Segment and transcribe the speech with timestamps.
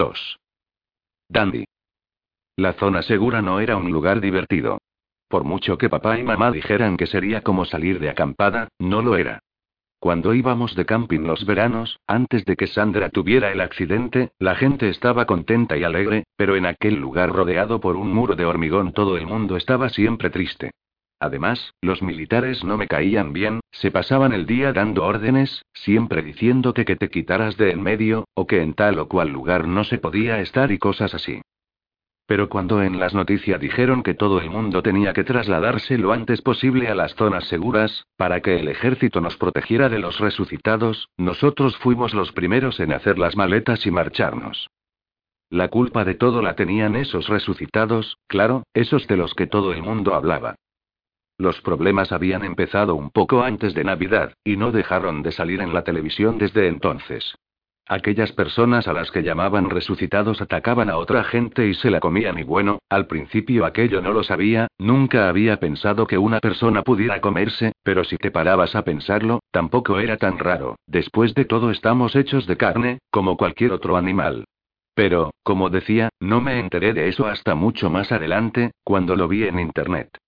[0.00, 0.38] 2.
[1.28, 1.66] Dandy.
[2.56, 4.78] La zona segura no era un lugar divertido.
[5.28, 9.18] Por mucho que papá y mamá dijeran que sería como salir de acampada, no lo
[9.18, 9.40] era.
[9.98, 14.88] Cuando íbamos de camping los veranos, antes de que Sandra tuviera el accidente, la gente
[14.88, 19.18] estaba contenta y alegre, pero en aquel lugar rodeado por un muro de hormigón todo
[19.18, 20.70] el mundo estaba siempre triste.
[21.20, 26.86] Además, los militares no me caían bien, se pasaban el día dando órdenes, siempre diciéndote
[26.86, 29.98] que te quitaras de en medio, o que en tal o cual lugar no se
[29.98, 31.42] podía estar y cosas así.
[32.24, 36.40] Pero cuando en las noticias dijeron que todo el mundo tenía que trasladarse lo antes
[36.40, 41.76] posible a las zonas seguras, para que el ejército nos protegiera de los resucitados, nosotros
[41.76, 44.70] fuimos los primeros en hacer las maletas y marcharnos.
[45.50, 49.82] La culpa de todo la tenían esos resucitados, claro, esos de los que todo el
[49.82, 50.54] mundo hablaba.
[51.40, 55.72] Los problemas habían empezado un poco antes de Navidad, y no dejaron de salir en
[55.72, 57.34] la televisión desde entonces.
[57.88, 62.38] Aquellas personas a las que llamaban resucitados atacaban a otra gente y se la comían
[62.38, 67.22] y bueno, al principio aquello no lo sabía, nunca había pensado que una persona pudiera
[67.22, 72.16] comerse, pero si te parabas a pensarlo, tampoco era tan raro, después de todo estamos
[72.16, 74.44] hechos de carne, como cualquier otro animal.
[74.94, 79.44] Pero, como decía, no me enteré de eso hasta mucho más adelante, cuando lo vi
[79.44, 80.18] en Internet.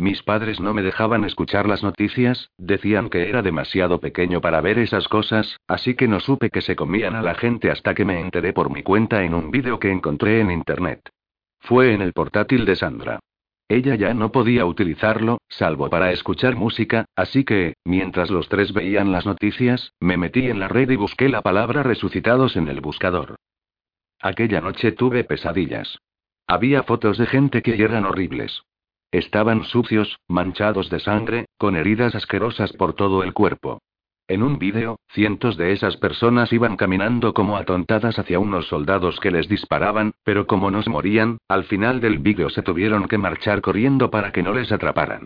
[0.00, 4.78] Mis padres no me dejaban escuchar las noticias, decían que era demasiado pequeño para ver
[4.78, 8.18] esas cosas, así que no supe que se comían a la gente hasta que me
[8.18, 11.10] enteré por mi cuenta en un vídeo que encontré en internet.
[11.58, 13.18] Fue en el portátil de Sandra.
[13.68, 19.12] Ella ya no podía utilizarlo, salvo para escuchar música, así que, mientras los tres veían
[19.12, 23.36] las noticias, me metí en la red y busqué la palabra resucitados en el buscador.
[24.18, 25.98] Aquella noche tuve pesadillas.
[26.46, 28.62] Había fotos de gente que eran horribles.
[29.12, 33.80] Estaban sucios, manchados de sangre, con heridas asquerosas por todo el cuerpo.
[34.28, 39.32] En un vídeo, cientos de esas personas iban caminando como atontadas hacia unos soldados que
[39.32, 43.60] les disparaban, pero como no se morían, al final del vídeo se tuvieron que marchar
[43.60, 45.24] corriendo para que no les atraparan.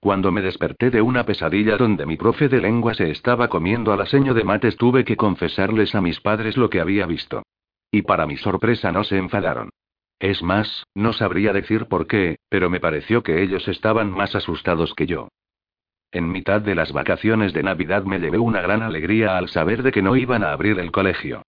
[0.00, 3.96] Cuando me desperté de una pesadilla donde mi profe de lengua se estaba comiendo a
[3.96, 7.42] la seño de mates tuve que confesarles a mis padres lo que había visto.
[7.90, 9.69] Y para mi sorpresa no se enfadaron.
[10.20, 14.94] Es más, no sabría decir por qué, pero me pareció que ellos estaban más asustados
[14.94, 15.28] que yo.
[16.12, 19.92] En mitad de las vacaciones de Navidad me llevé una gran alegría al saber de
[19.92, 21.42] que no iban a abrir el colegio.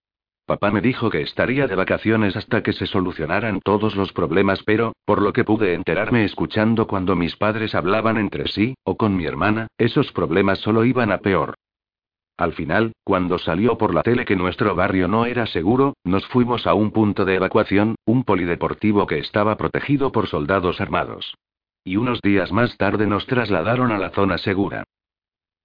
[0.47, 4.94] Papá me dijo que estaría de vacaciones hasta que se solucionaran todos los problemas, pero,
[5.05, 9.27] por lo que pude enterarme escuchando cuando mis padres hablaban entre sí, o con mi
[9.27, 11.55] hermana, esos problemas solo iban a peor.
[12.37, 16.66] Al final, cuando salió por la tele que nuestro barrio no era seguro, nos fuimos
[16.66, 21.34] a un punto de evacuación, un polideportivo que estaba protegido por soldados armados.
[21.84, 24.84] Y unos días más tarde nos trasladaron a la zona segura.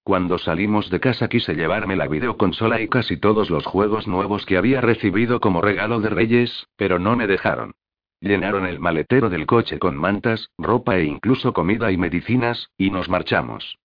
[0.02, 4.56] Cuando salimos de casa quise llevarme la videoconsola y casi todos los juegos nuevos que
[4.56, 7.74] había recibido como regalo de Reyes, pero no me dejaron.
[8.20, 13.08] Llenaron el maletero del coche con mantas, ropa e incluso comida y medicinas, y nos
[13.08, 13.78] marchamos.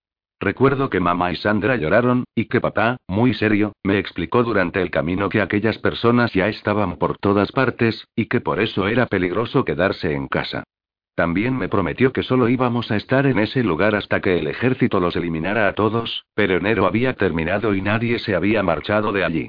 [0.43, 4.91] Recuerdo que mamá y Sandra lloraron, y que papá, muy serio, me explicó durante el
[4.91, 9.63] camino que aquellas personas ya estaban por todas partes, y que por eso era peligroso
[9.63, 10.65] quedarse en casa.
[11.15, 14.99] También me prometió que solo íbamos a estar en ese lugar hasta que el ejército
[14.99, 19.47] los eliminara a todos, pero enero había terminado y nadie se había marchado de allí.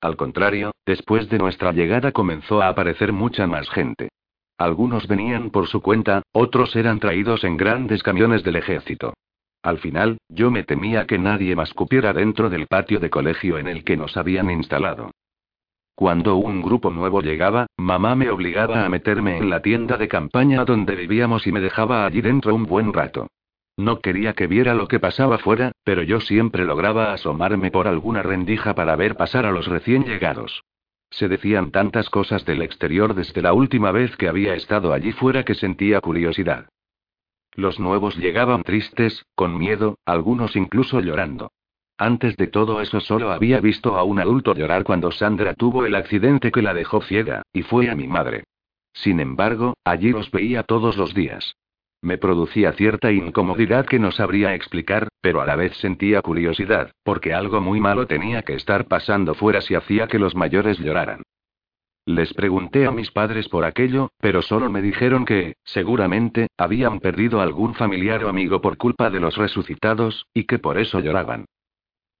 [0.00, 4.10] Al contrario, después de nuestra llegada comenzó a aparecer mucha más gente.
[4.58, 9.12] Algunos venían por su cuenta, otros eran traídos en grandes camiones del ejército.
[9.66, 13.66] Al final, yo me temía que nadie más cupiera dentro del patio de colegio en
[13.66, 15.10] el que nos habían instalado.
[15.96, 20.64] Cuando un grupo nuevo llegaba, mamá me obligaba a meterme en la tienda de campaña
[20.64, 23.26] donde vivíamos y me dejaba allí dentro un buen rato.
[23.76, 28.22] No quería que viera lo que pasaba fuera, pero yo siempre lograba asomarme por alguna
[28.22, 30.62] rendija para ver pasar a los recién llegados.
[31.10, 35.42] Se decían tantas cosas del exterior desde la última vez que había estado allí fuera
[35.42, 36.68] que sentía curiosidad.
[37.56, 41.52] Los nuevos llegaban tristes, con miedo, algunos incluso llorando.
[41.96, 45.94] Antes de todo eso solo había visto a un adulto llorar cuando Sandra tuvo el
[45.94, 48.44] accidente que la dejó ciega, y fue a mi madre.
[48.92, 51.56] Sin embargo, allí los veía todos los días.
[52.02, 57.32] Me producía cierta incomodidad que no sabría explicar, pero a la vez sentía curiosidad, porque
[57.32, 61.22] algo muy malo tenía que estar pasando fuera si hacía que los mayores lloraran.
[62.06, 67.40] Les pregunté a mis padres por aquello, pero solo me dijeron que, seguramente, habían perdido
[67.40, 71.46] algún familiar o amigo por culpa de los resucitados, y que por eso lloraban.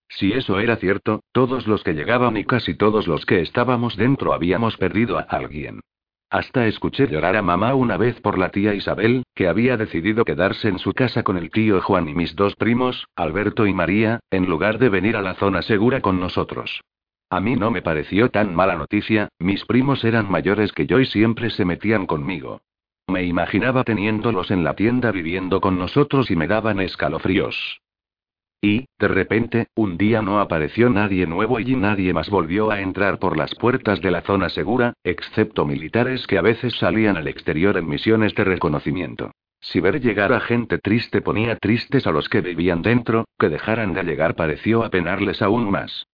[0.08, 4.32] Si eso era cierto, todos los que llegaban y casi todos los que estábamos dentro
[4.32, 5.80] habíamos perdido a alguien.
[6.30, 10.66] Hasta escuché llorar a mamá una vez por la tía Isabel, que había decidido quedarse
[10.66, 14.46] en su casa con el tío Juan y mis dos primos, Alberto y María, en
[14.46, 16.80] lugar de venir a la zona segura con nosotros.
[17.28, 21.06] A mí no me pareció tan mala noticia, mis primos eran mayores que yo y
[21.06, 22.60] siempre se metían conmigo.
[23.08, 27.80] Me imaginaba teniéndolos en la tienda viviendo con nosotros y me daban escalofríos.
[28.60, 33.18] Y, de repente, un día no apareció nadie nuevo y nadie más volvió a entrar
[33.18, 37.76] por las puertas de la zona segura, excepto militares que a veces salían al exterior
[37.76, 39.32] en misiones de reconocimiento.
[39.60, 43.94] Si ver llegar a gente triste ponía tristes a los que vivían dentro, que dejaran
[43.94, 46.06] de llegar pareció apenarles aún más.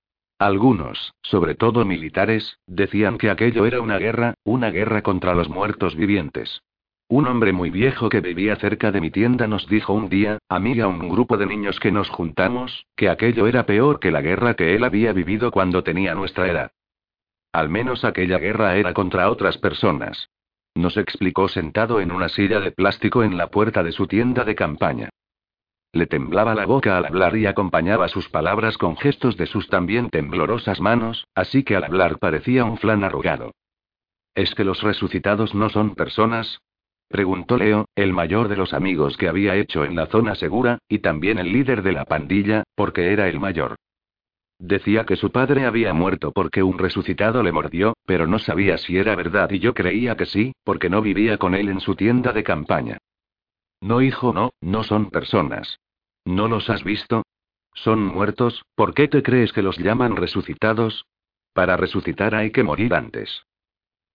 [0.43, 5.95] Algunos, sobre todo militares, decían que aquello era una guerra, una guerra contra los muertos
[5.95, 6.65] vivientes.
[7.09, 10.59] Un hombre muy viejo que vivía cerca de mi tienda nos dijo un día, a
[10.59, 14.75] un grupo de niños que nos juntamos, que aquello era peor que la guerra que
[14.75, 16.73] él había vivido cuando tenía nuestra edad.
[17.53, 20.29] Al menos aquella guerra era contra otras personas.
[20.75, 24.57] Nos explicó sentado en una silla de plástico en la puerta de su tienda de
[24.57, 25.11] campaña.
[25.93, 30.09] Le temblaba la boca al hablar y acompañaba sus palabras con gestos de sus también
[30.09, 33.53] temblorosas manos, así que al hablar parecía un flan arrugado.
[34.35, 36.61] ¿Es que los resucitados no son personas?
[37.09, 41.01] Preguntó Leo, el mayor de los amigos que había hecho en la zona segura, y
[41.01, 43.77] también el líder de la pandilla, porque era el mayor.
[44.59, 48.97] Decía que su padre había muerto porque un resucitado le mordió, pero no sabía si
[48.97, 52.33] era verdad y yo creía que sí, porque no vivía con él en su tienda
[52.33, 52.99] de campaña.
[53.83, 55.81] No, hijo, no, no son personas.
[56.25, 57.23] ¿No los has visto?
[57.75, 61.07] Son muertos, ¿por qué te crees que los llaman resucitados?
[61.53, 63.45] Para resucitar hay que morir antes.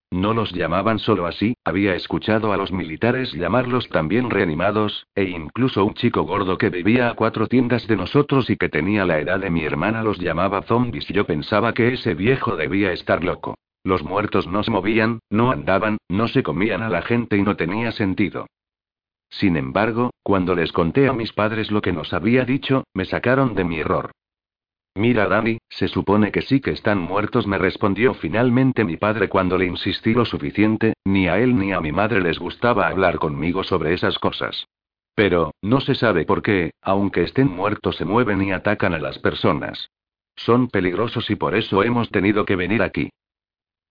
[0.10, 5.84] No los llamaban solo así, había escuchado a los militares llamarlos también reanimados, e incluso
[5.84, 9.40] un chico gordo que vivía a cuatro tiendas de nosotros y que tenía la edad
[9.40, 13.56] de mi hermana los llamaba zombies yo pensaba que ese viejo debía estar loco.
[13.84, 17.58] Los muertos no se movían, no andaban, no se comían a la gente y no
[17.58, 18.48] tenía sentido.
[19.30, 23.56] Sin embargo, cuando les conté a mis padres lo que nos había dicho, me sacaron
[23.56, 24.12] de mi error.
[24.96, 29.58] Mira, Dani, se supone que sí que están muertos, me respondió finalmente mi padre cuando
[29.58, 33.64] le insistí lo suficiente, ni a él ni a mi madre les gustaba hablar conmigo
[33.64, 34.66] sobre esas cosas.
[35.14, 39.20] Pero, no se sabe por qué, aunque estén muertos se mueven y atacan a las
[39.20, 39.92] personas.
[40.36, 43.10] Son peligrosos y por eso hemos tenido que venir aquí.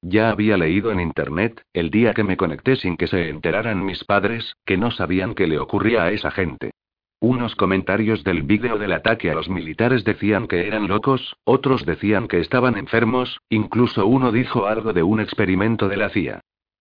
[0.02, 4.04] Ya había leído en internet, el día que me conecté sin que se enteraran mis
[4.04, 6.72] padres, que no sabían qué le ocurría a esa gente.
[7.20, 12.28] Unos comentarios del vídeo del ataque a los militares decían que eran locos, otros decían
[12.28, 16.40] que estaban enfermos, incluso uno dijo algo de un experimento de la CIA.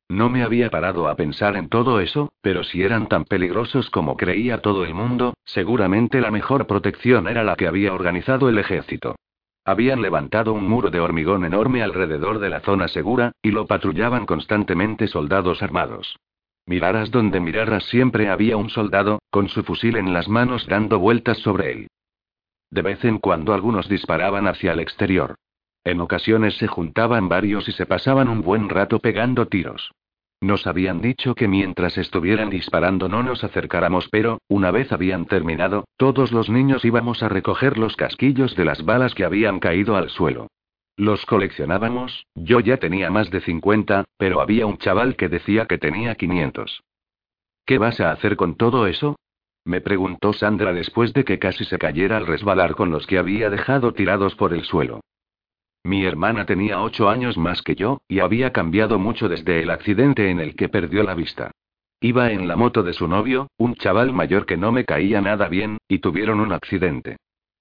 [0.10, 4.18] No me había parado a pensar en todo eso, pero si eran tan peligrosos como
[4.18, 9.16] creía todo el mundo, seguramente la mejor protección era la que había organizado el ejército.
[9.66, 14.28] Habían levantado un muro de hormigón enorme alrededor de la zona segura, y lo patrullaban
[14.28, 16.16] constantemente soldados armados.
[16.68, 21.40] Miraras donde miraras siempre había un soldado, con su fusil en las manos dando vueltas
[21.40, 21.88] sobre él.
[22.70, 25.36] De vez en cuando algunos disparaban hacia el exterior.
[25.84, 29.92] En ocasiones se juntaban varios y se pasaban un buen rato pegando tiros.
[30.42, 35.86] Nos habían dicho que mientras estuvieran disparando no nos acercáramos, pero, una vez habían terminado,
[35.98, 40.10] todos los niños íbamos a recoger los casquillos de las balas que habían caído al
[40.10, 40.48] suelo.
[40.98, 45.78] Los coleccionábamos, yo ya tenía más de 50, pero había un chaval que decía que
[45.78, 46.84] tenía 500.
[47.66, 49.18] ¿Qué vas a hacer con todo eso?
[49.66, 53.50] Me preguntó Sandra después de que casi se cayera al resbalar con los que había
[53.50, 55.02] dejado tirados por el suelo.
[55.86, 60.32] Mi hermana tenía ocho años más que yo, y había cambiado mucho desde el accidente
[60.32, 61.52] en el que perdió la vista.
[62.02, 65.48] Iba en la moto de su novio, un chaval mayor que no me caía nada
[65.48, 67.18] bien, y tuvieron un accidente.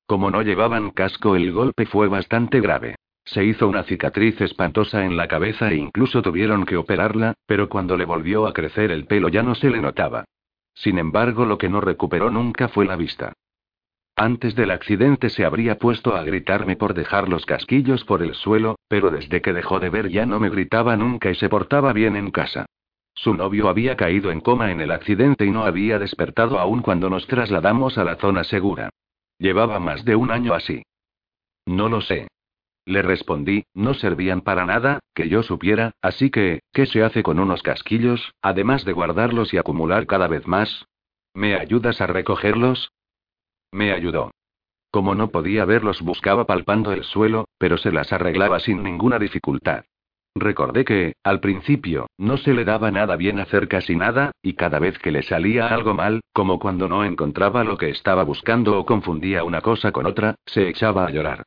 [0.07, 2.95] Como no llevaban casco el golpe fue bastante grave.
[3.27, 7.99] Se hizo una cicatriz espantosa en la cabeza e incluso tuvieron que operarla, pero cuando
[7.99, 10.25] le volvió a crecer el pelo ya no se le notaba.
[10.73, 13.35] Sin embargo, lo que no recuperó nunca fue la vista.
[14.17, 18.77] Antes del accidente se habría puesto a gritarme por dejar los casquillos por el suelo,
[18.87, 22.15] pero desde que dejó de ver ya no me gritaba nunca y se portaba bien
[22.15, 22.67] en casa.
[23.15, 27.11] Su novio había caído en coma en el accidente y no había despertado aún cuando
[27.11, 28.91] nos trasladamos a la zona segura.
[29.39, 30.85] Llevaba más de un año así.
[31.67, 32.29] No lo sé.
[32.87, 37.41] Le respondí, no servían para nada, que yo supiera, así que, ¿qué se hace con
[37.41, 40.85] unos casquillos, además de guardarlos y acumular cada vez más?
[41.33, 42.93] ¿Me ayudas a recogerlos?
[43.75, 44.31] Me ayudó.
[44.93, 49.83] Como no podía verlos, buscaba palpando el suelo, pero se las arreglaba sin ninguna dificultad.
[50.37, 54.79] Recordé que, al principio, no se le daba nada bien hacer casi nada, y cada
[54.79, 58.87] vez que le salía algo mal, como cuando no encontraba lo que estaba buscando o
[58.87, 61.43] confundía una cosa con otra, se echaba a llorar.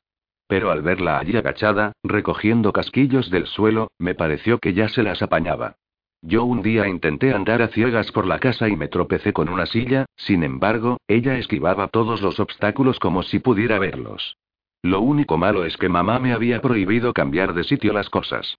[0.49, 5.21] Pero al verla allí agachada, recogiendo casquillos del suelo, me pareció que ya se las
[5.21, 5.77] apañaba.
[6.21, 9.65] Yo un día intenté andar a ciegas por la casa y me tropecé con una
[9.65, 14.35] silla, sin embargo, ella esquivaba todos los obstáculos como si pudiera verlos.
[14.81, 18.57] Lo único malo es que mamá me había prohibido cambiar de sitio las cosas.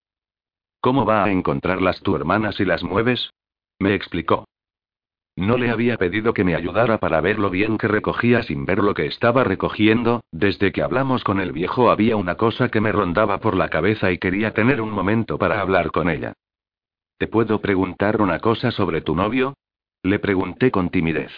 [0.81, 3.31] ¿Cómo va a encontrarlas tu hermana si las mueves?
[3.81, 4.45] Me explicó.
[5.37, 8.79] No le había pedido que me ayudara para ver lo bien que recogía sin ver
[8.79, 12.91] lo que estaba recogiendo, desde que hablamos con el viejo había una cosa que me
[12.91, 16.35] rondaba por la cabeza y quería tener un momento para hablar con ella.
[17.19, 19.55] ¿Te puedo preguntar una cosa sobre tu novio?
[20.05, 21.33] Le pregunté con timidez.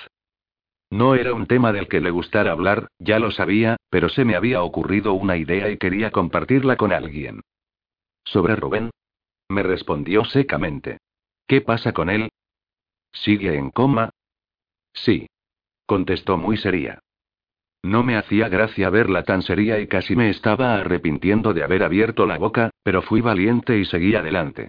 [0.90, 4.36] No era un tema del que le gustara hablar, ya lo sabía, pero se me
[4.36, 7.40] había ocurrido una idea y quería compartirla con alguien.
[8.24, 8.90] ¿Sobre Rubén?
[9.48, 10.98] Me respondió secamente.
[11.46, 12.28] ¿Qué pasa con él?
[13.12, 14.10] ¿Sigue en coma?
[14.92, 15.28] Sí.
[15.86, 17.00] Contestó muy seria.
[17.82, 22.26] No me hacía gracia verla tan seria y casi me estaba arrepintiendo de haber abierto
[22.26, 24.68] la boca, pero fui valiente y seguí adelante.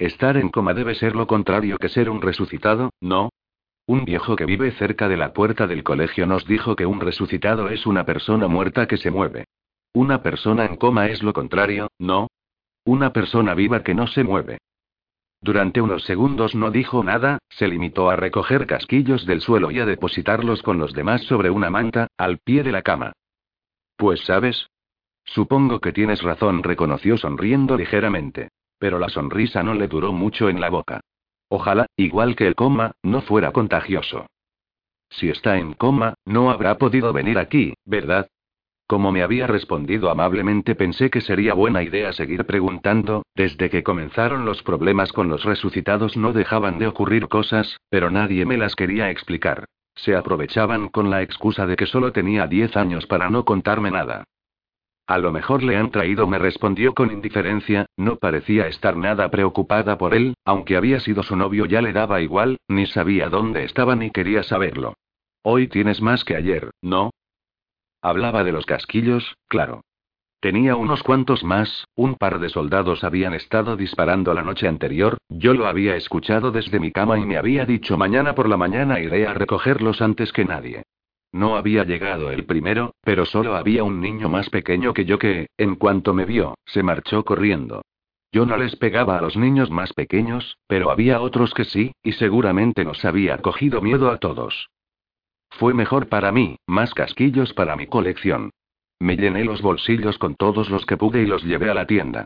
[0.00, 3.28] Estar en coma debe ser lo contrario que ser un resucitado, ¿no?
[3.86, 7.68] Un viejo que vive cerca de la puerta del colegio nos dijo que un resucitado
[7.68, 9.44] es una persona muerta que se mueve.
[9.92, 12.28] Una persona en coma es lo contrario, ¿no?
[12.86, 14.56] Una persona viva que no se mueve.
[15.42, 19.84] Durante unos segundos no dijo nada, se limitó a recoger casquillos del suelo y a
[19.84, 23.12] depositarlos con los demás sobre una manta, al pie de la cama.
[23.98, 24.70] Pues sabes.
[25.24, 28.48] Supongo que tienes razón, reconoció sonriendo ligeramente.
[28.80, 31.00] Pero la sonrisa no le duró mucho en la boca.
[31.48, 34.26] Ojalá, igual que el coma, no fuera contagioso.
[35.10, 38.26] Si está en coma, no habrá podido venir aquí, ¿verdad?
[38.86, 44.44] Como me había respondido amablemente pensé que sería buena idea seguir preguntando, desde que comenzaron
[44.44, 49.10] los problemas con los resucitados no dejaban de ocurrir cosas, pero nadie me las quería
[49.10, 49.66] explicar.
[49.94, 54.24] Se aprovechaban con la excusa de que solo tenía 10 años para no contarme nada.
[55.10, 59.98] A lo mejor le han traído, me respondió con indiferencia, no parecía estar nada preocupada
[59.98, 63.96] por él, aunque había sido su novio ya le daba igual, ni sabía dónde estaba
[63.96, 64.94] ni quería saberlo.
[65.42, 67.10] Hoy tienes más que ayer, ¿no?
[68.00, 69.80] Hablaba de los casquillos, claro.
[70.38, 75.54] Tenía unos cuantos más, un par de soldados habían estado disparando la noche anterior, yo
[75.54, 79.26] lo había escuchado desde mi cama y me había dicho mañana por la mañana iré
[79.26, 80.84] a recogerlos antes que nadie.
[81.32, 85.48] No había llegado el primero, pero solo había un niño más pequeño que yo que,
[85.56, 87.82] en cuanto me vio, se marchó corriendo.
[88.32, 92.12] Yo no les pegaba a los niños más pequeños, pero había otros que sí, y
[92.12, 94.70] seguramente nos había cogido miedo a todos.
[95.50, 98.50] Fue mejor para mí, más casquillos para mi colección.
[99.00, 102.24] Me llené los bolsillos con todos los que pude y los llevé a la tienda.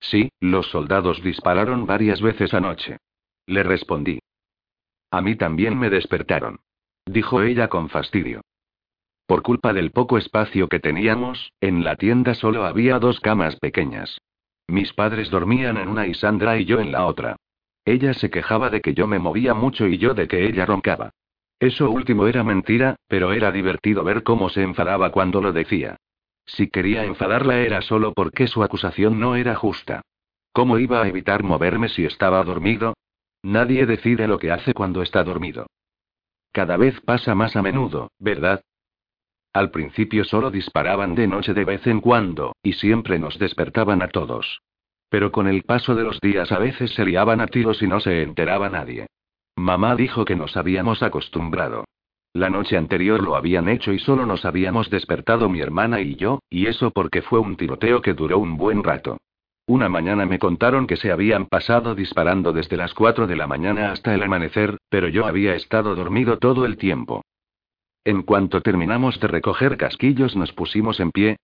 [0.00, 2.98] Sí, los soldados dispararon varias veces anoche.
[3.46, 4.18] Le respondí.
[5.10, 6.60] A mí también me despertaron.
[7.06, 8.42] Dijo ella con fastidio.
[9.26, 14.20] Por culpa del poco espacio que teníamos, en la tienda solo había dos camas pequeñas.
[14.68, 17.36] Mis padres dormían en una y Sandra y yo en la otra.
[17.84, 21.10] Ella se quejaba de que yo me movía mucho y yo de que ella roncaba.
[21.58, 25.96] Eso último era mentira, pero era divertido ver cómo se enfadaba cuando lo decía.
[26.44, 30.02] Si quería enfadarla era solo porque su acusación no era justa.
[30.52, 32.94] ¿Cómo iba a evitar moverme si estaba dormido?
[33.42, 35.66] Nadie decide lo que hace cuando está dormido.
[36.52, 38.62] Cada vez pasa más a menudo, ¿verdad?
[39.54, 44.08] Al principio solo disparaban de noche de vez en cuando, y siempre nos despertaban a
[44.08, 44.60] todos.
[45.08, 48.00] Pero con el paso de los días a veces se liaban a tiros y no
[48.00, 49.06] se enteraba nadie.
[49.56, 51.84] Mamá dijo que nos habíamos acostumbrado.
[52.34, 56.40] La noche anterior lo habían hecho y solo nos habíamos despertado mi hermana y yo,
[56.48, 59.18] y eso porque fue un tiroteo que duró un buen rato.
[59.66, 63.92] Una mañana me contaron que se habían pasado disparando desde las 4 de la mañana
[63.92, 67.22] hasta el amanecer, pero yo había estado dormido todo el tiempo.
[68.04, 71.36] En cuanto terminamos de recoger casquillos nos pusimos en pie.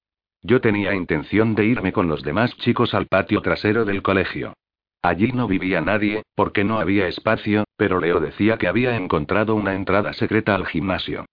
[0.42, 4.54] Yo tenía intención de irme con los demás chicos al patio trasero del colegio.
[5.00, 9.75] Allí no vivía nadie, porque no había espacio, pero Leo decía que había encontrado una
[9.75, 11.25] entrada secreta al gimnasio.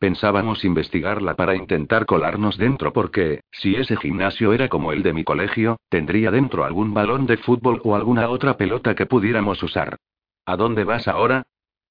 [0.00, 5.24] Pensábamos investigarla para intentar colarnos dentro porque, si ese gimnasio era como el de mi
[5.24, 9.98] colegio, tendría dentro algún balón de fútbol o alguna otra pelota que pudiéramos usar.
[10.46, 11.42] ¿A dónde vas ahora?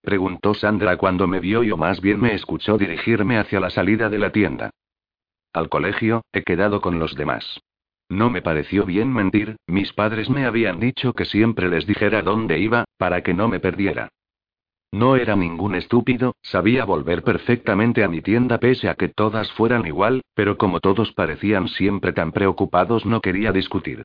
[0.02, 4.10] preguntó Sandra cuando me vio y o más bien me escuchó dirigirme hacia la salida
[4.10, 4.72] de la tienda.
[5.54, 7.62] Al colegio, he quedado con los demás.
[8.10, 12.58] No me pareció bien mentir, mis padres me habían dicho que siempre les dijera dónde
[12.58, 14.10] iba, para que no me perdiera.
[14.92, 19.86] No era ningún estúpido, sabía volver perfectamente a mi tienda pese a que todas fueran
[19.86, 24.04] igual, pero como todos parecían siempre tan preocupados no quería discutir.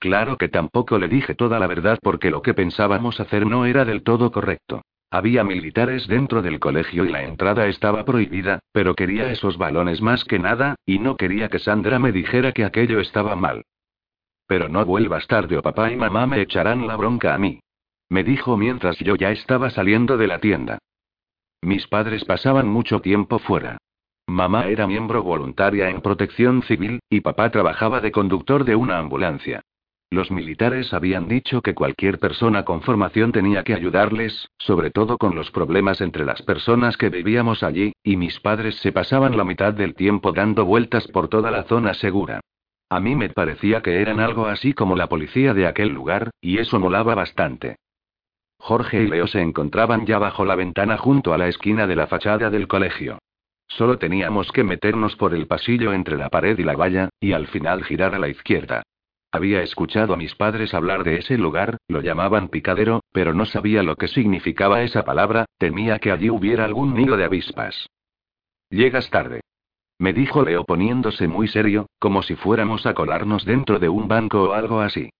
[0.00, 3.84] Claro que tampoco le dije toda la verdad porque lo que pensábamos hacer no era
[3.84, 4.82] del todo correcto.
[5.10, 10.24] Había militares dentro del colegio y la entrada estaba prohibida, pero quería esos balones más
[10.24, 13.64] que nada, y no quería que Sandra me dijera que aquello estaba mal.
[14.48, 17.60] Pero no vuelvas tarde o papá y mamá me echarán la bronca a mí.
[18.08, 20.78] Me dijo mientras yo ya estaba saliendo de la tienda.
[21.62, 23.78] Mis padres pasaban mucho tiempo fuera.
[24.26, 29.62] Mamá era miembro voluntaria en protección civil, y papá trabajaba de conductor de una ambulancia.
[30.10, 35.34] Los militares habían dicho que cualquier persona con formación tenía que ayudarles, sobre todo con
[35.34, 39.74] los problemas entre las personas que vivíamos allí, y mis padres se pasaban la mitad
[39.74, 42.40] del tiempo dando vueltas por toda la zona segura.
[42.88, 46.58] A mí me parecía que eran algo así como la policía de aquel lugar, y
[46.58, 47.76] eso molaba bastante.
[48.58, 52.06] Jorge y Leo se encontraban ya bajo la ventana junto a la esquina de la
[52.06, 53.18] fachada del colegio.
[53.66, 57.46] Solo teníamos que meternos por el pasillo entre la pared y la valla, y al
[57.48, 58.82] final girar a la izquierda.
[59.32, 63.82] Había escuchado a mis padres hablar de ese lugar, lo llamaban picadero, pero no sabía
[63.82, 67.88] lo que significaba esa palabra, temía que allí hubiera algún nido de avispas.
[68.70, 69.40] Llegas tarde.
[69.98, 74.50] Me dijo Leo poniéndose muy serio, como si fuéramos a colarnos dentro de un banco
[74.50, 75.10] o algo así.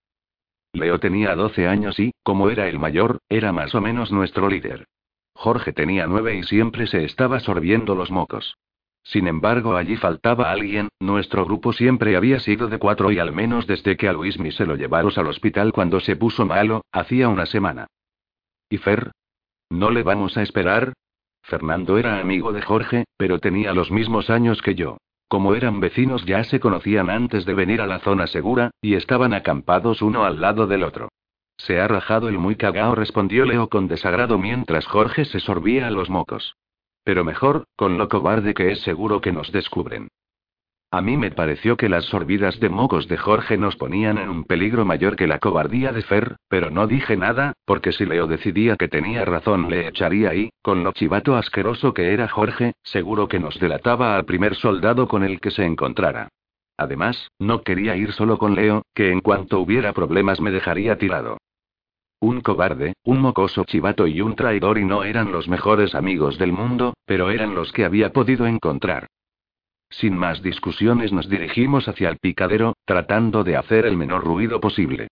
[0.75, 4.87] Leo tenía 12 años y, como era el mayor, era más o menos nuestro líder.
[5.33, 8.57] Jorge tenía nueve y siempre se estaba sorbiendo los mocos.
[9.05, 13.67] Sin embargo, allí faltaba alguien, nuestro grupo siempre había sido de cuatro y al menos
[13.67, 17.47] desde que a Luismi se lo llevaron al hospital cuando se puso malo, hacía una
[17.47, 17.87] semana.
[18.69, 19.13] ¿Y Fer?
[19.71, 20.93] ¿No le vamos a esperar?
[21.43, 24.97] Fernando era amigo de Jorge, pero tenía los mismos años que yo.
[25.29, 29.33] Como eran vecinos ya se conocían antes de venir a la zona segura, y estaban
[29.33, 31.09] acampados uno al lado del otro.
[31.57, 36.11] Se ha rajado el muy cagao, respondió Leo con desagrado mientras Jorge se sorbía los
[36.11, 36.57] mocos.
[37.05, 40.09] Pero mejor, con lo cobarde que es seguro que nos descubren.
[40.95, 44.45] A mí me pareció que las sorbidas de mocos de Jorge nos ponían en un
[44.45, 48.77] peligro mayor que la cobardía de Fer, pero no dije nada, porque si Leo decidía
[48.77, 53.41] que tenía razón le echaría ahí, con lo chivato asqueroso que era Jorge, seguro que
[53.41, 56.29] nos delataba al primer soldado con el que se encontrara.
[56.77, 61.39] Además, no quería ir solo con Leo, que en cuanto hubiera problemas me dejaría tirado.
[62.21, 66.53] Un cobarde, un mocoso chivato y un traidor y no eran los mejores amigos del
[66.53, 69.09] mundo, pero eran los que había podido encontrar.
[69.99, 75.07] Sin más discusiones nos dirigimos hacia el picadero, tratando de hacer el menor ruido posible.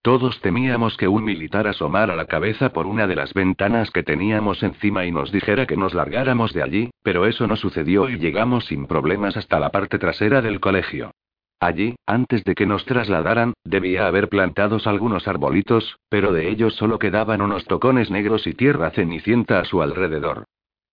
[0.00, 4.62] Todos temíamos que un militar asomara la cabeza por una de las ventanas que teníamos
[4.62, 8.66] encima y nos dijera que nos largáramos de allí, pero eso no sucedió y llegamos
[8.66, 11.10] sin problemas hasta la parte trasera del colegio.
[11.58, 17.00] Allí, antes de que nos trasladaran, debía haber plantados algunos arbolitos, pero de ellos solo
[17.00, 20.44] quedaban unos tocones negros y tierra cenicienta a su alrededor.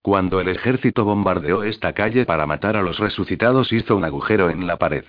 [0.05, 4.67] Cuando el ejército bombardeó esta calle para matar a los resucitados hizo un agujero en
[4.67, 5.05] la pared.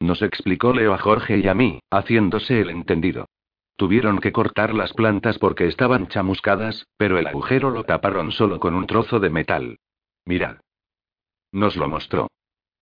[0.00, 3.24] Nos explicó Leo a Jorge y a mí, haciéndose el entendido.
[3.78, 8.74] Tuvieron que cortar las plantas porque estaban chamuscadas, pero el agujero lo taparon solo con
[8.74, 9.78] un trozo de metal.
[10.26, 10.56] Mirad.
[11.50, 12.28] Nos lo mostró.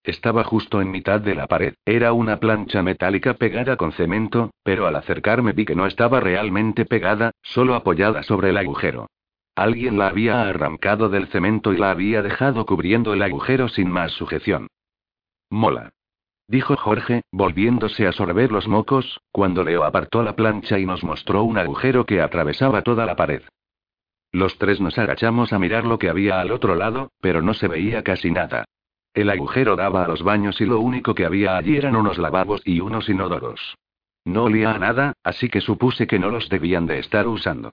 [0.03, 1.75] Estaba justo en mitad de la pared.
[1.85, 6.87] Era una plancha metálica pegada con cemento, pero al acercarme vi que no estaba realmente
[6.87, 9.07] pegada, solo apoyada sobre el agujero.
[9.55, 14.13] Alguien la había arrancado del cemento y la había dejado cubriendo el agujero sin más
[14.13, 14.69] sujeción.
[15.51, 15.93] Mola.
[16.49, 21.45] Dijo Jorge, volviéndose a sorber los mocos, cuando Leo apartó la plancha y nos mostró
[21.45, 23.43] un agujero que atravesaba toda la pared.
[24.33, 27.69] Los tres nos agachamos a mirar lo que había al otro lado, pero no se
[27.69, 28.65] veía casi nada.
[29.13, 32.63] El agujero daba a los baños y lo único que había allí eran unos lavabos
[32.65, 33.77] y unos inodoros.
[34.25, 37.73] No olía a nada, así que supuse que no los debían de estar usando.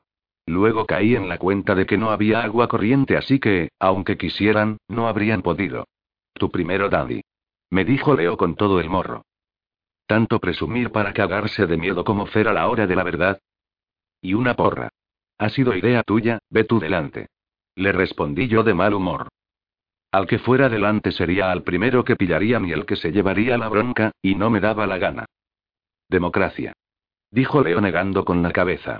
[0.50, 4.80] Luego caí en la cuenta de que no había agua corriente, así que, aunque quisieran,
[4.88, 5.88] no habrían podido.
[6.34, 7.22] Tu primero, Daddy.
[7.70, 9.22] Me dijo Leo con todo el morro.
[10.08, 13.40] Tanto presumir para cagarse de miedo como Fer a la hora de la verdad.
[14.24, 14.90] Y una porra.
[15.38, 17.28] Ha sido idea tuya, ve tú delante.
[17.76, 19.28] Le respondí yo de mal humor.
[20.12, 23.70] Al que fuera delante sería al primero que pillaría ni el que se llevaría la
[23.70, 25.26] bronca, y no me daba la gana.
[26.08, 26.74] Democracia.
[27.30, 29.00] Dijo Leo negando con la cabeza.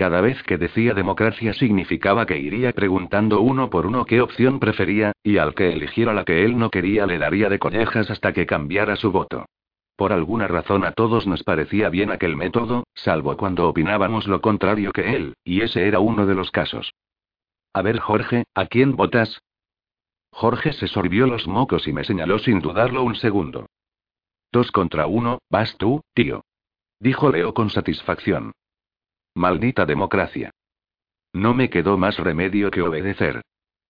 [0.00, 5.12] Cada vez que decía democracia significaba que iría preguntando uno por uno qué opción prefería,
[5.22, 8.46] y al que eligiera la que él no quería le daría de collejas hasta que
[8.46, 9.44] cambiara su voto.
[9.96, 14.90] Por alguna razón a todos nos parecía bien aquel método, salvo cuando opinábamos lo contrario
[14.90, 16.94] que él, y ese era uno de los casos.
[17.74, 19.42] A ver, Jorge, ¿a quién votas?
[20.30, 23.66] Jorge se sorbió los mocos y me señaló sin dudarlo un segundo.
[24.50, 26.42] Dos contra uno, vas tú, tío.
[27.00, 28.52] Dijo Leo con satisfacción.
[29.34, 30.50] Maldita democracia.
[31.32, 33.42] No me quedó más remedio que obedecer.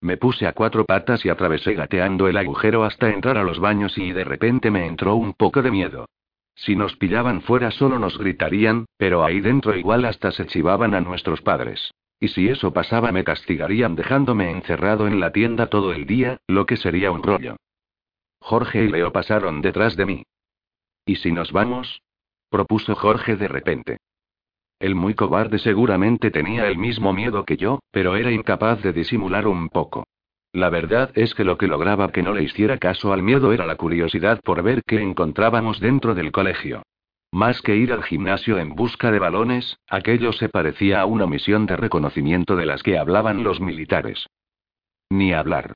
[0.02, 3.96] Me puse a cuatro patas y atravesé gateando el agujero hasta entrar a los baños
[3.98, 6.06] y de repente me entró un poco de miedo.
[6.54, 11.00] Si nos pillaban fuera solo nos gritarían, pero ahí dentro igual hasta se chivaban a
[11.00, 11.92] nuestros padres.
[12.18, 16.66] Y si eso pasaba me castigarían dejándome encerrado en la tienda todo el día, lo
[16.66, 17.56] que sería un rollo.
[18.40, 20.22] Jorge y Leo pasaron detrás de mí.
[21.06, 22.02] ¿Y si nos vamos?
[22.50, 23.98] propuso Jorge de repente.
[24.80, 29.46] El muy cobarde seguramente tenía el mismo miedo que yo, pero era incapaz de disimular
[29.46, 30.04] un poco.
[30.52, 33.66] La verdad es que lo que lograba que no le hiciera caso al miedo era
[33.66, 36.82] la curiosidad por ver qué encontrábamos dentro del colegio.
[37.30, 41.66] Más que ir al gimnasio en busca de balones, aquello se parecía a una misión
[41.66, 44.26] de reconocimiento de las que hablaban los militares.
[45.10, 45.74] Ni hablar.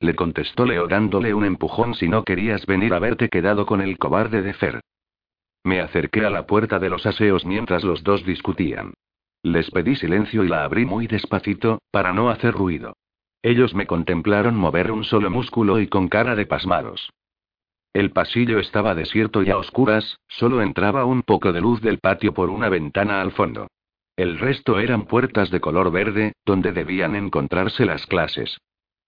[0.00, 3.98] Le contestó Leo dándole un empujón si no querías venir a verte quedado con el
[3.98, 4.80] cobarde de Fer.
[5.68, 8.94] Me acerqué a la puerta de los aseos mientras los dos discutían.
[9.42, 12.96] Les pedí silencio y la abrí muy despacito, para no hacer ruido.
[13.42, 17.10] Ellos me contemplaron mover un solo músculo y con cara de pasmados.
[17.92, 22.32] El pasillo estaba desierto y a oscuras, solo entraba un poco de luz del patio
[22.32, 23.66] por una ventana al fondo.
[24.16, 28.56] El resto eran puertas de color verde, donde debían encontrarse las clases.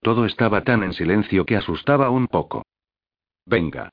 [0.03, 2.67] Todo estaba tan en silencio que asustaba un poco.
[3.47, 3.89] Venga.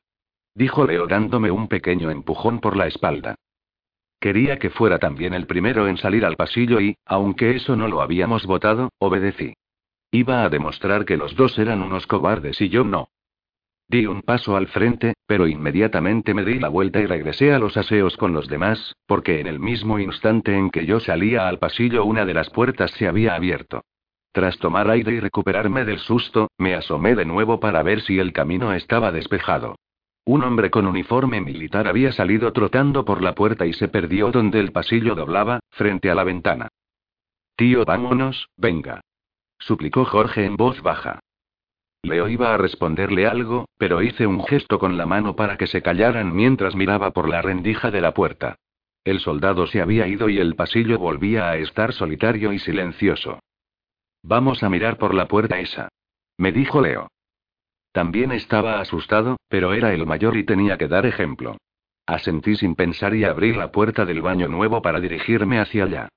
[0.58, 3.36] Dijo Leo dándome un pequeño empujón por la espalda.
[4.20, 8.02] Quería que fuera también el primero en salir al pasillo y, aunque eso no lo
[8.02, 9.54] habíamos votado, obedecí.
[10.10, 13.10] Iba a demostrar que los dos eran unos cobardes y yo no.
[13.88, 17.78] Di un paso al frente, pero inmediatamente me di la vuelta y regresé a los
[17.78, 22.04] aseos con los demás, porque en el mismo instante en que yo salía al pasillo
[22.04, 23.84] una de las puertas se había abierto.
[24.32, 28.34] Tras tomar aire y recuperarme del susto, me asomé de nuevo para ver si el
[28.34, 29.76] camino estaba despejado.
[30.28, 34.60] Un hombre con uniforme militar había salido trotando por la puerta y se perdió donde
[34.60, 36.68] el pasillo doblaba, frente a la ventana.
[37.56, 39.02] Tío, vámonos, venga
[39.60, 41.20] suplicó Jorge en voz baja.
[42.04, 45.82] Leo iba a responderle algo, pero hice un gesto con la mano para que se
[45.82, 48.56] callaran mientras miraba por la rendija de la puerta.
[49.04, 53.40] El soldado se había ido y el pasillo volvía a estar solitario y silencioso.
[54.24, 55.90] Vamos a mirar por la puerta esa.
[56.38, 57.10] Me dijo Leo.
[57.98, 61.58] También estaba asustado, pero era el mayor y tenía que dar ejemplo.
[62.06, 66.10] Asentí sin pensar y abrí la puerta del baño nuevo para dirigirme hacia allá.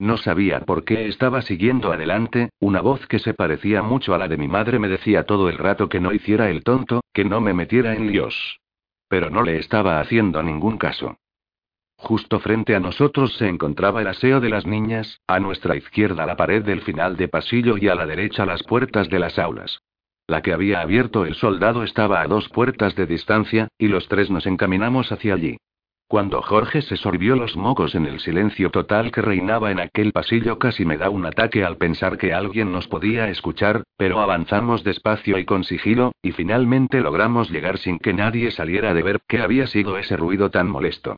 [0.00, 4.26] No sabía por qué estaba siguiendo adelante, una voz que se parecía mucho a la
[4.26, 7.40] de mi madre me decía todo el rato que no hiciera el tonto, que no
[7.40, 8.58] me metiera en líos.
[9.06, 11.18] Pero no le estaba haciendo ningún caso.
[11.98, 16.34] Justo frente a nosotros se encontraba el aseo de las niñas, a nuestra izquierda la
[16.34, 19.78] pared del final de pasillo y a la derecha las puertas de las aulas.
[20.28, 24.30] La que había abierto el soldado estaba a dos puertas de distancia, y los tres
[24.30, 25.56] nos encaminamos hacia allí.
[26.06, 30.58] Cuando Jorge se sorbió los mocos en el silencio total que reinaba en aquel pasillo
[30.58, 35.38] casi me da un ataque al pensar que alguien nos podía escuchar, pero avanzamos despacio
[35.38, 39.66] y con sigilo, y finalmente logramos llegar sin que nadie saliera de ver qué había
[39.66, 41.16] sido ese ruido tan molesto.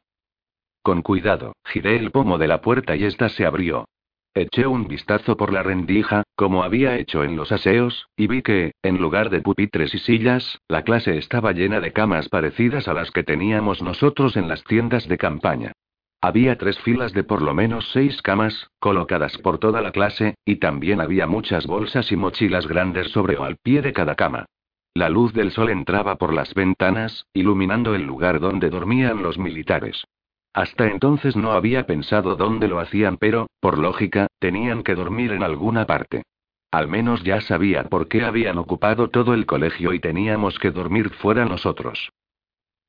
[0.83, 3.87] Con cuidado, giré el pomo de la puerta y ésta se abrió.
[4.35, 8.73] Eché un vistazo por la rendija, como había hecho en los aseos, y vi que,
[8.81, 13.11] en lugar de pupitres y sillas, la clase estaba llena de camas parecidas a las
[13.11, 15.73] que teníamos nosotros en las tiendas de campaña.
[16.21, 20.57] Había tres filas de por lo menos seis camas, colocadas por toda la clase, y
[20.57, 24.47] también había muchas bolsas y mochilas grandes sobre o al pie de cada cama.
[24.95, 30.05] La luz del sol entraba por las ventanas, iluminando el lugar donde dormían los militares.
[30.53, 35.43] Hasta entonces no había pensado dónde lo hacían, pero, por lógica, tenían que dormir en
[35.43, 36.25] alguna parte.
[36.73, 41.11] Al menos ya sabía por qué habían ocupado todo el colegio y teníamos que dormir
[41.11, 42.11] fuera nosotros.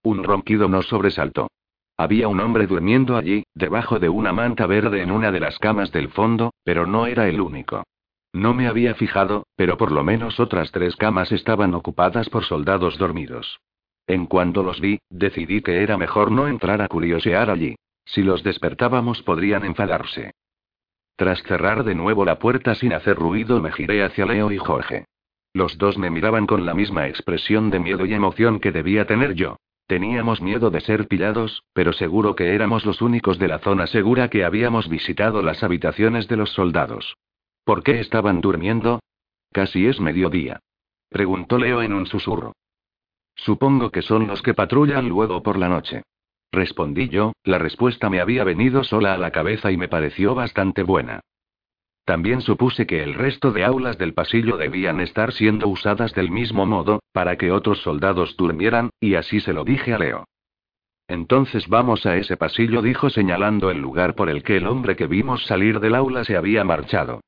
[0.03, 1.47] Un ronquido nos sobresaltó.
[1.97, 5.91] Había un hombre durmiendo allí, debajo de una manta verde en una de las camas
[5.91, 7.83] del fondo, pero no era el único.
[8.33, 12.97] No me había fijado, pero por lo menos otras tres camas estaban ocupadas por soldados
[12.97, 13.59] dormidos.
[14.07, 17.75] En cuanto los vi, decidí que era mejor no entrar a curiosear allí.
[18.05, 20.31] Si los despertábamos podrían enfadarse.
[21.15, 25.05] Tras cerrar de nuevo la puerta sin hacer ruido me giré hacia Leo y Jorge.
[25.53, 29.33] Los dos me miraban con la misma expresión de miedo y emoción que debía tener
[29.33, 29.57] yo.
[29.87, 34.29] Teníamos miedo de ser pillados, pero seguro que éramos los únicos de la zona segura
[34.29, 37.17] que habíamos visitado las habitaciones de los soldados.
[37.65, 39.01] ¿Por qué estaban durmiendo?
[39.51, 40.61] Casi es mediodía.
[41.09, 42.53] Preguntó Leo en un susurro.
[43.43, 46.03] Supongo que son los que patrullan luego por la noche.
[46.51, 50.83] Respondí yo, la respuesta me había venido sola a la cabeza y me pareció bastante
[50.83, 51.21] buena.
[52.05, 56.67] También supuse que el resto de aulas del pasillo debían estar siendo usadas del mismo
[56.67, 60.25] modo, para que otros soldados durmieran, y así se lo dije a Leo.
[61.07, 65.07] Entonces vamos a ese pasillo, dijo señalando el lugar por el que el hombre que
[65.07, 67.21] vimos salir del aula se había marchado.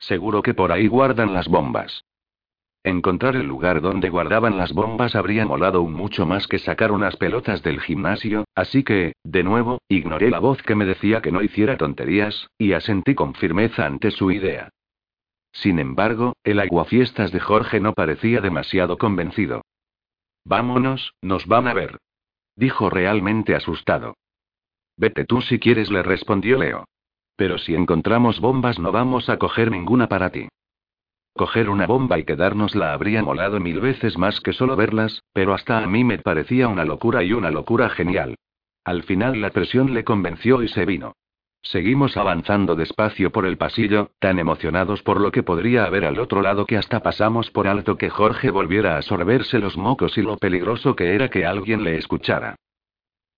[0.00, 2.02] Seguro que por ahí guardan las bombas.
[2.82, 7.62] Encontrar el lugar donde guardaban las bombas habría molado mucho más que sacar unas pelotas
[7.62, 11.76] del gimnasio, así que, de nuevo, ignoré la voz que me decía que no hiciera
[11.76, 14.70] tonterías, y asentí con firmeza ante su idea.
[15.52, 19.62] Sin embargo, el aguafiestas de Jorge no parecía demasiado convencido.
[20.44, 21.98] Vámonos, nos van a ver.
[22.56, 24.14] Dijo realmente asustado.
[24.96, 26.86] Vete tú si quieres, le respondió Leo.
[27.36, 30.48] Pero si encontramos bombas no vamos a coger ninguna para ti.
[31.36, 35.78] Coger una bomba y quedárnosla habría molado mil veces más que solo verlas, pero hasta
[35.78, 38.36] a mí me parecía una locura y una locura genial.
[38.84, 41.14] Al final la presión le convenció y se vino.
[41.62, 46.40] Seguimos avanzando despacio por el pasillo, tan emocionados por lo que podría haber al otro
[46.40, 50.38] lado que hasta pasamos por alto que Jorge volviera a sorberse los mocos y lo
[50.38, 52.56] peligroso que era que alguien le escuchara.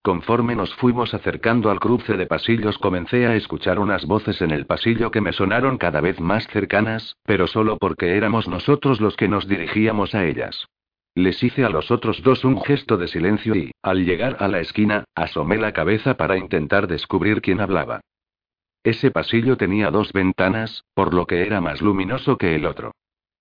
[0.03, 4.67] Conforme nos fuimos acercando al cruce de pasillos comencé a escuchar unas voces en el
[4.67, 9.29] pasillo que me sonaron cada vez más cercanas, pero solo porque éramos nosotros los que
[9.29, 10.67] nos dirigíamos a ellas.
[11.15, 14.59] Les hice a los otros dos un gesto de silencio y, al llegar a la
[14.59, 18.01] esquina, asomé la cabeza para intentar descubrir quién hablaba.
[18.83, 22.91] Ese pasillo tenía dos ventanas, por lo que era más luminoso que el otro.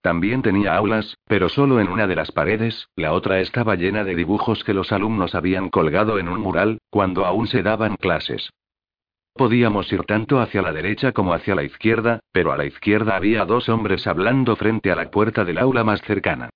[0.01, 4.15] También tenía aulas, pero solo en una de las paredes, la otra estaba llena de
[4.15, 8.49] dibujos que los alumnos habían colgado en un mural, cuando aún se daban clases.
[9.33, 13.45] Podíamos ir tanto hacia la derecha como hacia la izquierda, pero a la izquierda había
[13.45, 16.49] dos hombres hablando frente a la puerta del aula más cercana.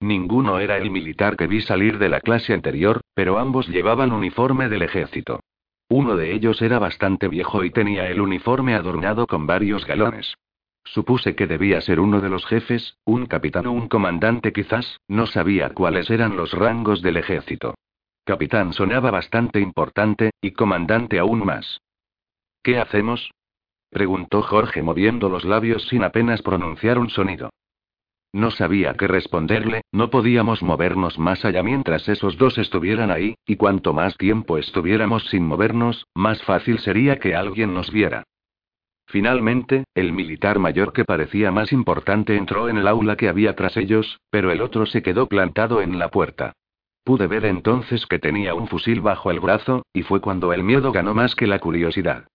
[0.00, 4.68] Ninguno era el militar que vi salir de la clase anterior, pero ambos llevaban uniforme
[4.68, 5.40] del ejército.
[5.88, 10.34] Uno de ellos era bastante viejo y tenía el uniforme adornado con varios galones.
[10.84, 15.26] Supuse que debía ser uno de los jefes, un capitán o un comandante quizás, no
[15.26, 17.74] sabía cuáles eran los rangos del ejército.
[18.24, 21.80] Capitán sonaba bastante importante, y comandante aún más.
[22.62, 23.30] ¿Qué hacemos?
[23.90, 27.50] preguntó Jorge moviendo los labios sin apenas pronunciar un sonido.
[28.32, 33.56] No sabía qué responderle, no podíamos movernos más allá mientras esos dos estuvieran ahí, y
[33.56, 38.24] cuanto más tiempo estuviéramos sin movernos, más fácil sería que alguien nos viera.
[39.06, 43.76] Finalmente, el militar mayor que parecía más importante entró en el aula que había tras
[43.76, 46.52] ellos, pero el otro se quedó plantado en la puerta.
[47.04, 50.92] Pude ver entonces que tenía un fusil bajo el brazo, y fue cuando el miedo
[50.92, 52.28] ganó más que la curiosidad.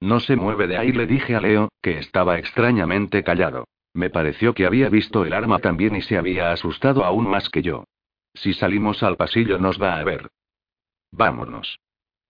[0.00, 3.66] No se mueve de ahí, le dije a Leo, que estaba extrañamente callado.
[3.94, 7.62] Me pareció que había visto el arma también y se había asustado aún más que
[7.62, 7.84] yo.
[8.34, 10.30] Si salimos al pasillo nos va a ver.
[11.12, 11.78] Vámonos.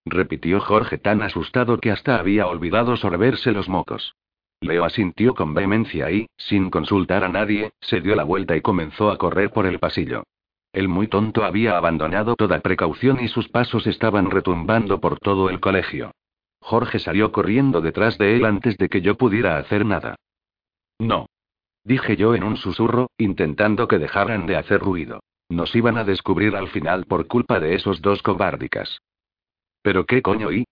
[0.05, 4.15] Repitió Jorge tan asustado que hasta había olvidado sorberse los mocos.
[4.61, 9.11] Leo asintió con vehemencia y, sin consultar a nadie, se dio la vuelta y comenzó
[9.11, 10.25] a correr por el pasillo.
[10.73, 15.61] El muy tonto había abandonado toda precaución y sus pasos estaban retumbando por todo el
[15.61, 16.13] colegio.
[16.61, 20.17] Jorge salió corriendo detrás de él antes de que yo pudiera hacer nada.
[20.99, 21.27] No.
[21.85, 25.21] Dije yo en un susurro, intentando que dejaran de hacer ruido.
[25.49, 29.01] Nos iban a descubrir al final por culpa de esos dos cobárdicas.
[29.83, 30.65] ¿Pero qué coño y?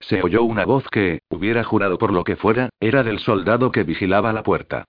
[0.00, 3.82] Se oyó una voz que, hubiera jurado por lo que fuera, era del soldado que
[3.82, 4.84] vigilaba la puerta.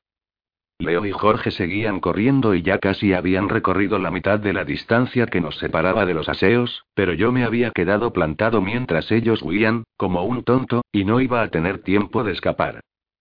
[0.81, 5.25] Leo y Jorge seguían corriendo y ya casi habían recorrido la mitad de la distancia
[5.25, 9.83] que nos separaba de los aseos, pero yo me había quedado plantado mientras ellos huían,
[9.97, 12.79] como un tonto, y no iba a tener tiempo de escapar.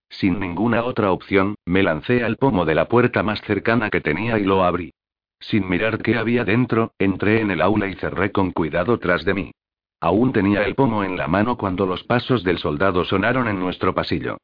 [0.09, 4.39] Sin ninguna otra opción, me lancé al pomo de la puerta más cercana que tenía
[4.39, 4.93] y lo abrí.
[5.41, 9.35] Sin mirar qué había dentro, entré en el aula y cerré con cuidado tras de
[9.35, 9.53] mí.
[10.01, 13.95] Aún tenía el pomo en la mano cuando los pasos del soldado sonaron en nuestro
[13.95, 14.39] pasillo.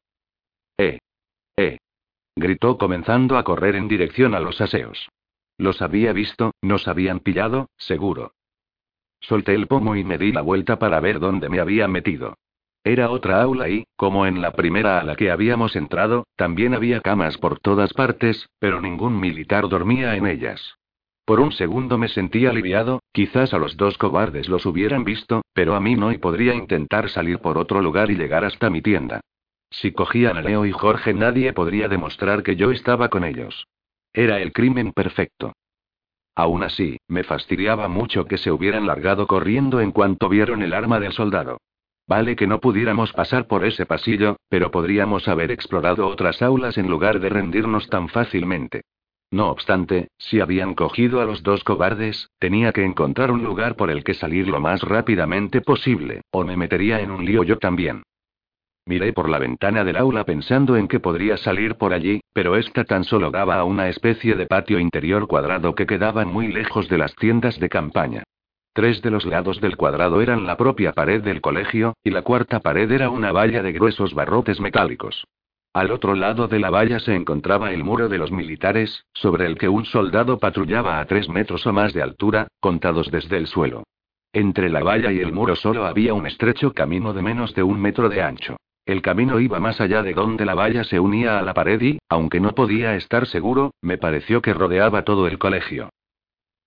[0.77, 0.99] ¡Eh!
[1.57, 1.77] ¡Eh!
[2.35, 5.09] gritó comenzando a correr en dirección a los aseos.
[5.57, 8.33] Los había visto, nos habían pillado, seguro.
[9.21, 12.35] Solté el pomo y me di la vuelta para ver dónde me había metido.
[12.83, 17.01] Era otra aula y, como en la primera a la que habíamos entrado, también había
[17.01, 20.77] camas por todas partes, pero ningún militar dormía en ellas.
[21.25, 25.75] Por un segundo me sentí aliviado, quizás a los dos cobardes los hubieran visto, pero
[25.75, 29.21] a mí no y podría intentar salir por otro lugar y llegar hasta mi tienda.
[29.71, 33.65] Si cogían a Leo y Jorge nadie podría demostrar que yo estaba con ellos.
[34.13, 35.53] Era el crimen perfecto.
[36.35, 40.99] Aún así, me fastidiaba mucho que se hubieran largado corriendo en cuanto vieron el arma
[40.99, 41.57] del soldado.
[42.07, 46.87] Vale que no pudiéramos pasar por ese pasillo, pero podríamos haber explorado otras aulas en
[46.87, 48.83] lugar de rendirnos tan fácilmente.
[49.31, 53.89] No obstante, si habían cogido a los dos cobardes, tenía que encontrar un lugar por
[53.89, 58.03] el que salir lo más rápidamente posible, o me metería en un lío yo también.
[58.87, 62.83] Miré por la ventana del aula pensando en que podría salir por allí, pero esta
[62.83, 66.99] tan solo daba a una especie de patio interior cuadrado que quedaba muy lejos de
[66.99, 68.23] las tiendas de campaña.
[68.73, 72.59] Tres de los lados del cuadrado eran la propia pared del colegio, y la cuarta
[72.59, 75.25] pared era una valla de gruesos barrotes metálicos.
[75.75, 79.57] Al otro lado de la valla se encontraba el muro de los militares, sobre el
[79.57, 83.83] que un soldado patrullaba a tres metros o más de altura, contados desde el suelo.
[84.31, 87.81] Entre la valla y el muro solo había un estrecho camino de menos de un
[87.81, 88.55] metro de ancho.
[88.85, 91.99] El camino iba más allá de donde la valla se unía a la pared y,
[92.07, 95.89] aunque no podía estar seguro, me pareció que rodeaba todo el colegio.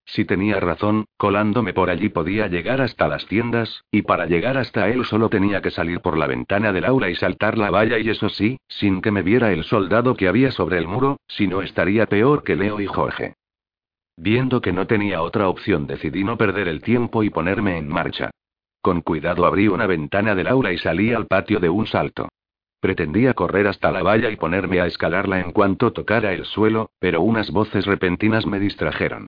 [0.08, 4.88] Si tenía razón, colándome por allí podía llegar hasta las tiendas, y para llegar hasta
[4.88, 8.08] él solo tenía que salir por la ventana del aula y saltar la valla y
[8.08, 11.60] eso sí, sin que me viera el soldado que había sobre el muro, si no
[11.60, 13.34] estaría peor que Leo y Jorge.
[14.16, 18.30] Viendo que no tenía otra opción decidí no perder el tiempo y ponerme en marcha.
[18.80, 22.30] Con cuidado abrí una ventana del aula y salí al patio de un salto.
[22.80, 27.20] Pretendía correr hasta la valla y ponerme a escalarla en cuanto tocara el suelo, pero
[27.20, 29.26] unas voces repentinas me distrajeron.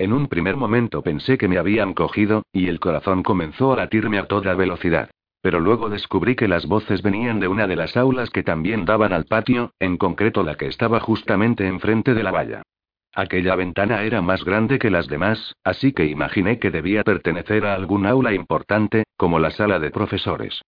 [0.00, 4.18] En un primer momento pensé que me habían cogido, y el corazón comenzó a latirme
[4.18, 5.10] a toda velocidad.
[5.42, 9.12] Pero luego descubrí que las voces venían de una de las aulas que también daban
[9.12, 12.62] al patio, en concreto la que estaba justamente enfrente de la valla.
[13.14, 17.74] Aquella ventana era más grande que las demás, así que imaginé que debía pertenecer a
[17.74, 20.62] algún aula importante, como la sala de profesores.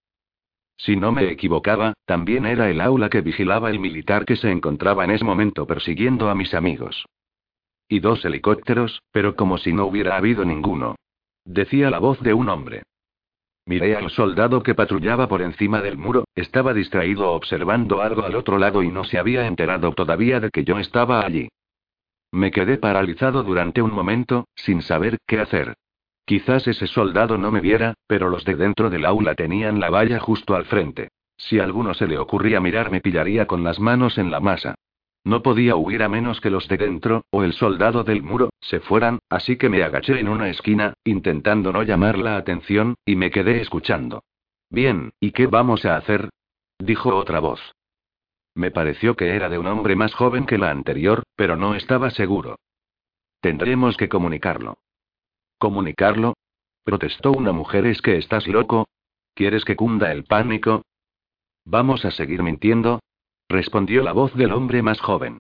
[0.76, 5.04] Si no me equivocaba, también era el aula que vigilaba el militar que se encontraba
[5.04, 7.06] en ese momento persiguiendo a mis amigos.
[7.92, 10.96] Y dos helicópteros, pero como si no hubiera habido ninguno.
[11.44, 12.84] Decía la voz de un hombre.
[13.66, 18.56] Miré al soldado que patrullaba por encima del muro, estaba distraído observando algo al otro
[18.56, 21.50] lado y no se había enterado todavía de que yo estaba allí.
[22.30, 25.74] Me quedé paralizado durante un momento, sin saber qué hacer.
[26.24, 30.18] Quizás ese soldado no me viera, pero los de dentro del aula tenían la valla
[30.18, 31.08] justo al frente.
[31.36, 34.76] Si alguno se le ocurría mirar me pillaría con las manos en la masa.
[35.24, 38.80] No podía huir a menos que los de dentro, o el soldado del muro, se
[38.80, 43.30] fueran, así que me agaché en una esquina, intentando no llamar la atención, y me
[43.30, 44.24] quedé escuchando.
[44.68, 46.30] Bien, ¿y qué vamos a hacer?
[46.78, 47.60] dijo otra voz.
[48.54, 52.10] Me pareció que era de un hombre más joven que la anterior, pero no estaba
[52.10, 52.56] seguro.
[53.40, 54.78] Tendremos que comunicarlo.
[55.58, 56.34] ¿Comunicarlo?
[56.84, 57.86] protestó una mujer.
[57.86, 58.88] ¿Es que estás loco?
[59.34, 60.82] ¿Quieres que cunda el pánico?
[61.64, 63.00] Vamos a seguir mintiendo,
[63.48, 65.38] respondió la voz del hombre más joven.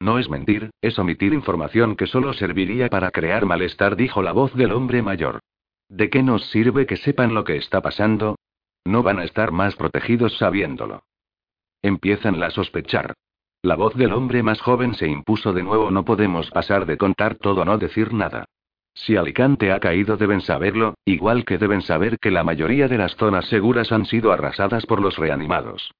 [0.00, 4.54] No es mentir, es omitir información que solo serviría para crear malestar, dijo la voz
[4.54, 5.40] del hombre mayor.
[5.88, 8.36] ¿De qué nos sirve que sepan lo que está pasando?
[8.84, 11.02] No van a estar más protegidos sabiéndolo.
[11.82, 13.14] Empiezan a sospechar.
[13.62, 15.90] La voz del hombre más joven se impuso de nuevo.
[15.90, 18.46] No podemos pasar de contar todo, no decir nada.
[18.94, 23.14] Si Alicante ha caído deben saberlo, igual que deben saber que la mayoría de las
[23.16, 25.90] zonas seguras han sido arrasadas por los reanimados.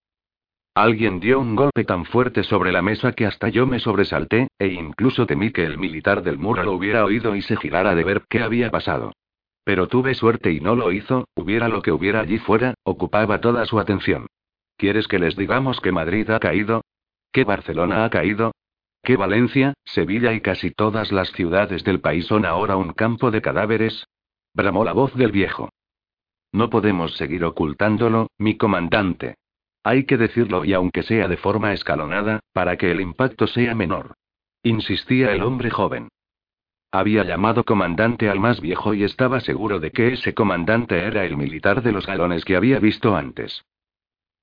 [0.80, 4.68] Alguien dio un golpe tan fuerte sobre la mesa que hasta yo me sobresalté, e
[4.68, 8.22] incluso temí que el militar del muro lo hubiera oído y se girara de ver
[8.30, 9.12] qué había pasado.
[9.62, 13.66] Pero tuve suerte y no lo hizo, hubiera lo que hubiera allí fuera, ocupaba toda
[13.66, 14.26] su atención.
[14.78, 16.80] ¿Quieres que les digamos que Madrid ha caído?
[17.30, 18.52] ¿Que Barcelona ha caído?
[19.02, 23.42] ¿Que Valencia, Sevilla y casi todas las ciudades del país son ahora un campo de
[23.42, 24.06] cadáveres?
[24.54, 25.68] Bramó la voz del viejo.
[26.52, 29.34] No podemos seguir ocultándolo, mi comandante.
[29.82, 34.14] Hay que decirlo y aunque sea de forma escalonada, para que el impacto sea menor.
[34.62, 36.08] Insistía el hombre joven.
[36.92, 41.36] Había llamado comandante al más viejo y estaba seguro de que ese comandante era el
[41.36, 43.64] militar de los galones que había visto antes.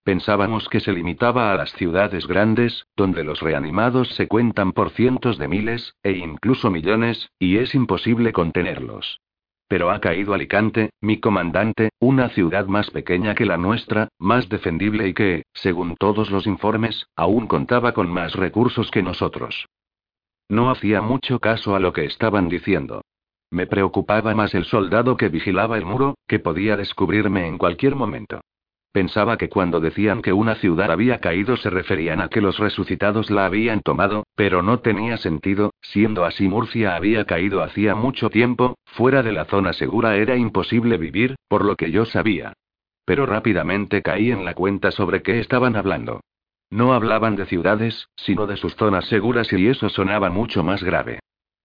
[0.04, 5.38] Pensábamos que se limitaba a las ciudades grandes, donde los reanimados se cuentan por cientos
[5.38, 9.20] de miles, e incluso millones, y es imposible contenerlos.
[9.68, 15.08] Pero ha caído Alicante, mi comandante, una ciudad más pequeña que la nuestra, más defendible
[15.10, 19.66] y que, según todos los informes, aún contaba con más recursos que nosotros.
[20.50, 23.02] No hacía mucho caso a lo que estaban diciendo.
[23.52, 28.42] Me preocupaba más el soldado que vigilaba el muro, que podía descubrirme en cualquier momento.
[28.98, 33.30] Pensaba que cuando decían que una ciudad había caído se referían a que los resucitados
[33.30, 38.76] la habían tomado, pero no tenía sentido, siendo así Murcia había caído hacía mucho tiempo,
[38.86, 42.54] fuera de la zona segura era imposible vivir, por lo que yo sabía.
[43.06, 46.22] Pero rápidamente caí en la cuenta sobre qué estaban hablando.
[46.72, 51.20] No hablaban de ciudades, sino de sus zonas seguras y eso sonaba mucho más grave.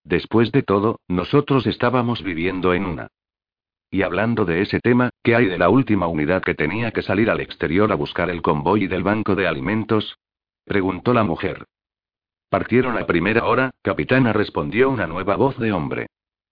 [0.04, 3.08] Después de todo, nosotros estábamos viviendo en una
[3.92, 7.28] y hablando de ese tema, ¿qué hay de la última unidad que tenía que salir
[7.28, 10.16] al exterior a buscar el convoy del banco de alimentos?
[10.64, 11.66] preguntó la mujer.
[12.48, 16.06] Partieron a primera hora, capitana, respondió una nueva voz de hombre.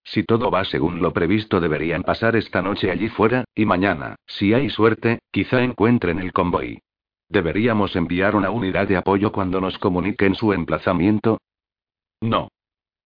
[0.05, 4.53] Si todo va según lo previsto, deberían pasar esta noche allí fuera, y mañana, si
[4.53, 6.83] hay suerte, quizá encuentren el convoy.
[7.31, 11.38] ¿Deberíamos enviar una unidad de apoyo cuando nos comuniquen su emplazamiento?
[12.20, 12.50] No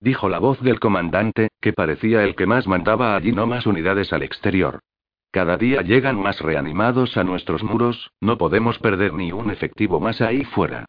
[0.00, 4.12] dijo la voz del comandante, que parecía el que más mandaba allí no más unidades
[4.12, 4.80] al exterior.
[5.30, 10.20] Cada día llegan más reanimados a nuestros muros, no podemos perder ni un efectivo más
[10.20, 10.86] ahí fuera.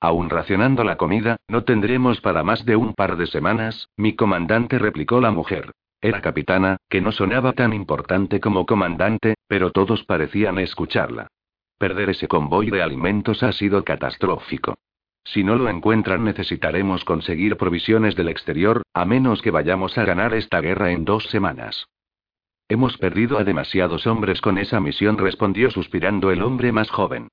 [0.00, 4.78] Aún racionando la comida, no tendremos para más de un par de semanas, mi comandante
[4.78, 5.72] replicó la mujer.
[6.00, 11.28] Era capitana, que no sonaba tan importante como comandante, pero todos parecían escucharla.
[11.78, 14.76] Perder ese convoy de alimentos ha sido catastrófico.
[15.26, 20.34] Si no lo encuentran necesitaremos conseguir provisiones del exterior, a menos que vayamos a ganar
[20.34, 21.88] esta guerra en dos semanas.
[22.68, 27.26] Hemos perdido a demasiados hombres con esa misión, respondió suspirando el hombre más joven.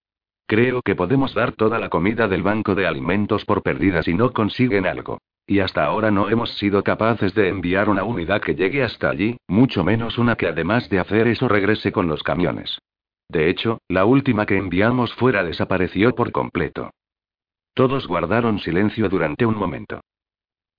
[0.47, 4.33] Creo que podemos dar toda la comida del banco de alimentos por perdida si no
[4.33, 5.19] consiguen algo.
[5.45, 9.37] Y hasta ahora no hemos sido capaces de enviar una unidad que llegue hasta allí,
[9.47, 12.79] mucho menos una que además de hacer eso regrese con los camiones.
[13.29, 16.89] De hecho, la última que enviamos fuera desapareció por completo.
[17.73, 20.01] Todos guardaron silencio durante un momento.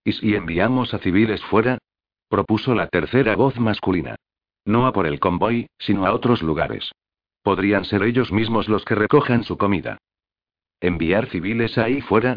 [0.05, 1.78] ¿Y si enviamos a civiles fuera?
[2.28, 4.16] propuso la tercera voz masculina.
[4.64, 6.92] No a por el convoy, sino a otros lugares.
[7.42, 9.99] Podrían ser ellos mismos los que recojan su comida.
[10.80, 12.36] ¿Enviar civiles ahí fuera?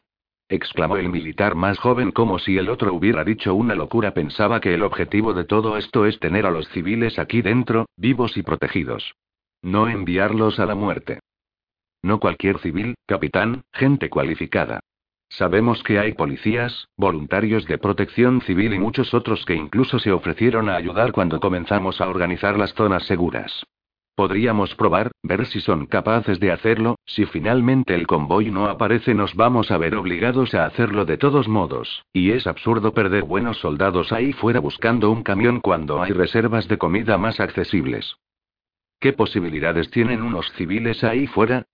[0.49, 4.13] exclamó el militar más joven como si el otro hubiera dicho una locura.
[4.13, 8.37] Pensaba que el objetivo de todo esto es tener a los civiles aquí dentro, vivos
[8.37, 9.13] y protegidos.
[9.61, 11.19] No enviarlos a la muerte.
[12.01, 14.79] No cualquier civil, capitán, gente cualificada.
[15.29, 20.69] Sabemos que hay policías, voluntarios de protección civil y muchos otros que incluso se ofrecieron
[20.69, 23.65] a ayudar cuando comenzamos a organizar las zonas seguras.
[24.15, 29.35] Podríamos probar, ver si son capaces de hacerlo, si finalmente el convoy no aparece nos
[29.35, 34.11] vamos a ver obligados a hacerlo de todos modos, y es absurdo perder buenos soldados
[34.11, 38.17] ahí fuera buscando un camión cuando hay reservas de comida más accesibles.
[38.99, 41.67] ¿Qué posibilidades tienen unos civiles ahí fuera?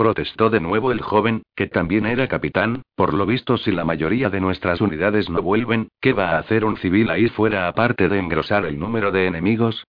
[0.00, 4.30] Protestó de nuevo el joven, que también era capitán, por lo visto si la mayoría
[4.30, 8.18] de nuestras unidades no vuelven, ¿qué va a hacer un civil ahí fuera aparte de
[8.18, 9.84] engrosar el número de enemigos?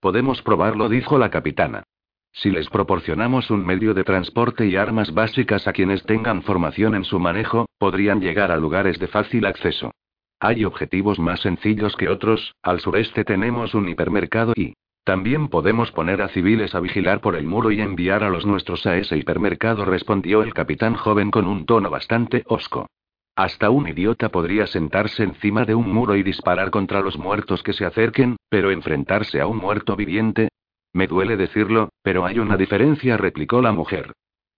[0.00, 1.82] Podemos probarlo, dijo la capitana.
[2.30, 7.04] Si les proporcionamos un medio de transporte y armas básicas a quienes tengan formación en
[7.04, 9.92] su manejo, podrían llegar a lugares de fácil acceso.
[10.40, 14.74] Hay objetivos más sencillos que otros, al sureste tenemos un hipermercado y,
[15.04, 18.86] también podemos poner a civiles a vigilar por el muro y enviar a los nuestros
[18.86, 22.86] a ese hipermercado, respondió el capitán joven con un tono bastante hosco.
[23.34, 27.72] Hasta un idiota podría sentarse encima de un muro y disparar contra los muertos que
[27.72, 30.50] se acerquen, pero enfrentarse a un muerto viviente.
[30.92, 34.12] Me duele decirlo, pero hay una diferencia, replicó la mujer.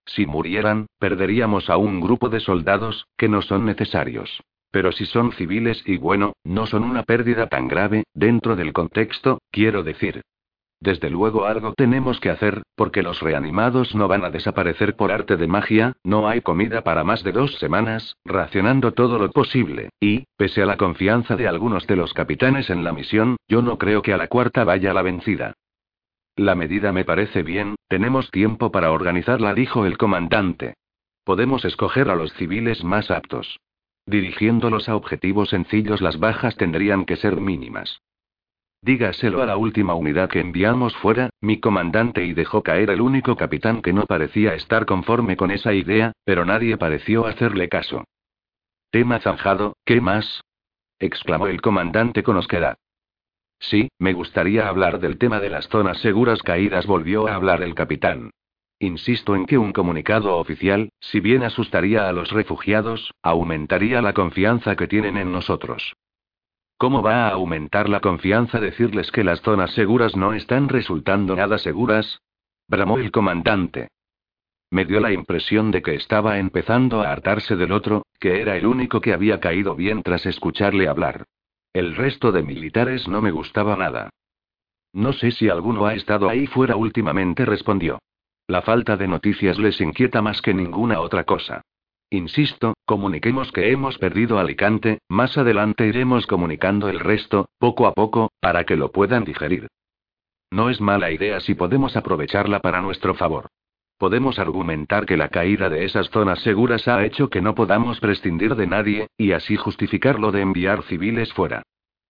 [0.05, 4.43] Si murieran, perderíamos a un grupo de soldados, que no son necesarios.
[4.69, 9.39] Pero si son civiles y bueno, no son una pérdida tan grave, dentro del contexto,
[9.49, 10.21] quiero decir.
[10.85, 15.35] Desde luego algo tenemos que hacer, porque los reanimados no van a desaparecer por arte
[15.35, 20.25] de magia, no hay comida para más de dos semanas, racionando todo lo posible, y,
[20.37, 24.03] pese a la confianza de algunos de los capitanes en la misión, yo no creo
[24.03, 25.55] que a la cuarta vaya la vencida.
[26.35, 30.75] La medida me parece bien, tenemos tiempo para organizarla, dijo el comandante.
[31.23, 33.59] Podemos escoger a los civiles más aptos.
[34.05, 38.03] Dirigiéndolos a objetivos sencillos las bajas tendrían que ser mínimas.
[38.85, 43.35] Dígaselo a la última unidad que enviamos fuera, mi comandante, y dejó caer el único
[43.35, 48.03] capitán que no parecía estar conforme con esa idea, pero nadie pareció hacerle caso.
[48.91, 50.43] Tema zanjado, ¿qué más?
[50.99, 52.77] exclamó el comandante con osquedad.
[53.57, 57.73] Sí, me gustaría hablar del tema de las zonas seguras caídas, volvió a hablar el
[57.73, 58.29] capitán.
[58.77, 64.75] Insisto en que un comunicado oficial, si bien asustaría a los refugiados, aumentaría la confianza
[64.75, 65.95] que tienen en nosotros.
[66.85, 71.57] ¿Cómo va a aumentar la confianza decirles que las zonas seguras no están resultando nada
[71.57, 72.21] seguras?
[72.67, 73.87] bramó el comandante.
[74.69, 78.67] Me dio la impresión de que estaba empezando a hartarse del otro, que era el
[78.67, 81.23] único que había caído bien tras escucharle hablar.
[81.73, 84.11] El resto de militares no me gustaba nada.
[84.93, 87.97] No sé si alguno ha estado ahí fuera últimamente, respondió.
[88.45, 91.63] La falta de noticias les inquieta más que ninguna otra cosa.
[92.15, 98.31] Insisto, comuniquemos que hemos perdido Alicante, más adelante iremos comunicando el resto, poco a poco,
[98.39, 99.67] para que lo puedan digerir.
[100.49, 103.47] No es mala idea si podemos aprovecharla para nuestro favor.
[103.97, 108.55] Podemos argumentar que la caída de esas zonas seguras ha hecho que no podamos prescindir
[108.55, 111.63] de nadie, y así justificar lo de enviar civiles fuera.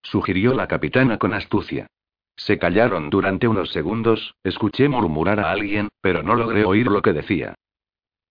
[0.03, 1.87] Sugirió la capitana con astucia.
[2.35, 7.13] Se callaron durante unos segundos, escuché murmurar a alguien, pero no logré oír lo que
[7.13, 7.55] decía.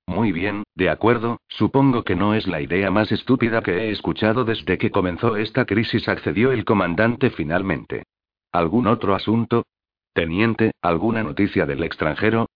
[0.06, 4.44] Muy bien, de acuerdo, supongo que no es la idea más estúpida que he escuchado
[4.44, 8.04] desde que comenzó esta crisis, accedió el comandante finalmente.
[8.52, 9.64] ¿Algún otro asunto?
[10.12, 12.46] Teniente, ¿alguna noticia del extranjero?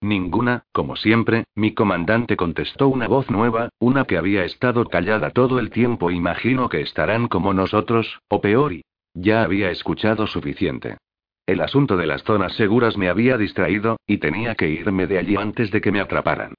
[0.00, 5.58] Ninguna, como siempre, mi comandante contestó una voz nueva, una que había estado callada todo
[5.58, 6.10] el tiempo.
[6.10, 10.98] Imagino que estarán como nosotros, o peor, y ya había escuchado suficiente.
[11.46, 15.36] El asunto de las zonas seguras me había distraído, y tenía que irme de allí
[15.36, 16.54] antes de que me atraparan.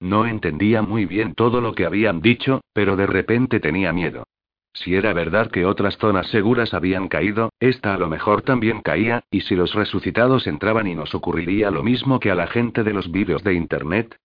[0.00, 4.24] No entendía muy bien todo lo que habían dicho, pero de repente tenía miedo.
[4.74, 9.22] Si era verdad que otras zonas seguras habían caído, esta a lo mejor también caía,
[9.30, 12.92] y si los resucitados entraban y nos ocurriría lo mismo que a la gente de
[12.92, 14.16] los vídeos de Internet.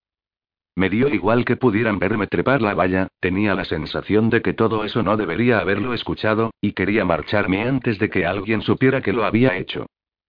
[0.74, 4.84] Me dio igual que pudieran verme trepar la valla, tenía la sensación de que todo
[4.84, 9.24] eso no debería haberlo escuchado, y quería marcharme antes de que alguien supiera que lo
[9.24, 9.86] había hecho.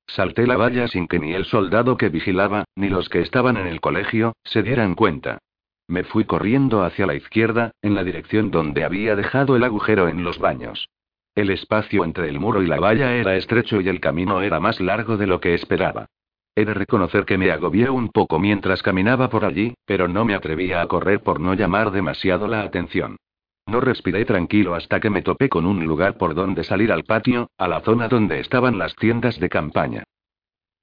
[0.10, 3.68] Salté la valla sin que ni el soldado que vigilaba, ni los que estaban en
[3.68, 5.38] el colegio, se dieran cuenta.
[5.88, 10.24] Me fui corriendo hacia la izquierda, en la dirección donde había dejado el agujero en
[10.24, 10.89] los baños.
[11.36, 14.80] El espacio entre el muro y la valla era estrecho y el camino era más
[14.80, 16.07] largo de lo que esperaba.
[16.55, 20.34] He de reconocer que me agobié un poco mientras caminaba por allí, pero no me
[20.34, 23.18] atrevía a correr por no llamar demasiado la atención.
[23.70, 27.52] No respiré tranquilo hasta que me topé con un lugar por donde salir al patio,
[27.56, 30.04] a la zona donde estaban las tiendas de campaña.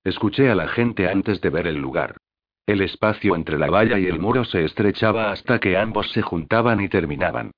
[0.05, 2.16] Escuché a la gente antes de ver el lugar.
[2.64, 6.80] El espacio entre la valla y el muro se estrechaba hasta que ambos se juntaban
[6.80, 7.51] y terminaban.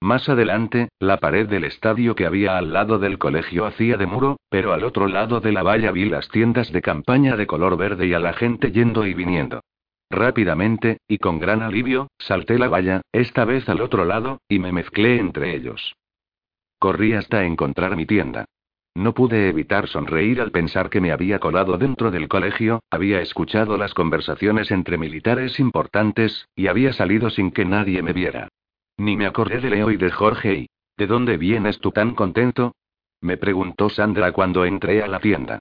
[0.00, 4.36] Más adelante, la pared del estadio que había al lado del colegio hacía de muro,
[4.50, 8.06] pero al otro lado de la valla vi las tiendas de campaña de color verde
[8.06, 9.62] y a la gente yendo y viniendo.
[10.10, 14.72] Rápidamente, y con gran alivio, salté la valla, esta vez al otro lado, y me
[14.72, 15.94] mezclé entre ellos.
[16.78, 18.44] Corrí hasta encontrar mi tienda.
[18.94, 23.76] No pude evitar sonreír al pensar que me había colado dentro del colegio, había escuchado
[23.76, 28.48] las conversaciones entre militares importantes, y había salido sin que nadie me viera.
[28.96, 30.66] Ni me acordé de Leo y de Jorge y...
[30.96, 32.74] ¿De dónde vienes tú tan contento?
[33.20, 35.58] Me preguntó Sandra cuando entré a la tienda.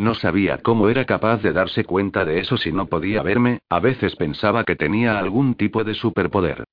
[0.00, 3.80] No sabía cómo era capaz de darse cuenta de eso si no podía verme, a
[3.80, 6.64] veces pensaba que tenía algún tipo de superpoder.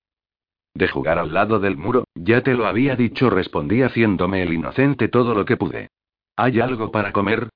[0.73, 5.09] De jugar al lado del muro, ya te lo había dicho, respondí haciéndome el inocente
[5.09, 5.89] todo lo que pude.
[6.37, 7.49] ¿Hay algo para comer?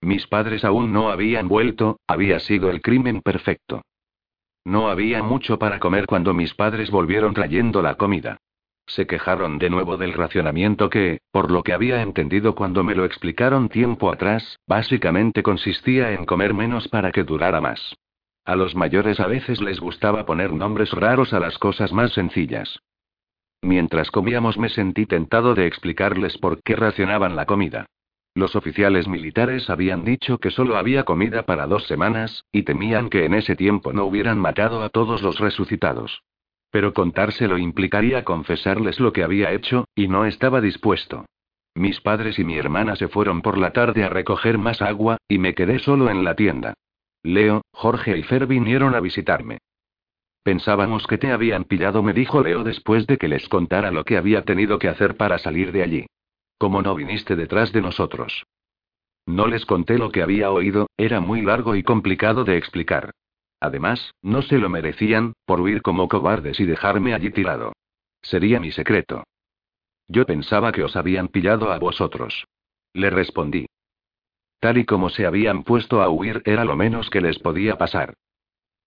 [0.00, 3.82] Mis padres aún no habían vuelto, había sido el crimen perfecto.
[4.64, 8.38] No había mucho para comer cuando mis padres volvieron trayendo la comida.
[8.86, 13.04] Se quejaron de nuevo del racionamiento que, por lo que había entendido cuando me lo
[13.04, 17.96] explicaron tiempo atrás, básicamente consistía en comer menos para que durara más.
[18.44, 22.78] A los mayores a veces les gustaba poner nombres raros a las cosas más sencillas.
[23.60, 27.86] Mientras comíamos me sentí tentado de explicarles por qué racionaban la comida.
[28.36, 33.24] Los oficiales militares habían dicho que solo había comida para dos semanas, y temían que
[33.24, 36.22] en ese tiempo no hubieran matado a todos los resucitados.
[36.70, 41.24] Pero contárselo implicaría confesarles lo que había hecho, y no estaba dispuesto.
[41.74, 45.38] Mis padres y mi hermana se fueron por la tarde a recoger más agua, y
[45.38, 46.74] me quedé solo en la tienda.
[47.22, 49.58] Leo, Jorge y Fer vinieron a visitarme.
[50.42, 54.16] Pensábamos que te habían pillado, me dijo Leo después de que les contara lo que
[54.16, 56.06] había tenido que hacer para salir de allí.
[56.56, 58.44] ¿Cómo no viniste detrás de nosotros?
[59.26, 63.10] No les conté lo que había oído, era muy largo y complicado de explicar.
[63.66, 67.72] Además, no se lo merecían, por huir como cobardes y dejarme allí tirado.
[68.22, 69.24] Sería mi secreto.
[70.06, 72.46] Yo pensaba que os habían pillado a vosotros.
[72.92, 73.66] Le respondí.
[74.60, 78.14] Tal y como se habían puesto a huir era lo menos que les podía pasar.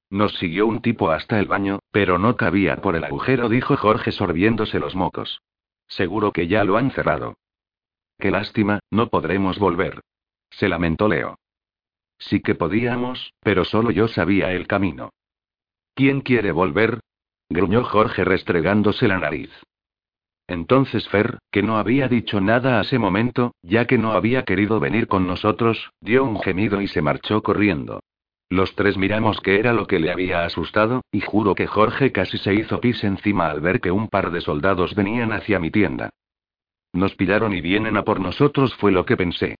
[0.09, 4.13] Nos siguió un tipo hasta el baño, pero no cabía por el agujero, dijo Jorge
[4.13, 5.41] sorbiéndose los mocos.
[5.89, 7.35] Seguro que ya lo han cerrado.
[8.17, 9.99] Qué lástima, no podremos volver.
[10.51, 11.37] Se lamentó Leo.
[12.19, 15.11] Sí que podíamos, pero solo yo sabía el camino.
[15.95, 16.99] ¿Quién quiere volver?
[17.49, 19.49] gruñó Jorge restregándose la nariz.
[20.47, 24.79] Entonces Fer, que no había dicho nada a ese momento, ya que no había querido
[24.79, 28.01] venir con nosotros, dio un gemido y se marchó corriendo.
[28.49, 32.39] Los tres miramos qué era lo que le había asustado, y juro que Jorge casi
[32.39, 36.09] se hizo pis encima al ver que un par de soldados venían hacia mi tienda.
[36.93, 39.55] Nos pillaron y vienen a por nosotros, fue lo que pensé.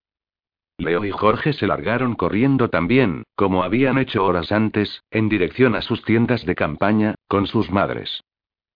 [0.80, 5.82] Leo y Jorge se largaron corriendo también, como habían hecho horas antes, en dirección a
[5.82, 8.24] sus tiendas de campaña, con sus madres.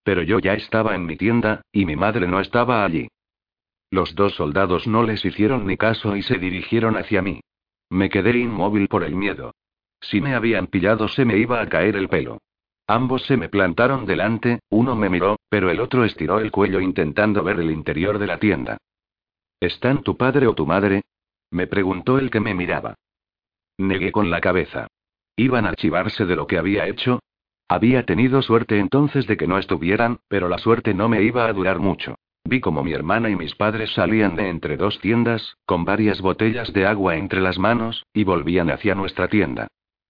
[0.03, 3.07] Pero yo ya estaba en mi tienda, y mi madre no estaba allí.
[3.89, 7.39] Los dos soldados no les hicieron ni caso y se dirigieron hacia mí.
[7.89, 9.53] Me quedé inmóvil por el miedo.
[10.01, 12.39] Si me habían pillado se me iba a caer el pelo.
[12.85, 17.43] Ambos se me plantaron delante, uno me miró, pero el otro estiró el cuello intentando
[17.43, 18.77] ver el interior de la tienda.
[19.61, 21.03] ¿Están tu padre o tu madre?
[21.53, 22.95] Me preguntó el que me miraba.
[23.77, 24.87] Negué con la cabeza.
[25.35, 27.19] ¿Iban a archivarse de lo que había hecho?
[27.67, 31.53] Había tenido suerte entonces de que no estuvieran, pero la suerte no me iba a
[31.53, 32.15] durar mucho.
[32.43, 36.73] Vi como mi hermana y mis padres salían de entre dos tiendas, con varias botellas
[36.73, 39.67] de agua entre las manos, y volvían hacia nuestra tienda.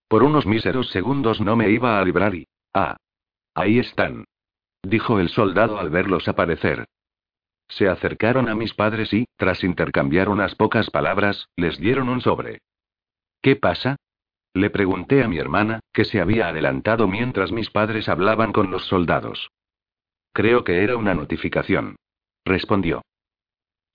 [0.08, 2.98] Por unos míseros segundos no me iba a librar y, Ah.
[3.56, 4.26] Ahí están.
[4.82, 6.86] Dijo el soldado al verlos aparecer.
[7.68, 12.60] Se acercaron a mis padres y, tras intercambiar unas pocas palabras, les dieron un sobre.
[13.42, 13.98] ¿Qué pasa?
[14.54, 18.86] Le pregunté a mi hermana, que se había adelantado mientras mis padres hablaban con los
[18.86, 19.50] soldados.
[20.32, 21.96] Creo que era una notificación.
[22.46, 23.02] Respondió.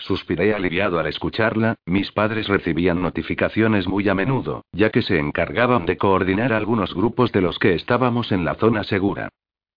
[0.00, 5.86] Suspiré aliviado al escucharla, mis padres recibían notificaciones muy a menudo, ya que se encargaban
[5.86, 9.28] de coordinar algunos grupos de los que estábamos en la zona segura.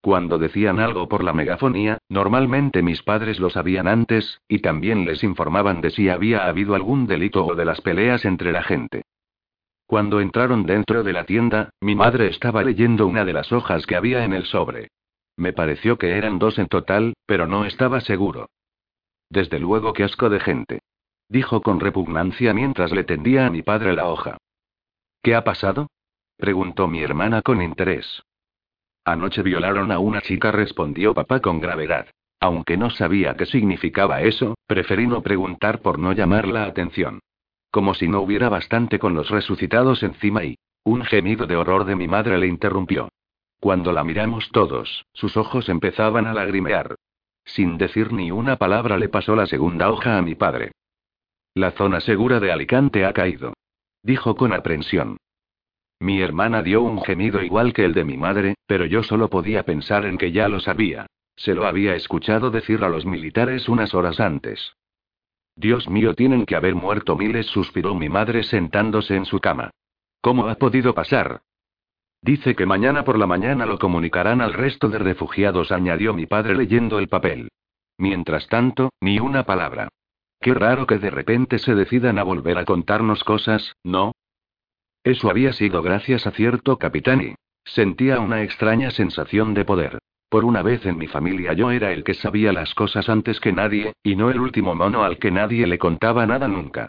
[0.02, 5.24] Cuando decían algo por la megafonía, normalmente mis padres lo sabían antes, y también les
[5.24, 9.04] informaban de si había habido algún delito o de las peleas entre la gente.
[9.86, 13.95] Cuando entraron dentro de la tienda, mi madre estaba leyendo una de las hojas que
[13.95, 14.88] había en el sobre.
[15.38, 18.49] Me pareció que eran dos en total, pero no estaba seguro.
[19.30, 20.80] Desde luego que asco de gente.
[21.30, 24.38] Dijo con repugnancia mientras le tendía a mi padre la hoja.
[25.22, 25.88] ¿Qué ha pasado?
[26.38, 28.24] preguntó mi hermana con interés.
[29.06, 32.08] Anoche violaron a una chica, respondió papá con gravedad.
[32.39, 37.20] Aunque no sabía qué significaba eso, preferí no preguntar por no llamar la atención.
[37.72, 40.58] Como si no hubiera bastante con los resucitados encima y...
[40.84, 43.10] Un gemido de horror de mi madre le interrumpió.
[43.60, 46.95] Cuando la miramos todos, sus ojos empezaban a lagrimear.
[47.45, 50.72] Sin decir ni una palabra le pasó la segunda hoja a mi padre.
[51.54, 53.54] La zona segura de Alicante ha caído.
[54.02, 55.18] Dijo con aprensión.
[56.02, 59.62] Mi hermana dio un gemido igual que el de mi madre, pero yo solo podía
[59.62, 61.06] pensar en que ya lo sabía.
[61.36, 64.74] Se lo había escuchado decir a los militares unas horas antes.
[65.56, 69.70] Dios mío, tienen que haber muerto miles, suspiró mi madre sentándose en su cama.
[70.22, 71.43] ¿Cómo ha podido pasar?
[72.24, 76.56] Dice que mañana por la mañana lo comunicarán al resto de refugiados, añadió mi padre
[76.56, 77.49] leyendo el papel.
[77.99, 79.89] Mientras tanto, ni una palabra.
[80.39, 84.11] Qué raro que de repente se decidan a volver a contarnos cosas, ¿no?
[85.04, 87.36] Eso había sido gracias a cierto capitán y
[87.66, 89.99] sentía una extraña sensación de poder.
[90.30, 93.52] Por una vez en mi familia yo era el que sabía las cosas antes que
[93.52, 96.88] nadie, y no el último mono al que nadie le contaba nada nunca.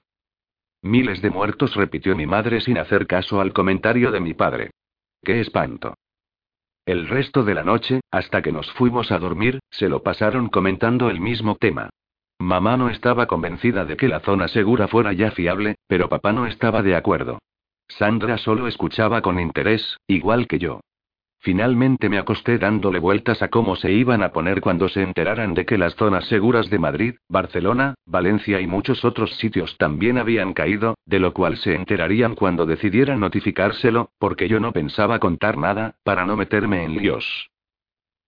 [0.82, 4.70] Miles de muertos, repitió mi madre sin hacer caso al comentario de mi padre.
[5.22, 5.94] ¡Qué espanto!
[6.84, 11.08] El resto de la noche, hasta que nos fuimos a dormir, se lo pasaron comentando
[11.10, 11.90] el mismo tema.
[12.40, 16.46] Mamá no estaba convencida de que la zona segura fuera ya fiable, pero papá no
[16.46, 17.38] estaba de acuerdo.
[17.98, 20.80] Sandra solo escuchaba con interés, igual que yo.
[21.40, 25.66] Finalmente me acosté dándole vueltas a cómo se iban a poner cuando se enteraran de
[25.66, 30.94] que las zonas seguras de Madrid, Barcelona, Valencia y muchos otros sitios también habían caído,
[31.04, 36.24] de lo cual se enterarían cuando decidieran notificárselo, porque yo no pensaba contar nada, para
[36.24, 37.51] no meterme en líos.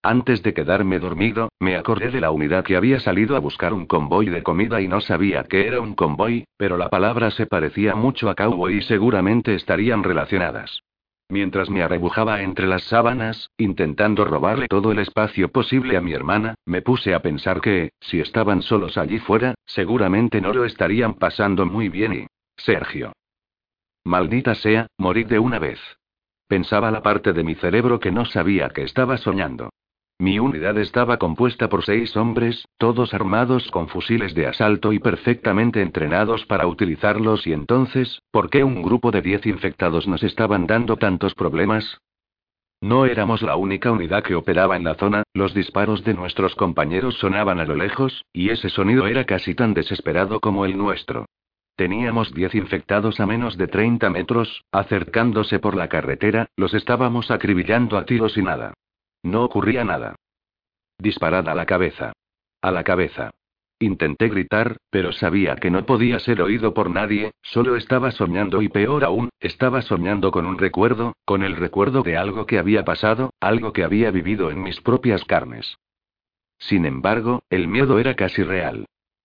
[0.07, 3.87] Antes de quedarme dormido, me acordé de la unidad que había salido a buscar un
[3.87, 7.95] convoy de comida y no sabía que era un convoy, pero la palabra se parecía
[7.95, 10.83] mucho a cowboy y seguramente estarían relacionadas.
[11.31, 16.55] Mientras me arrebujaba entre las sábanas, intentando robarle todo el espacio posible a mi hermana,
[16.67, 21.65] me puse a pensar que, si estaban solos allí fuera, seguramente no lo estarían pasando
[21.65, 22.27] muy bien y...
[22.59, 23.15] Sergio.
[24.05, 25.81] Maldita sea, morir de una vez.
[26.47, 29.71] Pensaba la parte de mi cerebro que no sabía que estaba soñando.
[30.19, 35.83] Mi unidad estaba compuesta por seis hombres, todos armados con fusiles de asalto y perfectamente
[35.83, 40.97] entrenados para utilizarlos y entonces, ¿por qué un grupo de diez infectados nos estaban dando
[40.97, 41.99] tantos problemas?
[42.81, 47.17] No éramos la única unidad que operaba en la zona, los disparos de nuestros compañeros
[47.17, 51.27] sonaban a lo lejos, y ese sonido era casi tan desesperado como el nuestro.
[51.77, 57.99] Teníamos diez infectados a menos de 30 metros, acercándose por la carretera, los estábamos acribillando
[57.99, 58.75] a tiros y nada.
[59.25, 60.17] No ocurría nada.
[60.99, 62.13] Disparad a la cabeza.
[62.61, 63.31] A la cabeza.
[63.81, 68.69] Intenté gritar, pero sabía que no podía ser oído por nadie, solo estaba soñando y
[68.69, 73.31] peor aún, estaba soñando con un recuerdo, con el recuerdo de algo que había pasado,
[73.41, 75.79] algo que había vivido en mis propias carnes.
[76.59, 78.85] Sin embargo, el miedo era casi real.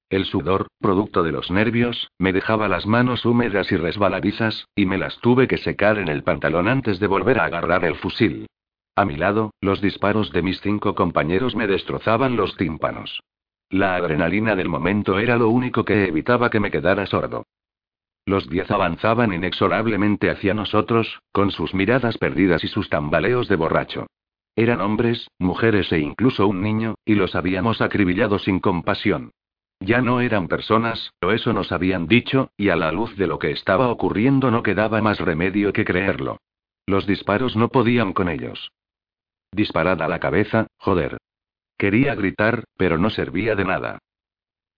[0.10, 4.97] El sudor, producto de los nervios, me dejaba las manos húmedas y resbaladizas, y me
[4.97, 8.47] las tuve que secar en el pantalón antes de volver a agarrar el fusil.
[8.96, 13.22] A mi lado, los disparos de mis cinco compañeros me destrozaban los tímpanos.
[13.70, 17.46] La adrenalina del momento era lo único que evitaba que me quedara sordo.
[18.26, 24.08] Los diez avanzaban inexorablemente hacia nosotros, con sus miradas perdidas y sus tambaleos de borracho.
[24.56, 29.32] Eran hombres, mujeres e incluso un niño, y los habíamos acribillado sin compasión.
[29.80, 33.40] Ya no eran personas, o eso nos habían dicho, y a la luz de lo
[33.40, 36.38] que estaba ocurriendo no quedaba más remedio que creerlo.
[36.86, 38.72] Los disparos no podían con ellos.
[39.52, 41.18] Disparad a la cabeza, joder.
[41.78, 44.00] Quería gritar, pero no servía de nada.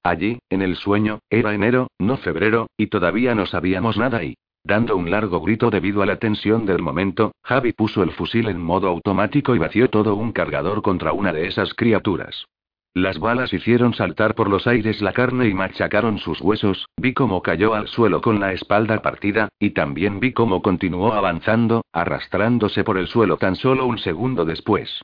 [0.03, 4.95] Allí, en el sueño, era enero, no febrero, y todavía no sabíamos nada y, dando
[4.95, 8.87] un largo grito debido a la tensión del momento, Javi puso el fusil en modo
[8.87, 12.45] automático y vació todo un cargador contra una de esas criaturas.
[12.93, 17.41] Las balas hicieron saltar por los aires la carne y machacaron sus huesos, vi cómo
[17.41, 22.97] cayó al suelo con la espalda partida, y también vi cómo continuó avanzando, arrastrándose por
[22.97, 25.01] el suelo tan solo un segundo después.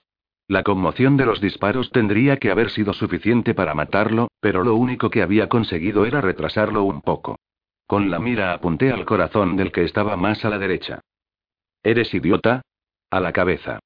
[0.50, 5.10] La conmoción de los disparos tendría que haber sido suficiente para matarlo, pero lo único
[5.10, 7.38] que había conseguido era retrasarlo un poco.
[7.86, 11.00] Con la mira apunté al corazón del que estaba más a la derecha.
[11.84, 12.62] ¿Eres idiota?
[13.10, 13.80] A la cabeza.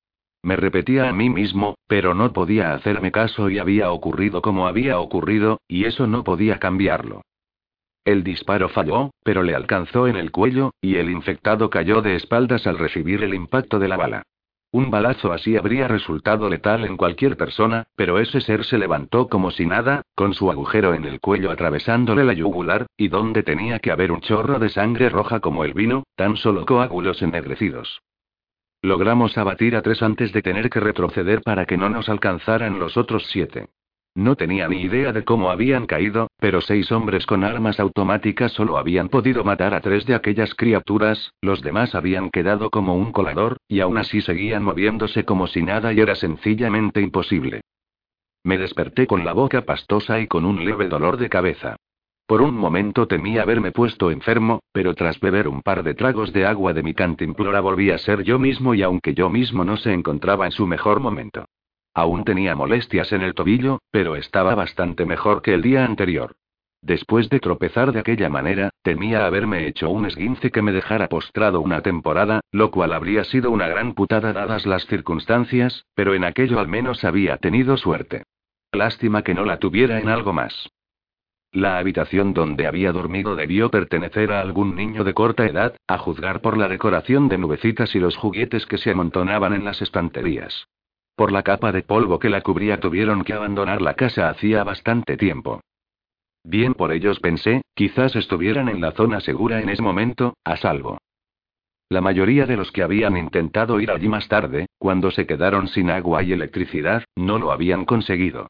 [0.43, 4.99] Me repetía a mí mismo, pero no podía hacerme caso y había ocurrido como había
[4.99, 7.21] ocurrido, y eso no podía cambiarlo.
[8.03, 12.65] El disparo falló, pero le alcanzó en el cuello, y el infectado cayó de espaldas
[12.65, 14.23] al recibir el impacto de la bala.
[14.73, 19.51] Un balazo así habría resultado letal en cualquier persona, pero ese ser se levantó como
[19.51, 23.91] si nada, con su agujero en el cuello atravesándole la yugular, y donde tenía que
[23.91, 28.01] haber un chorro de sangre roja como el vino, tan solo coágulos ennegrecidos.
[28.83, 32.97] Logramos abatir a tres antes de tener que retroceder para que no nos alcanzaran los
[32.97, 33.67] otros siete.
[34.15, 38.77] No tenía ni idea de cómo habían caído, pero seis hombres con armas automáticas solo
[38.77, 43.57] habían podido matar a tres de aquellas criaturas, los demás habían quedado como un colador,
[43.67, 47.61] y aún así seguían moviéndose como si nada y era sencillamente imposible.
[48.43, 51.77] Me desperté con la boca pastosa y con un leve dolor de cabeza.
[52.31, 56.45] Por un momento temí haberme puesto enfermo, pero tras beber un par de tragos de
[56.45, 59.91] agua de mi cantimplora volví a ser yo mismo y aunque yo mismo no se
[59.91, 61.43] encontraba en su mejor momento.
[61.93, 66.37] Aún tenía molestias en el tobillo, pero estaba bastante mejor que el día anterior.
[66.81, 71.59] Después de tropezar de aquella manera, temía haberme hecho un esguince que me dejara postrado
[71.59, 76.61] una temporada, lo cual habría sido una gran putada dadas las circunstancias, pero en aquello
[76.61, 78.23] al menos había tenido suerte.
[78.71, 80.69] Lástima que no la tuviera en algo más.
[81.53, 86.41] La habitación donde había dormido debió pertenecer a algún niño de corta edad, a juzgar
[86.41, 90.67] por la decoración de nubecitas y los juguetes que se amontonaban en las estanterías.
[91.17, 95.17] Por la capa de polvo que la cubría tuvieron que abandonar la casa hacía bastante
[95.17, 95.59] tiempo.
[96.43, 100.99] Bien por ellos pensé, quizás estuvieran en la zona segura en ese momento, a salvo.
[101.89, 105.89] La mayoría de los que habían intentado ir allí más tarde, cuando se quedaron sin
[105.91, 108.47] agua y electricidad, no lo habían conseguido.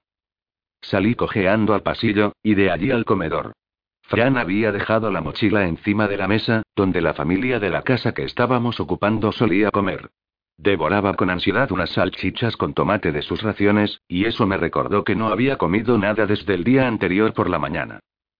[0.81, 3.53] Salí cojeando al pasillo, y de allí al comedor.
[4.01, 8.13] Fran había dejado la mochila encima de la mesa, donde la familia de la casa
[8.13, 10.09] que estábamos ocupando solía comer.
[10.57, 15.15] Devoraba con ansiedad unas salchichas con tomate de sus raciones, y eso me recordó que
[15.15, 17.99] no había comido nada desde el día anterior por la mañana.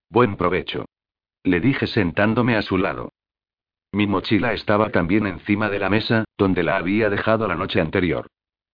[0.10, 0.86] Buen provecho.
[1.44, 3.14] Le dije sentándome a su lado.
[3.94, 8.28] Mi mochila estaba también encima de la mesa, donde la había dejado la noche anterior.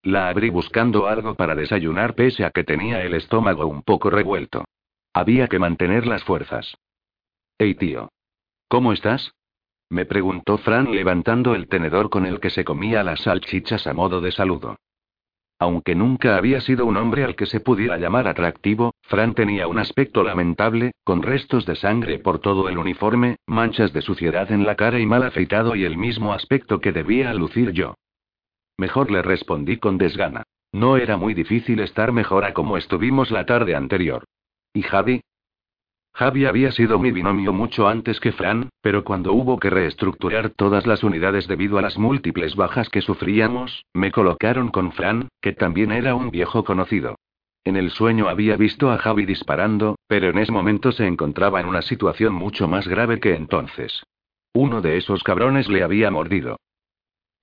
[0.04, 4.66] La abrí buscando algo para desayunar pese a que tenía el estómago un poco revuelto.
[5.14, 6.78] Había que mantener las fuerzas.
[7.58, 8.10] Hey tío.
[8.68, 9.32] ¿Cómo estás?
[9.90, 14.22] Me preguntó Fran levantando el tenedor con el que se comía las salchichas a modo
[14.22, 14.76] de saludo.
[15.60, 19.80] Aunque nunca había sido un hombre al que se pudiera llamar atractivo, Fran tenía un
[19.80, 24.76] aspecto lamentable, con restos de sangre por todo el uniforme, manchas de suciedad en la
[24.76, 27.96] cara y mal afeitado y el mismo aspecto que debía lucir yo.
[28.78, 30.44] Mejor le respondí con desgana.
[30.72, 34.24] No era muy difícil estar mejor a como estuvimos la tarde anterior.
[34.74, 35.22] ¿Y Javi?
[36.14, 40.88] Javi había sido mi binomio mucho antes que Fran, pero cuando hubo que reestructurar todas
[40.88, 45.92] las unidades debido a las múltiples bajas que sufríamos, me colocaron con Fran, que también
[45.92, 47.16] era un viejo conocido.
[47.64, 51.68] En el sueño había visto a Javi disparando, pero en ese momento se encontraba en
[51.68, 54.04] una situación mucho más grave que entonces.
[54.54, 56.58] Uno de esos cabrones le había mordido.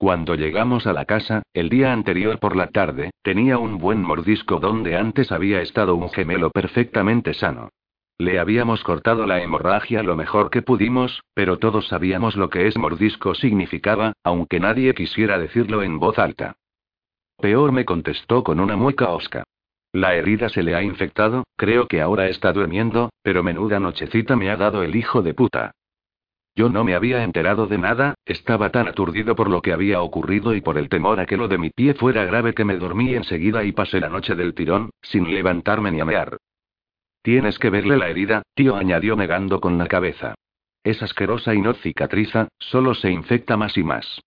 [0.04, 4.60] Cuando llegamos a la casa, el día anterior por la tarde, tenía un buen mordisco
[4.60, 7.70] donde antes había estado un gemelo perfectamente sano.
[8.18, 12.76] Le habíamos cortado la hemorragia lo mejor que pudimos, pero todos sabíamos lo que es
[12.76, 16.56] mordisco significaba, aunque nadie quisiera decirlo en voz alta.
[17.40, 19.44] Peor me contestó con una mueca osca.
[19.90, 24.50] La herida se le ha infectado, creo que ahora está durmiendo, pero menuda nochecita me
[24.50, 25.72] ha dado el hijo de puta.
[26.56, 30.54] Yo no me había enterado de nada, estaba tan aturdido por lo que había ocurrido
[30.54, 33.14] y por el temor a que lo de mi pie fuera grave que me dormí
[33.14, 36.36] enseguida y pasé la noche del tirón, sin levantarme ni amear.
[37.22, 40.34] Tienes que verle la herida, tío, añadió negando con la cabeza.
[40.84, 44.20] Es asquerosa y no cicatriza, solo se infecta más y más.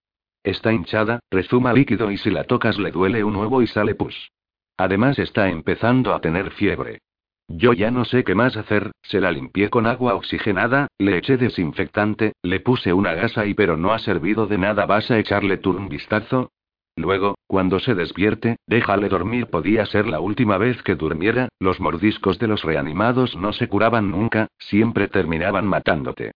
[0.43, 4.31] Está hinchada, rezuma líquido y si la tocas le duele un huevo y sale pus.
[4.75, 6.99] Además está empezando a tener fiebre.
[7.47, 11.37] Yo ya no sé qué más hacer, se la limpié con agua oxigenada, le eché
[11.37, 15.57] desinfectante, le puse una gasa y pero no ha servido de nada, ¿vas a echarle
[15.57, 16.51] tú un vistazo?
[16.97, 19.47] Luego, cuando se despierte, déjale dormir.
[19.47, 24.09] Podía ser la última vez que durmiera, los mordiscos de los reanimados no se curaban
[24.09, 26.31] nunca, siempre terminaban matándote.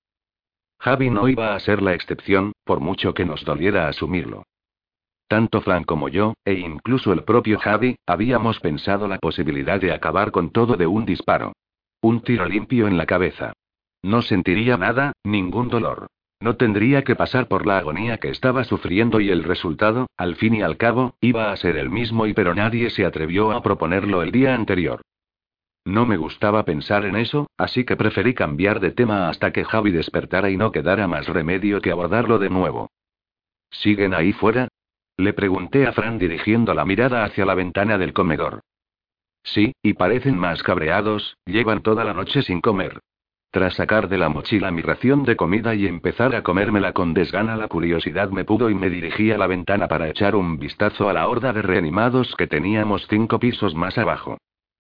[0.80, 4.44] Javi no iba a ser la excepción, por mucho que nos doliera asumirlo.
[5.32, 10.30] Tanto Flan como yo, e incluso el propio Javi, habíamos pensado la posibilidad de acabar
[10.30, 11.54] con todo de un disparo.
[12.02, 13.54] Un tiro limpio en la cabeza.
[14.04, 16.08] No sentiría nada, ningún dolor.
[16.42, 20.56] No tendría que pasar por la agonía que estaba sufriendo y el resultado, al fin
[20.56, 24.24] y al cabo, iba a ser el mismo y pero nadie se atrevió a proponerlo
[24.24, 25.02] el día anterior.
[25.86, 29.92] No me gustaba pensar en eso, así que preferí cambiar de tema hasta que Javi
[29.92, 32.90] despertara y no quedara más remedio que abordarlo de nuevo.
[33.70, 34.68] ¿Siguen ahí fuera?
[35.18, 38.62] Le pregunté a Fran dirigiendo la mirada hacia la ventana del comedor.
[39.44, 43.00] Sí, y parecen más cabreados, llevan toda la noche sin comer.
[43.52, 47.58] Tras sacar de la mochila mi ración de comida y empezar a comérmela con desgana,
[47.58, 51.14] la curiosidad me pudo y me dirigí a la ventana para echar un vistazo a
[51.14, 54.38] la horda de reanimados que teníamos cinco pisos más abajo.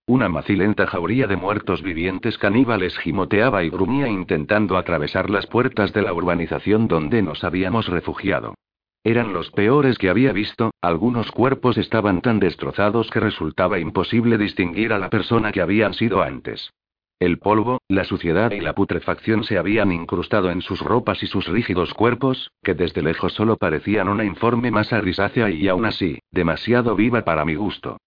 [0.08, 6.02] Una macilenta jauría de muertos vivientes caníbales gimoteaba y grumía intentando atravesar las puertas de
[6.02, 8.56] la urbanización donde nos habíamos refugiado.
[9.04, 14.94] Eran los peores que había visto, algunos cuerpos estaban tan destrozados que resultaba imposible distinguir
[14.94, 16.72] a la persona que habían sido antes.
[17.20, 21.48] El polvo, la suciedad y la putrefacción se habían incrustado en sus ropas y sus
[21.48, 26.96] rígidos cuerpos, que desde lejos solo parecían una informe masa grisácea y aún así, demasiado
[26.96, 27.98] viva para mi gusto.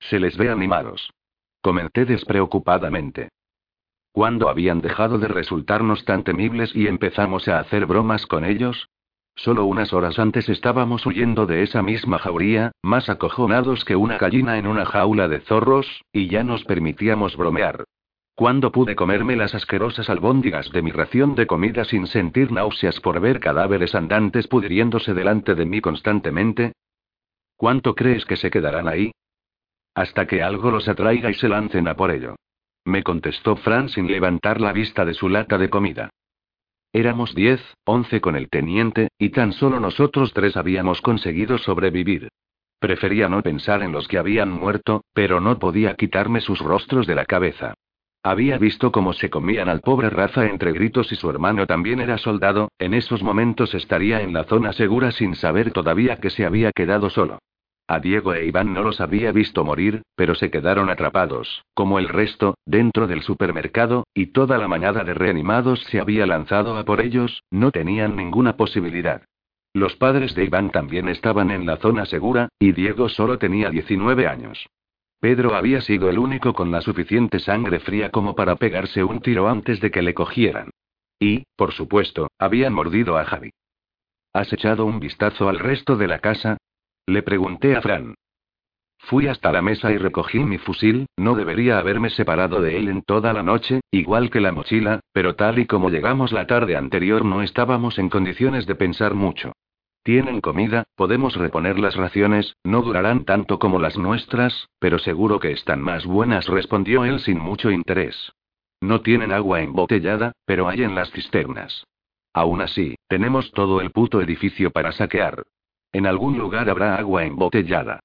[0.00, 1.10] Se les ve animados.
[1.62, 3.28] Comenté despreocupadamente.
[4.12, 8.88] ¿Cuándo habían dejado de resultarnos tan temibles y empezamos a hacer bromas con ellos?
[9.36, 14.58] Solo unas horas antes estábamos huyendo de esa misma jauría, más acojonados que una gallina
[14.58, 17.84] en una jaula de zorros, y ya nos permitíamos bromear.
[18.34, 23.20] ¿Cuándo pude comerme las asquerosas albóndigas de mi ración de comida sin sentir náuseas por
[23.20, 26.72] ver cadáveres andantes pudriéndose delante de mí constantemente?
[27.56, 29.12] ¿Cuánto crees que se quedarán ahí?
[29.94, 32.36] Hasta que algo los atraiga y se lancen a por ello.
[32.86, 36.08] Me contestó Fran sin levantar la vista de su lata de comida.
[36.92, 42.28] Éramos diez, once con el teniente, y tan solo nosotros tres habíamos conseguido sobrevivir.
[42.80, 47.14] Prefería no pensar en los que habían muerto, pero no podía quitarme sus rostros de
[47.14, 47.74] la cabeza.
[48.22, 52.18] Había visto cómo se comían al pobre Rafa entre gritos y su hermano también era
[52.18, 56.72] soldado, en esos momentos estaría en la zona segura sin saber todavía que se había
[56.72, 57.38] quedado solo.
[57.90, 62.08] A Diego e Iván no los había visto morir, pero se quedaron atrapados, como el
[62.08, 67.00] resto, dentro del supermercado, y toda la mañana de reanimados se había lanzado a por
[67.00, 69.22] ellos, no tenían ninguna posibilidad.
[69.74, 74.28] Los padres de Iván también estaban en la zona segura, y Diego solo tenía 19
[74.28, 74.68] años.
[75.18, 79.48] Pedro había sido el único con la suficiente sangre fría como para pegarse un tiro
[79.48, 80.70] antes de que le cogieran.
[81.18, 83.50] Y, por supuesto, habían mordido a Javi.
[84.32, 86.56] ¿Has echado un vistazo al resto de la casa?
[87.10, 88.14] Le pregunté a Fran.
[88.98, 93.02] Fui hasta la mesa y recogí mi fusil, no debería haberme separado de él en
[93.02, 97.24] toda la noche, igual que la mochila, pero tal y como llegamos la tarde anterior
[97.24, 99.50] no estábamos en condiciones de pensar mucho.
[100.04, 105.50] Tienen comida, podemos reponer las raciones, no durarán tanto como las nuestras, pero seguro que
[105.50, 108.34] están más buenas, respondió él sin mucho interés.
[108.80, 111.88] No tienen agua embotellada, pero hay en las cisternas.
[112.32, 115.42] Aún así, tenemos todo el puto edificio para saquear.
[115.92, 118.00] En algún lugar habrá agua embotellada.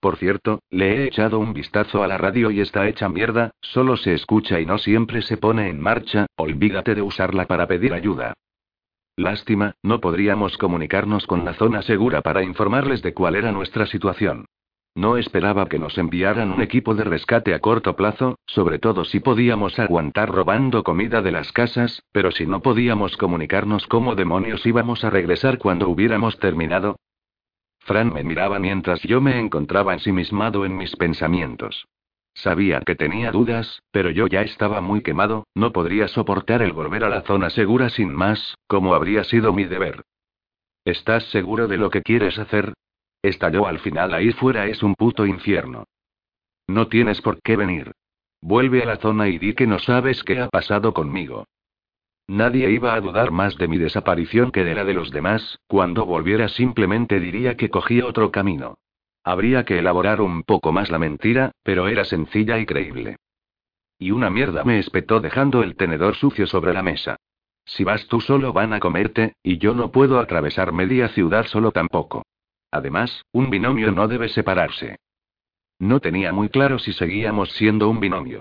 [0.00, 3.96] Por cierto, le he echado un vistazo a la radio y está hecha mierda, solo
[3.96, 8.34] se escucha y no siempre se pone en marcha, olvídate de usarla para pedir ayuda.
[9.16, 14.46] Lástima, no podríamos comunicarnos con la zona segura para informarles de cuál era nuestra situación.
[14.94, 19.20] No esperaba que nos enviaran un equipo de rescate a corto plazo, sobre todo si
[19.20, 25.04] podíamos aguantar robando comida de las casas, pero si no podíamos comunicarnos cómo demonios íbamos
[25.04, 26.96] a regresar cuando hubiéramos terminado.
[27.80, 31.86] Fran me miraba mientras yo me encontraba ensimismado en mis pensamientos.
[32.34, 37.04] Sabía que tenía dudas, pero yo ya estaba muy quemado, no podría soportar el volver
[37.04, 40.04] a la zona segura sin más, como habría sido mi deber.
[40.84, 42.74] ¿Estás seguro de lo que quieres hacer?
[43.22, 45.84] Estalló al final ahí fuera es un puto infierno.
[46.68, 47.92] No tienes por qué venir.
[48.40, 51.44] Vuelve a la zona y di que no sabes qué ha pasado conmigo.
[52.30, 56.06] Nadie iba a dudar más de mi desaparición que de la de los demás, cuando
[56.06, 58.78] volviera simplemente diría que cogí otro camino.
[59.24, 63.16] Habría que elaborar un poco más la mentira, pero era sencilla y creíble.
[63.98, 67.16] Y una mierda me espetó dejando el tenedor sucio sobre la mesa.
[67.64, 71.72] Si vas tú solo van a comerte, y yo no puedo atravesar media ciudad solo
[71.72, 72.22] tampoco.
[72.70, 75.00] Además, un binomio no debe separarse.
[75.80, 78.40] No tenía muy claro si seguíamos siendo un binomio.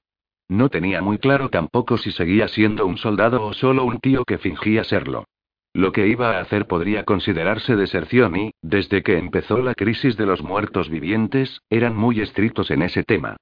[0.49, 4.39] No tenía muy claro tampoco si seguía siendo un soldado o solo un tío que
[4.39, 5.25] fingía serlo.
[5.73, 10.25] Lo que iba a hacer podría considerarse deserción y, desde que empezó la crisis de
[10.25, 13.37] los muertos vivientes, eran muy estrictos en ese tema.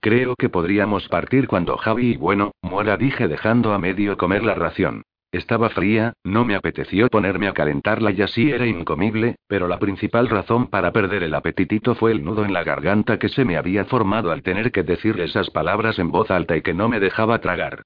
[0.00, 4.54] Creo que podríamos partir cuando Javi y bueno, muera, dije dejando a medio comer la
[4.54, 5.02] ración.
[5.30, 10.28] Estaba fría, no me apeteció ponerme a calentarla y así era incomible, pero la principal
[10.28, 13.84] razón para perder el apetitito fue el nudo en la garganta que se me había
[13.84, 17.40] formado al tener que decir esas palabras en voz alta y que no me dejaba
[17.40, 17.82] tragar.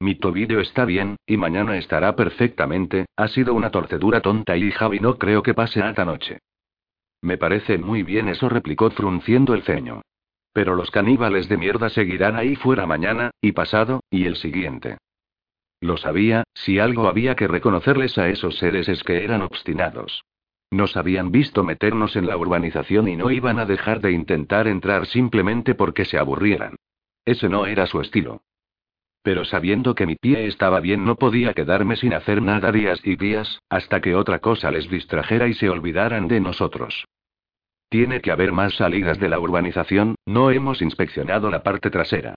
[0.00, 4.98] Mi tobillo está bien, y mañana estará perfectamente, ha sido una torcedura tonta y Javi
[4.98, 6.38] no creo que pase esta noche.
[7.20, 10.00] Me parece muy bien eso, replicó frunciendo el ceño.
[10.54, 14.96] Pero los caníbales de mierda seguirán ahí fuera mañana, y pasado, y el siguiente.
[15.80, 20.24] Lo sabía, si algo había que reconocerles a esos seres es que eran obstinados.
[20.70, 25.06] Nos habían visto meternos en la urbanización y no iban a dejar de intentar entrar
[25.06, 26.76] simplemente porque se aburrieran.
[27.24, 28.42] Ese no era su estilo.
[29.22, 33.16] Pero sabiendo que mi pie estaba bien no podía quedarme sin hacer nada días y
[33.16, 37.04] días, hasta que otra cosa les distrajera y se olvidaran de nosotros.
[37.88, 42.34] Tiene que haber más salidas de la urbanización, no hemos inspeccionado la parte trasera.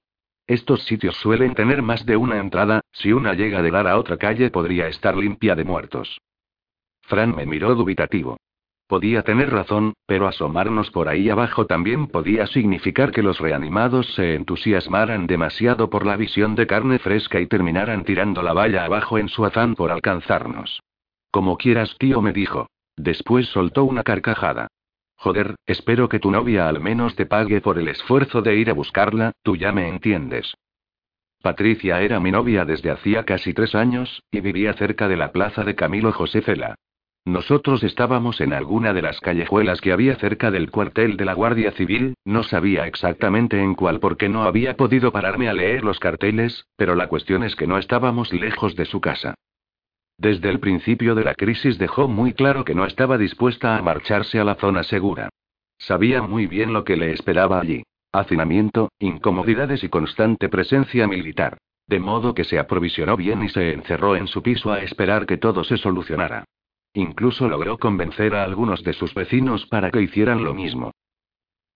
[0.49, 4.17] Estos sitios suelen tener más de una entrada, si una llega de dar a otra
[4.17, 6.17] calle podría estar limpia de muertos.
[7.03, 8.37] Fran me miró dubitativo.
[8.87, 14.33] Podía tener razón, pero asomarnos por ahí abajo también podía significar que los reanimados se
[14.33, 19.29] entusiasmaran demasiado por la visión de carne fresca y terminaran tirando la valla abajo en
[19.29, 20.81] su afán por alcanzarnos.
[21.29, 22.65] Como quieras, tío, me dijo.
[22.97, 24.67] Después soltó una carcajada.
[25.21, 28.73] Joder, espero que tu novia al menos te pague por el esfuerzo de ir a
[28.73, 30.55] buscarla, tú ya me entiendes.
[31.41, 35.65] Patricia era mi novia desde hacía casi tres años, y vivía cerca de la plaza
[35.65, 36.75] de Camilo José Cela.
[37.25, 41.73] Nosotros estábamos en alguna de las callejuelas que había cerca del cuartel de la Guardia
[41.73, 46.65] Civil, no sabía exactamente en cuál porque no había podido pararme a leer los carteles,
[46.77, 49.35] pero la cuestión es que no estábamos lejos de su casa.
[50.19, 54.37] Desde el principio de la crisis dejó muy claro que no estaba dispuesta a marcharse
[54.37, 55.29] a la zona segura.
[55.77, 57.83] Sabía muy bien lo que le esperaba allí.
[58.11, 61.57] Hacinamiento, incomodidades y constante presencia militar.
[61.87, 65.37] De modo que se aprovisionó bien y se encerró en su piso a esperar que
[65.37, 66.43] todo se solucionara.
[66.93, 70.91] Incluso logró convencer a algunos de sus vecinos para que hicieran lo mismo.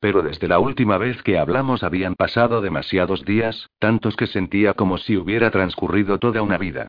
[0.02, 4.98] Pero desde la última vez que hablamos habían pasado demasiados días, tantos que sentía como
[4.98, 6.88] si hubiera transcurrido toda una vida.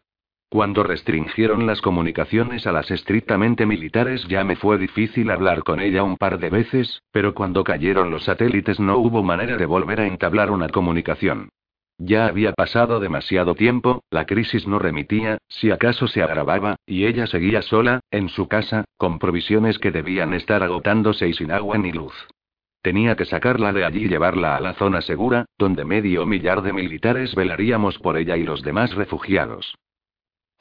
[0.55, 6.05] Cuando restringieron las comunicaciones a las estrictamente militares ya me fue difícil hablar con ella
[6.05, 10.07] un par de veces, pero cuando cayeron los satélites no hubo manera de volver a
[10.07, 11.49] entablar una comunicación.
[11.99, 17.27] Ya había pasado demasiado tiempo, la crisis no remitía, si acaso se agravaba, y ella
[17.27, 21.91] seguía sola, en su casa, con provisiones que debían estar agotándose y sin agua ni
[21.91, 22.15] luz.
[22.81, 26.73] Tenía que sacarla de allí y llevarla a la zona segura, donde medio millar de
[26.73, 29.75] militares velaríamos por ella y los demás refugiados.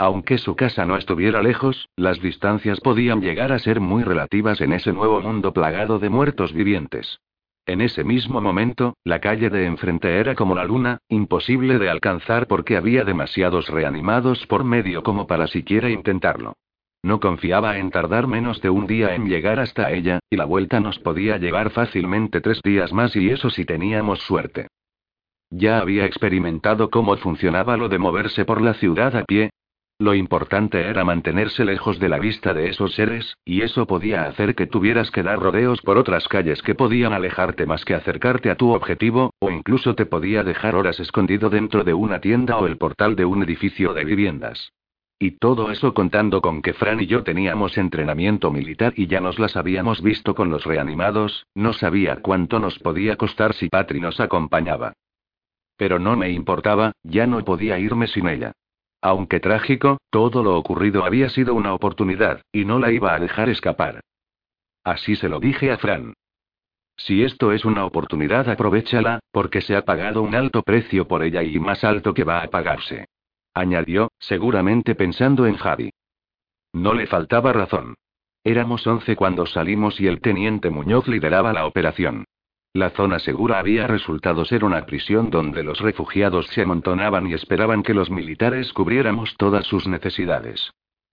[0.03, 4.73] Aunque su casa no estuviera lejos, las distancias podían llegar a ser muy relativas en
[4.73, 7.21] ese nuevo mundo plagado de muertos vivientes.
[7.65, 12.47] En ese mismo momento, la calle de enfrente era como la luna, imposible de alcanzar
[12.47, 16.57] porque había demasiados reanimados por medio como para siquiera intentarlo.
[17.01, 20.81] No confiaba en tardar menos de un día en llegar hasta ella, y la vuelta
[20.81, 24.67] nos podía llevar fácilmente tres días más y eso si teníamos suerte.
[25.49, 29.51] Ya había experimentado cómo funcionaba lo de moverse por la ciudad a pie,
[29.99, 34.55] lo importante era mantenerse lejos de la vista de esos seres, y eso podía hacer
[34.55, 38.55] que tuvieras que dar rodeos por otras calles que podían alejarte más que acercarte a
[38.55, 42.77] tu objetivo, o incluso te podía dejar horas escondido dentro de una tienda o el
[42.77, 44.73] portal de un edificio de viviendas.
[45.19, 49.39] Y todo eso contando con que Fran y yo teníamos entrenamiento militar y ya nos
[49.39, 54.19] las habíamos visto con los reanimados, no sabía cuánto nos podía costar si Patri nos
[54.19, 54.93] acompañaba.
[55.77, 58.51] Pero no me importaba, ya no podía irme sin ella.
[59.05, 63.49] Aunque trágico, todo lo ocurrido había sido una oportunidad, y no la iba a dejar
[63.49, 63.99] escapar.
[64.81, 66.13] Así se lo dije a Fran.
[66.95, 71.43] Si esto es una oportunidad, aprovechala, porque se ha pagado un alto precio por ella
[71.43, 73.09] y más alto que va a pagarse.
[73.53, 75.91] Añadió, seguramente pensando en Javi.
[76.71, 77.95] No le faltaba razón.
[78.45, 82.23] Éramos once cuando salimos y el teniente Muñoz lideraba la operación.
[82.75, 87.83] La zona segura había resultado ser una prisión donde los refugiados se amontonaban y esperaban
[87.83, 90.71] que los militares cubriéramos todas sus necesidades.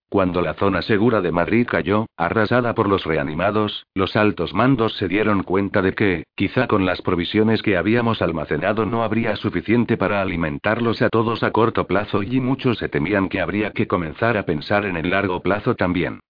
[0.09, 5.07] Cuando la zona segura de Madrid cayó, arrasada por los reanimados, los altos mandos se
[5.07, 10.23] dieron cuenta de que, quizá con las provisiones que habíamos almacenado no habría suficiente para
[10.23, 14.47] alimentarlos a todos a corto plazo y muchos se temían que habría que comenzar a
[14.47, 16.21] pensar en el largo plazo también.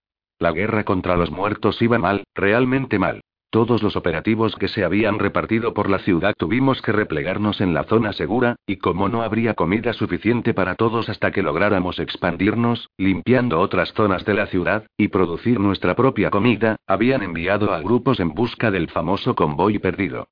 [0.40, 3.20] La guerra contra los muertos iba mal, realmente mal.
[3.50, 7.82] Todos los operativos que se habían repartido por la ciudad tuvimos que replegarnos en la
[7.82, 13.58] zona segura, y como no habría comida suficiente para todos hasta que lográramos expandirnos, limpiando
[13.58, 18.34] otras zonas de la ciudad, y producir nuestra propia comida, habían enviado a grupos en
[18.34, 20.28] busca del famoso convoy perdido.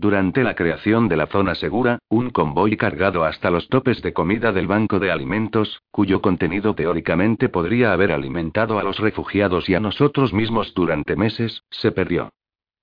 [0.00, 4.52] Durante la creación de la zona segura, un convoy cargado hasta los topes de comida
[4.52, 9.80] del Banco de Alimentos, cuyo contenido teóricamente podría haber alimentado a los refugiados y a
[9.80, 12.30] nosotros mismos durante meses, se perdió.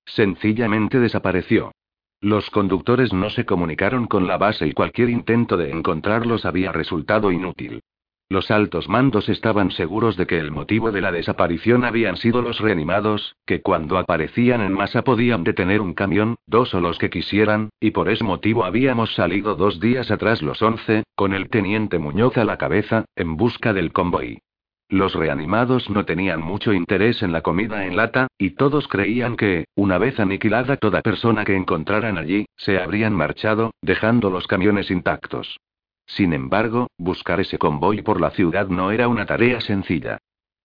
[0.04, 1.72] Sencillamente desapareció.
[2.20, 7.32] Los conductores no se comunicaron con la base y cualquier intento de encontrarlos había resultado
[7.32, 7.80] inútil.
[8.28, 12.58] Los altos mandos estaban seguros de que el motivo de la desaparición habían sido los
[12.58, 17.70] reanimados, que cuando aparecían en masa podían detener un camión, dos o los que quisieran,
[17.78, 22.36] y por ese motivo habíamos salido dos días atrás los once, con el teniente Muñoz
[22.36, 24.40] a la cabeza, en busca del convoy.
[24.88, 29.66] Los reanimados no tenían mucho interés en la comida en lata, y todos creían que,
[29.76, 35.58] una vez aniquilada toda persona que encontraran allí, se habrían marchado, dejando los camiones intactos.
[36.06, 40.18] Sin embargo, buscar ese convoy por la ciudad no era una tarea sencilla.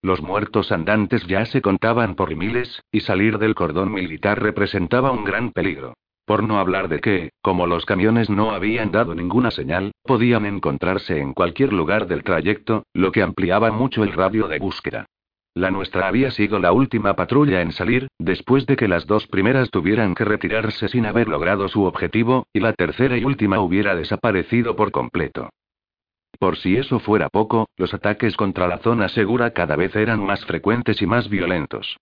[0.04, 5.24] Los muertos andantes ya se contaban por miles, y salir del cordón militar representaba un
[5.24, 5.94] gran peligro.
[6.26, 11.20] Por no hablar de que, como los camiones no habían dado ninguna señal, podían encontrarse
[11.20, 15.06] en cualquier lugar del trayecto, lo que ampliaba mucho el radio de búsqueda.
[15.54, 19.70] La nuestra había sido la última patrulla en salir, después de que las dos primeras
[19.70, 24.78] tuvieran que retirarse sin haber logrado su objetivo, y la tercera y última hubiera desaparecido
[24.78, 25.50] por completo.
[26.40, 30.46] Por si eso fuera poco, los ataques contra la zona segura cada vez eran más
[30.46, 31.98] frecuentes y más violentos.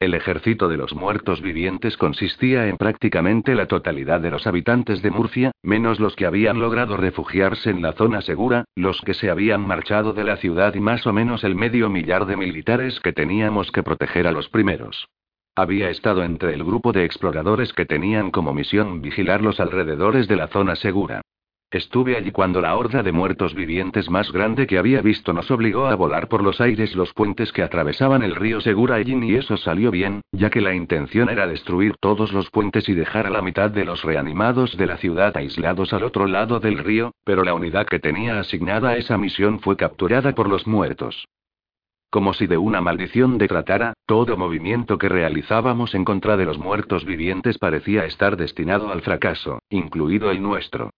[0.00, 5.10] El ejército de los muertos vivientes consistía en prácticamente la totalidad de los habitantes de
[5.10, 9.66] Murcia, menos los que habían logrado refugiarse en la zona segura, los que se habían
[9.66, 13.70] marchado de la ciudad y más o menos el medio millar de militares que teníamos
[13.70, 15.08] que proteger a los primeros.
[15.56, 20.36] Había estado entre el grupo de exploradores que tenían como misión vigilar los alrededores de
[20.36, 21.22] la zona segura.
[21.74, 25.86] Estuve allí cuando la horda de muertos vivientes más grande que había visto nos obligó
[25.86, 29.90] a volar por los aires los puentes que atravesaban el río Segura y eso salió
[29.90, 33.72] bien, ya que la intención era destruir todos los puentes y dejar a la mitad
[33.72, 37.88] de los reanimados de la ciudad aislados al otro lado del río, pero la unidad
[37.88, 41.26] que tenía asignada a esa misión fue capturada por los muertos.
[42.08, 46.56] Como si de una maldición de tratara, todo movimiento que realizábamos en contra de los
[46.56, 50.90] muertos vivientes parecía estar destinado al fracaso, incluido el nuestro.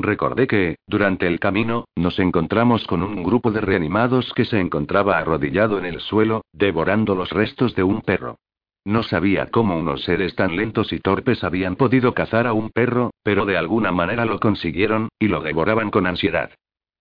[0.00, 5.18] Recordé que, durante el camino, nos encontramos con un grupo de reanimados que se encontraba
[5.18, 8.36] arrodillado en el suelo, devorando los restos de un perro.
[8.84, 13.10] No sabía cómo unos seres tan lentos y torpes habían podido cazar a un perro,
[13.24, 16.52] pero de alguna manera lo consiguieron, y lo devoraban con ansiedad.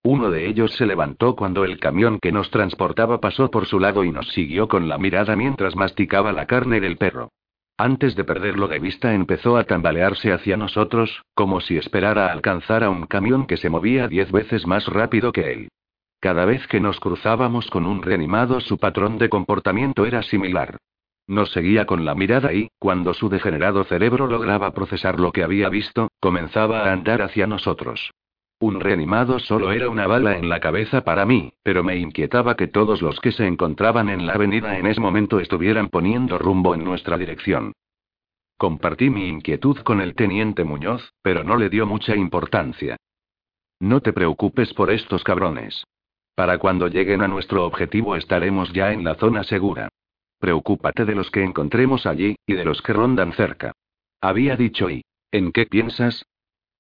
[0.04, 4.06] Uno de ellos se levantó cuando el camión que nos transportaba pasó por su lado
[4.06, 7.30] y nos siguió con la mirada mientras masticaba la carne del perro.
[7.80, 12.90] Antes de perderlo de vista empezó a tambalearse hacia nosotros, como si esperara alcanzar a
[12.90, 15.68] un camión que se movía diez veces más rápido que él.
[16.20, 20.78] Cada vez que nos cruzábamos con un reanimado su patrón de comportamiento era similar.
[21.28, 25.70] Nos seguía con la mirada y, cuando su degenerado cerebro lograba procesar lo que había
[25.70, 28.12] visto, comenzaba a andar hacia nosotros.
[28.60, 32.68] Un reanimado solo era una bala en la cabeza para mí, pero me inquietaba que
[32.68, 36.84] todos los que se encontraban en la avenida en ese momento estuvieran poniendo rumbo en
[36.84, 37.74] nuestra dirección.
[38.58, 42.98] Compartí mi inquietud con el teniente Muñoz, pero no le dio mucha importancia.
[43.80, 45.84] No te preocupes por estos cabrones.
[46.34, 49.90] Para cuando lleguen a nuestro objetivo estaremos ya en la zona segura.
[50.40, 53.74] Preocúpate de los que encontremos allí, y de los que rondan cerca.
[54.20, 55.04] Había dicho y.
[55.32, 56.26] ¿En qué piensas?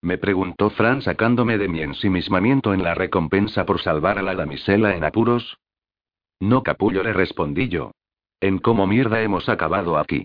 [0.07, 4.95] Me preguntó Fran sacándome de mi ensimismamiento en la recompensa por salvar a la damisela
[4.95, 5.57] en apuros.
[6.39, 7.91] No, capullo, le respondí yo.
[8.39, 10.23] En cómo mierda hemos acabado aquí.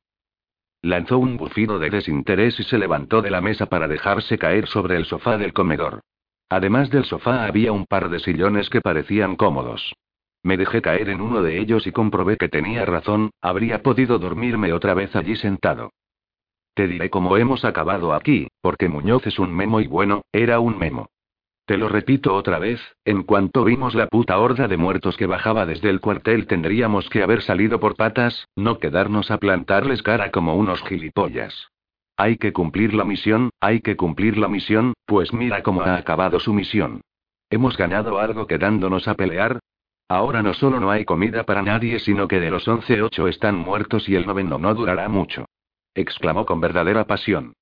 [0.83, 4.95] Lanzó un bufido de desinterés y se levantó de la mesa para dejarse caer sobre
[4.95, 6.03] el sofá del comedor.
[6.49, 9.97] Además del sofá había un par de sillones que parecían cómodos.
[10.45, 14.73] Me dejé caer en uno de ellos y comprobé que tenía razón, habría podido dormirme
[14.73, 15.91] otra vez allí sentado.
[16.75, 20.79] Te diré cómo hemos acabado aquí, porque Muñoz es un memo y bueno, era un
[20.79, 21.11] memo.
[21.67, 25.67] Te lo repito otra vez, en cuanto vimos la puta horda de muertos que bajaba
[25.67, 30.57] desde el cuartel tendríamos que haber salido por patas, no quedarnos a plantarles cara como
[30.57, 31.69] unos gilipollas.
[32.17, 36.41] Hay que cumplir la misión, hay que cumplir la misión, pues mira cómo ha acabado
[36.41, 37.03] su misión.
[37.51, 39.61] ¿Hemos ganado algo quedándonos a pelear?
[40.09, 43.57] Ahora no solo no hay comida para nadie, sino que de los 11 ocho están
[43.57, 45.45] muertos y el noveno no durará mucho
[45.95, 47.55] exclamó con verdadera pasión.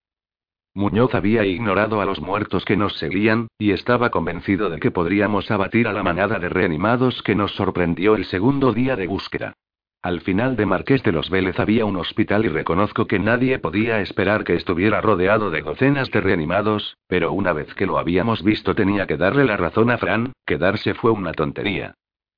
[0.72, 5.50] Muñoz había ignorado a los muertos que nos seguían, y estaba convencido de que podríamos
[5.50, 9.54] abatir a la manada de reanimados que nos sorprendió el segundo día de búsqueda.
[10.02, 14.00] Al final de Marqués de los Vélez había un hospital y reconozco que nadie podía
[14.00, 18.74] esperar que estuviera rodeado de docenas de reanimados, pero una vez que lo habíamos visto
[18.74, 21.94] tenía que darle la razón a Fran, quedarse fue una tontería.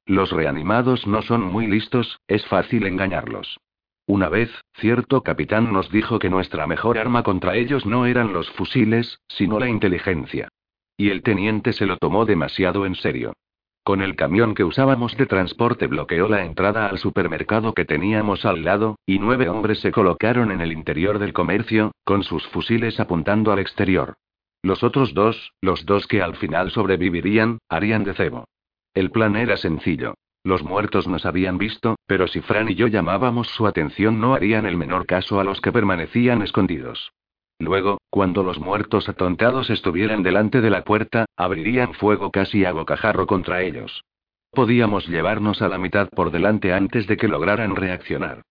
[0.07, 3.59] Los reanimados no son muy listos, es fácil engañarlos.
[4.07, 8.51] Una vez, cierto capitán nos dijo que nuestra mejor arma contra ellos no eran los
[8.51, 10.49] fusiles, sino la inteligencia.
[10.97, 13.33] Y el teniente se lo tomó demasiado en serio.
[13.85, 18.65] Con el camión que usábamos de transporte bloqueó la entrada al supermercado que teníamos al
[18.65, 23.51] lado, y nueve hombres se colocaron en el interior del comercio, con sus fusiles apuntando
[23.51, 24.15] al exterior.
[24.63, 28.45] Los otros dos, los dos que al final sobrevivirían, harían de cebo.
[28.95, 30.15] El plan era sencillo.
[30.45, 34.67] Los muertos nos habían visto, pero si Fran y yo llamábamos su atención no harían
[34.67, 37.13] el menor caso a los que permanecían escondidos.
[37.61, 43.29] Luego, cuando los muertos atontados estuvieran delante de la puerta, abrirían fuego casi a bocajarro
[43.29, 44.03] contra ellos.
[44.51, 48.43] Podíamos llevarnos a la mitad por delante antes de que lograran reaccionar.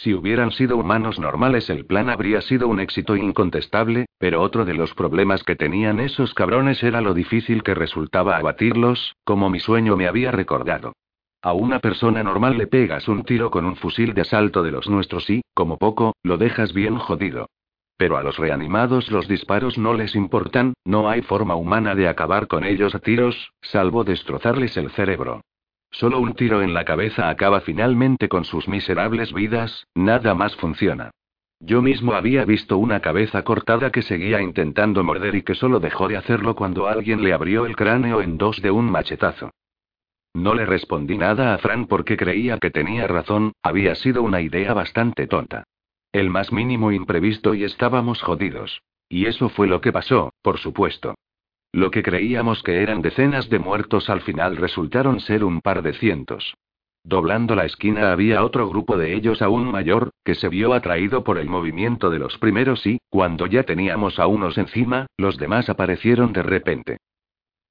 [0.00, 4.74] Si hubieran sido humanos normales el plan habría sido un éxito incontestable, pero otro de
[4.74, 9.96] los problemas que tenían esos cabrones era lo difícil que resultaba abatirlos, como mi sueño
[9.96, 10.92] me había recordado.
[11.42, 14.88] A una persona normal le pegas un tiro con un fusil de asalto de los
[14.88, 17.48] nuestros y, como poco, lo dejas bien jodido.
[17.96, 22.46] Pero a los reanimados los disparos no les importan, no hay forma humana de acabar
[22.46, 25.40] con ellos a tiros, salvo destrozarles el cerebro.
[25.90, 31.10] Solo un tiro en la cabeza acaba finalmente con sus miserables vidas, nada más funciona.
[31.60, 36.06] Yo mismo había visto una cabeza cortada que seguía intentando morder y que solo dejó
[36.06, 39.50] de hacerlo cuando alguien le abrió el cráneo en dos de un machetazo.
[40.34, 44.72] No le respondí nada a Fran porque creía que tenía razón, había sido una idea
[44.72, 45.64] bastante tonta.
[46.12, 48.82] El más mínimo imprevisto y estábamos jodidos.
[49.08, 51.14] Y eso fue lo que pasó, por supuesto.
[51.72, 55.92] Lo que creíamos que eran decenas de muertos al final resultaron ser un par de
[55.92, 56.54] cientos.
[57.04, 61.38] Doblando la esquina había otro grupo de ellos aún mayor, que se vio atraído por
[61.38, 66.32] el movimiento de los primeros y, cuando ya teníamos a unos encima, los demás aparecieron
[66.32, 66.98] de repente.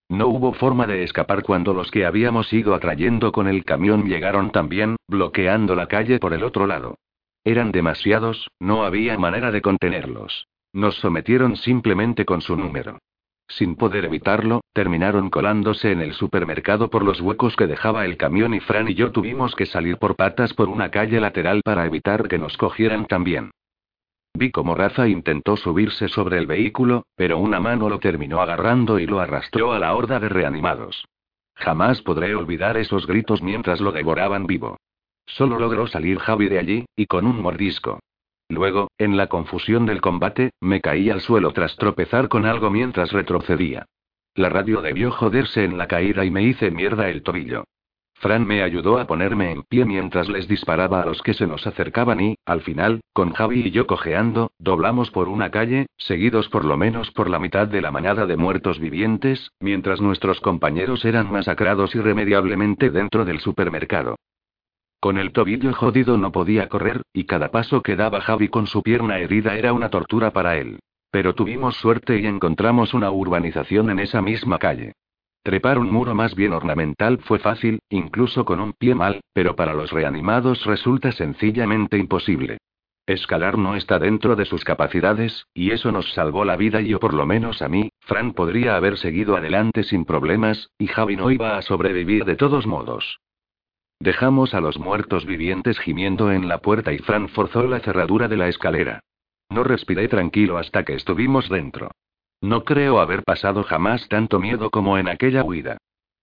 [0.10, 4.52] No hubo forma de escapar cuando los que habíamos ido atrayendo con el camión llegaron
[4.52, 6.98] también, bloqueando la calle por el otro lado.
[7.44, 10.48] Eran demasiados, no había manera de contenerlos.
[10.72, 13.00] Nos sometieron simplemente con su número.
[13.48, 18.54] Sin poder evitarlo, terminaron colándose en el supermercado por los huecos que dejaba el camión
[18.54, 22.28] y Fran y yo tuvimos que salir por patas por una calle lateral para evitar
[22.28, 23.52] que nos cogieran también.
[24.34, 29.08] Vi cómo Raza intentó subirse sobre el vehículo, pero una mano lo terminó agarrando y
[29.08, 31.06] lo arrastró a la horda de reanimados.
[31.56, 34.78] Jamás podré olvidar esos gritos mientras lo devoraban vivo.
[35.26, 38.00] Solo logró salir Javi de allí, y con un mordisco.
[38.50, 43.12] Luego, en la confusión del combate, me caí al suelo tras tropezar con algo mientras
[43.12, 43.86] retrocedía.
[44.36, 47.66] La radio debió joderse en la caída y me hice mierda el tobillo.
[48.20, 51.68] Fran me ayudó a ponerme en pie mientras les disparaba a los que se nos
[51.68, 56.66] acercaban y, al final, con Javi y yo cojeando, doblamos por una calle, seguidos por
[56.66, 61.32] lo menos por la mitad de la mañada de muertos vivientes, mientras nuestros compañeros eran
[61.32, 64.16] masacrados irremediablemente dentro del supermercado.
[65.08, 68.84] Con el tobillo jodido no podía correr, y cada paso que daba Javi con su
[68.84, 70.80] pierna herida era una tortura para él.
[71.12, 74.96] Pero tuvimos suerte y encontramos una urbanización en esa misma calle.
[75.44, 79.74] Trepar un muro más bien ornamental fue fácil, incluso con un pie mal, pero para
[79.74, 82.58] los reanimados resulta sencillamente imposible.
[83.06, 87.00] Escalar no está dentro de sus capacidades, y eso nos salvó la vida y o
[87.00, 91.32] por lo menos a mí, Fran podría haber seguido adelante sin problemas, y Javi no
[91.32, 93.22] iba a sobrevivir de todos modos.
[94.00, 98.38] Dejamos a los muertos vivientes gimiendo en la puerta y Fran forzó la cerradura de
[98.38, 99.00] la escalera.
[99.50, 101.92] No respiré tranquilo hasta que estuvimos dentro.
[102.42, 105.78] No creo haber pasado jamás tanto miedo como en aquella huida.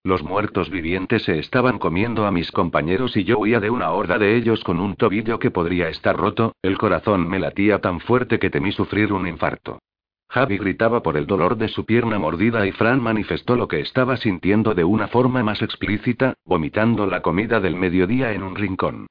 [0.05, 4.19] Los muertos vivientes se estaban comiendo a mis compañeros y yo huía de una horda
[4.19, 8.39] de ellos con un tobillo que podría estar roto, el corazón me latía tan fuerte
[8.39, 9.81] que temí sufrir un infarto.
[10.29, 14.17] Javi gritaba por el dolor de su pierna mordida y Fran manifestó lo que estaba
[14.17, 19.07] sintiendo de una forma más explícita, vomitando la comida del mediodía en un rincón.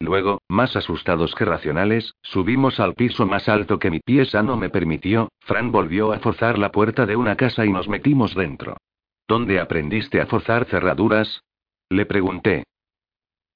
[0.00, 4.68] Luego, más asustados que racionales, subimos al piso más alto que mi pie sano me
[4.68, 8.76] permitió, Fran volvió a forzar la puerta de una casa y nos metimos dentro.
[9.26, 11.42] ¿Dónde aprendiste a forzar cerraduras?
[11.88, 12.64] Le pregunté.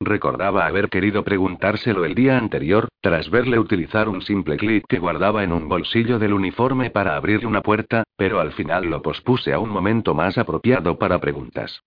[0.00, 5.42] Recordaba haber querido preguntárselo el día anterior, tras verle utilizar un simple clip que guardaba
[5.42, 9.58] en un bolsillo del uniforme para abrir una puerta, pero al final lo pospuse a
[9.58, 11.82] un momento más apropiado para preguntas.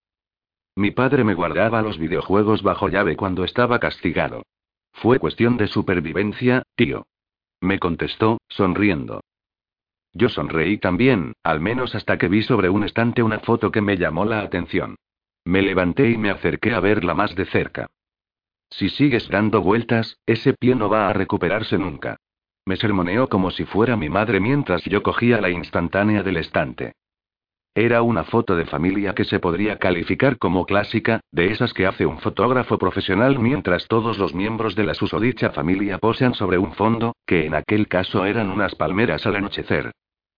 [0.75, 4.43] Mi padre me guardaba los videojuegos bajo llave cuando estaba castigado.
[4.91, 7.05] Fue cuestión de supervivencia, tío.
[7.61, 9.21] Me contestó, sonriendo.
[10.13, 13.97] Yo sonreí también, al menos hasta que vi sobre un estante una foto que me
[13.97, 14.95] llamó la atención.
[15.45, 17.89] Me levanté y me acerqué a verla más de cerca.
[18.72, 22.18] Si sigues dando vueltas, ese pie no va a recuperarse nunca.
[22.65, 26.93] Me sermoneó como si fuera mi madre mientras yo cogía la instantánea del estante.
[27.76, 32.06] Era una foto de familia que se podría calificar como clásica, de esas que hace
[32.06, 37.15] un fotógrafo profesional mientras todos los miembros de la susodicha familia posan sobre un fondo,
[37.26, 39.91] que en aquel caso eran unas palmeras al anochecer.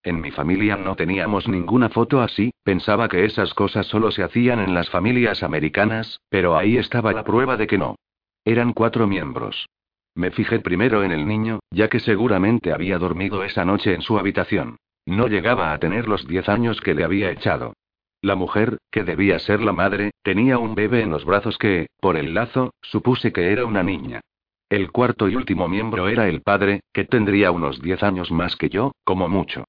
[0.04, 4.60] En mi familia no teníamos ninguna foto así, pensaba que esas cosas solo se hacían
[4.60, 7.96] en las familias americanas, pero ahí estaba la prueba de que no.
[8.46, 9.70] Eran cuatro miembros.
[10.16, 14.20] Me fijé primero en el niño, ya que seguramente había dormido esa noche en su
[14.20, 14.78] habitación.
[15.06, 17.74] No llegaba a tener los diez años que le había echado.
[18.22, 22.16] La mujer, que debía ser la madre, tenía un bebé en los brazos que, por
[22.16, 24.22] el lazo, supuse que era una niña.
[24.70, 28.70] El cuarto y último miembro era el padre, que tendría unos diez años más que
[28.70, 29.66] yo, como mucho.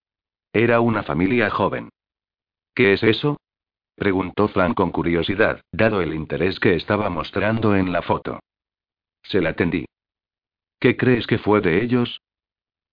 [0.52, 1.90] Era una familia joven.
[2.74, 3.38] ¿Qué es eso?
[3.96, 8.40] preguntó Flan con curiosidad, dado el interés que estaba mostrando en la foto.
[9.24, 9.84] Se la atendí.
[10.80, 12.20] ¿Qué crees que fue de ellos?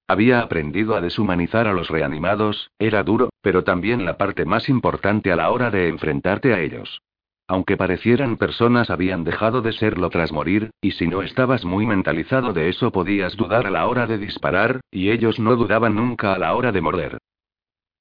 [0.07, 5.31] Había aprendido a deshumanizar a los reanimados, era duro, pero también la parte más importante
[5.31, 7.01] a la hora de enfrentarte a ellos.
[7.47, 12.53] Aunque parecieran personas habían dejado de serlo tras morir, y si no estabas muy mentalizado
[12.53, 16.39] de eso podías dudar a la hora de disparar, y ellos no dudaban nunca a
[16.39, 17.17] la hora de morder.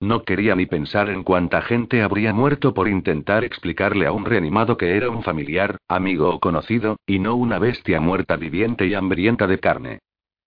[0.03, 4.79] No quería ni pensar en cuánta gente habría muerto por intentar explicarle a un reanimado
[4.79, 9.47] que era un familiar, amigo o conocido, y no una bestia muerta viviente y hambrienta
[9.47, 9.99] de carne.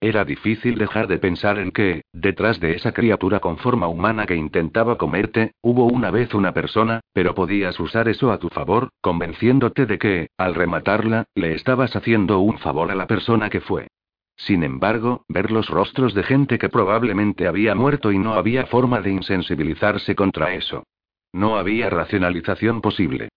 [0.01, 4.35] Era difícil dejar de pensar en que, detrás de esa criatura con forma humana que
[4.35, 9.85] intentaba comerte, hubo una vez una persona, pero podías usar eso a tu favor, convenciéndote
[9.85, 13.87] de que, al rematarla, le estabas haciendo un favor a la persona que fue.
[14.35, 19.01] Sin embargo, ver los rostros de gente que probablemente había muerto y no había forma
[19.01, 20.83] de insensibilizarse contra eso.
[21.31, 23.29] No había racionalización posible.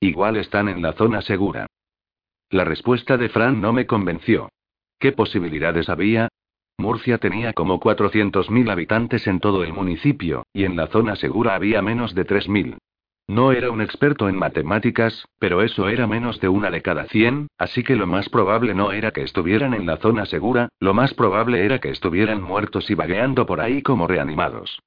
[0.00, 1.66] Igual están en la zona segura.
[2.50, 4.48] La respuesta de Fran no me convenció.
[4.98, 6.28] ¿Qué posibilidades había?
[6.78, 11.82] Murcia tenía como 400.000 habitantes en todo el municipio, y en la zona segura había
[11.82, 12.78] menos de 3.000.
[13.28, 17.48] No era un experto en matemáticas, pero eso era menos de una de cada cien,
[17.56, 21.14] así que lo más probable no era que estuvieran en la zona segura, lo más
[21.14, 24.80] probable era que estuvieran muertos y vagueando por ahí como reanimados.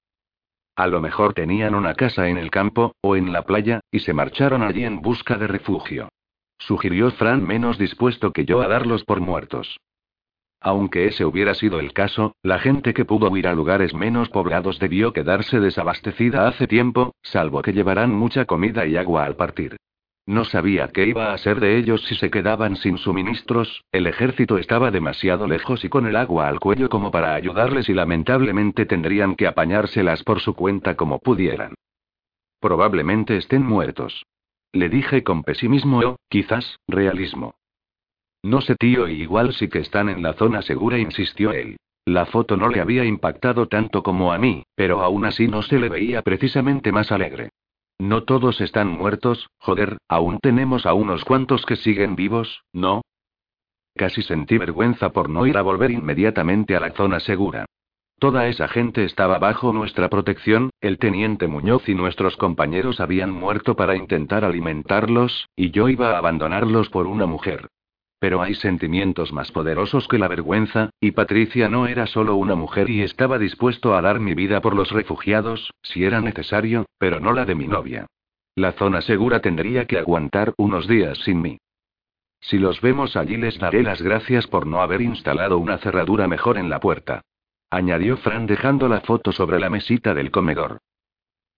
[0.76, 4.14] A lo mejor tenían una casa en el campo, o en la playa, y se
[4.14, 6.10] marcharon allí en busca de refugio.
[6.58, 9.78] Sugirió Fran menos dispuesto que yo a darlos por muertos.
[10.66, 14.80] Aunque ese hubiera sido el caso, la gente que pudo huir a lugares menos poblados
[14.80, 19.78] debió quedarse desabastecida hace tiempo, salvo que llevaran mucha comida y agua al partir.
[20.26, 24.58] No sabía qué iba a ser de ellos si se quedaban sin suministros, el ejército
[24.58, 29.36] estaba demasiado lejos y con el agua al cuello como para ayudarles y lamentablemente tendrían
[29.36, 31.76] que apañárselas por su cuenta como pudieran.
[32.60, 34.26] Probablemente estén muertos.
[34.72, 37.54] Le dije con pesimismo o, quizás, realismo.
[38.46, 41.78] No sé tío, igual sí que están en la zona segura, insistió él.
[42.06, 45.80] La foto no le había impactado tanto como a mí, pero aún así no se
[45.80, 47.50] le veía precisamente más alegre.
[47.98, 53.02] No todos están muertos, joder, aún tenemos a unos cuantos que siguen vivos, ¿no?
[53.96, 57.66] Casi sentí vergüenza por no ir a volver inmediatamente a la zona segura.
[58.20, 63.76] Toda esa gente estaba bajo nuestra protección, el teniente Muñoz y nuestros compañeros habían muerto
[63.76, 67.70] para intentar alimentarlos, y yo iba a abandonarlos por una mujer.
[68.26, 72.90] Pero hay sentimientos más poderosos que la vergüenza, y Patricia no era solo una mujer
[72.90, 77.34] y estaba dispuesto a dar mi vida por los refugiados, si era necesario, pero no
[77.34, 78.08] la de mi novia.
[78.56, 81.60] La zona segura tendría que aguantar unos días sin mí.
[82.40, 86.58] Si los vemos allí les daré las gracias por no haber instalado una cerradura mejor
[86.58, 87.22] en la puerta.
[87.70, 90.80] Añadió Fran dejando la foto sobre la mesita del comedor.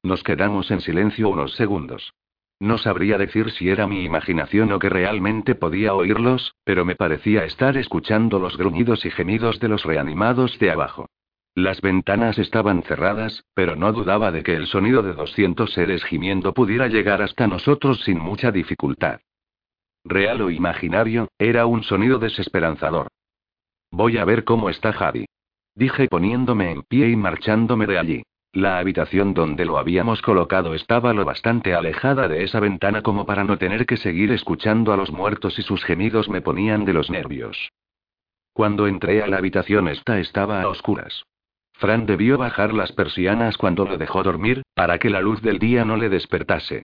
[0.04, 2.12] Nos quedamos en silencio unos segundos.
[2.60, 7.46] No sabría decir si era mi imaginación o que realmente podía oírlos, pero me parecía
[7.46, 11.08] estar escuchando los gruñidos y gemidos de los reanimados de abajo.
[11.54, 16.54] Las ventanas estaban cerradas, pero no dudaba de que el sonido de 200 seres gimiendo
[16.54, 19.20] pudiera llegar hasta nosotros sin mucha dificultad.
[20.04, 23.08] Real o imaginario, era un sonido desesperanzador.
[23.92, 25.26] Voy a ver cómo está Javi.
[25.76, 28.24] Dije poniéndome en pie y marchándome de allí.
[28.58, 33.44] La habitación donde lo habíamos colocado estaba lo bastante alejada de esa ventana como para
[33.44, 37.12] no tener que seguir escuchando a los muertos y sus gemidos me ponían de los
[37.12, 37.70] nervios.
[38.54, 41.24] Cuando entré a la habitación esta estaba a oscuras.
[41.74, 45.86] Fran debió bajar las persianas cuando lo dejó dormir, para que la luz del día
[45.86, 46.82] no le despertase.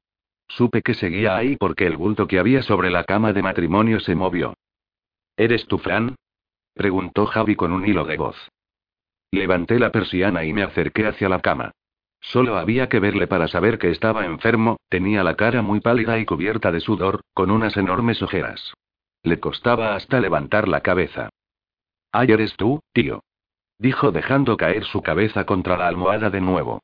[0.47, 4.13] Supe que seguía ahí porque el bulto que había sobre la cama de matrimonio se
[4.13, 4.53] movió.
[5.37, 6.13] ¿Eres tú, Fran?
[6.75, 8.37] preguntó Javi con un hilo de voz.
[9.33, 11.71] Levanté la persiana y me acerqué hacia la cama.
[12.21, 16.25] Solo había que verle para saber que estaba enfermo, tenía la cara muy pálida y
[16.25, 18.75] cubierta de sudor, con unas enormes ojeras.
[19.23, 21.29] Le costaba hasta levantar la cabeza.
[22.11, 23.23] ¡Ay, eres tú, tío!
[23.79, 26.83] dijo dejando caer su cabeza contra la almohada de nuevo.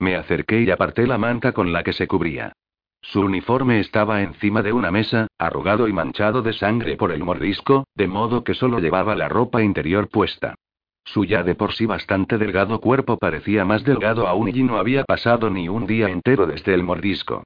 [0.00, 2.52] Me acerqué y aparté la manta con la que se cubría.
[3.00, 7.84] Su uniforme estaba encima de una mesa, arrugado y manchado de sangre por el mordisco,
[7.94, 10.56] de modo que solo llevaba la ropa interior puesta.
[11.04, 15.04] Su ya de por sí bastante delgado cuerpo parecía más delgado aún y no había
[15.04, 17.44] pasado ni un día entero desde el mordisco.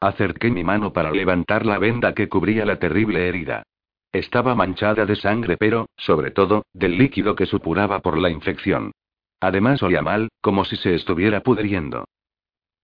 [0.00, 3.62] Acerqué mi mano para levantar la venda que cubría la terrible herida.
[4.12, 8.92] Estaba manchada de sangre, pero, sobre todo, del líquido que supuraba por la infección.
[9.40, 12.04] Además olía mal, como si se estuviera pudriendo.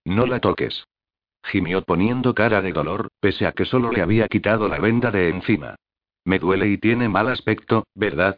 [0.03, 0.83] No la toques.
[1.43, 5.29] Gimió poniendo cara de dolor, pese a que solo le había quitado la venda de
[5.29, 5.75] encima.
[6.25, 8.37] Me duele y tiene mal aspecto, ¿verdad?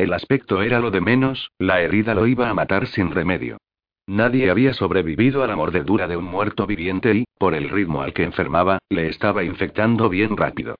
[0.00, 3.58] El aspecto era lo de menos, la herida lo iba a matar sin remedio.
[4.06, 8.14] Nadie había sobrevivido a la mordedura de un muerto viviente y, por el ritmo al
[8.14, 10.76] que enfermaba, le estaba infectando bien rápido.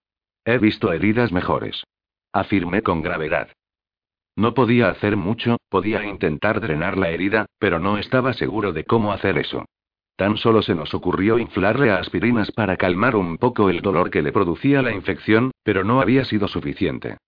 [0.46, 1.84] He visto heridas mejores.
[2.32, 3.50] Afirmé con gravedad.
[4.36, 9.12] No podía hacer mucho, podía intentar drenar la herida, pero no estaba seguro de cómo
[9.12, 9.66] hacer eso.
[10.16, 14.22] Tan solo se nos ocurrió inflarle a aspirinas para calmar un poco el dolor que
[14.22, 17.18] le producía la infección, pero no había sido suficiente.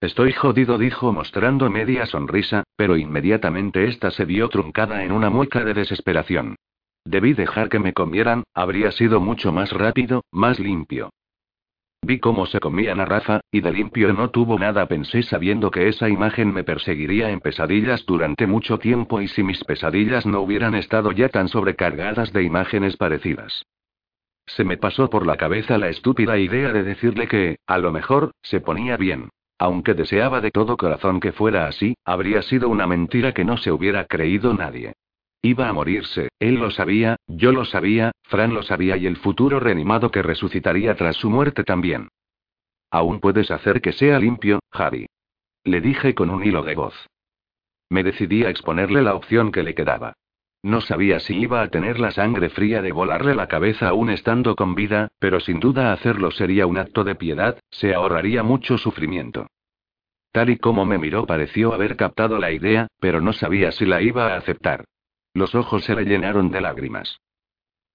[0.00, 5.62] Estoy jodido, dijo mostrando media sonrisa, pero inmediatamente esta se vio truncada en una mueca
[5.62, 6.56] de desesperación.
[7.04, 11.10] Debí dejar que me comieran, habría sido mucho más rápido, más limpio.
[12.02, 15.88] Vi cómo se comían a Rafa, y de limpio no tuvo nada pensé sabiendo que
[15.88, 20.74] esa imagen me perseguiría en pesadillas durante mucho tiempo y si mis pesadillas no hubieran
[20.74, 23.66] estado ya tan sobrecargadas de imágenes parecidas.
[24.46, 28.32] Se me pasó por la cabeza la estúpida idea de decirle que, a lo mejor,
[28.42, 29.28] se ponía bien.
[29.60, 33.70] Aunque deseaba de todo corazón que fuera así, habría sido una mentira que no se
[33.70, 34.94] hubiera creído nadie.
[35.42, 39.60] Iba a morirse, él lo sabía, yo lo sabía, Fran lo sabía y el futuro
[39.60, 42.08] reanimado que resucitaría tras su muerte también.
[42.90, 45.04] Aún puedes hacer que sea limpio, Javi.
[45.64, 46.94] Le dije con un hilo de voz.
[47.90, 50.14] Me decidí a exponerle la opción que le quedaba.
[50.62, 54.56] No sabía si iba a tener la sangre fría de volarle la cabeza aún estando
[54.56, 59.46] con vida, pero sin duda hacerlo sería un acto de piedad, se ahorraría mucho sufrimiento.
[60.32, 64.02] Tal y como me miró pareció haber captado la idea, pero no sabía si la
[64.02, 64.84] iba a aceptar.
[65.32, 67.20] Los ojos se le llenaron de lágrimas.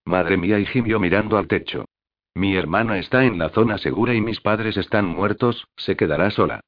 [0.04, 1.86] Madre mía, y gimió mirando al techo.
[2.34, 6.62] Mi hermana está en la zona segura y mis padres están muertos, se quedará sola.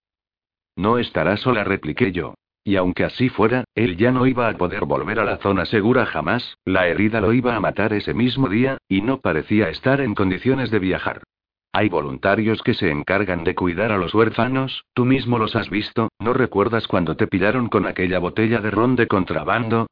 [0.76, 2.36] No estará sola, repliqué yo.
[2.68, 6.06] Y aunque así fuera, él ya no iba a poder volver a la zona segura
[6.06, 10.14] jamás, la herida lo iba a matar ese mismo día, y no parecía estar en
[10.14, 11.23] condiciones de viajar.
[11.72, 16.10] Hay voluntarios que se encargan de cuidar a los huérfanos, tú mismo los has visto,
[16.19, 19.88] ¿no recuerdas cuando te pillaron con aquella botella de ron de contrabando?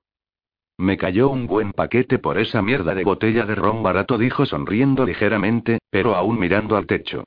[0.77, 5.05] Me cayó un buen paquete por esa mierda de botella de ron barato, dijo sonriendo
[5.05, 7.23] ligeramente, pero aún mirando al techo.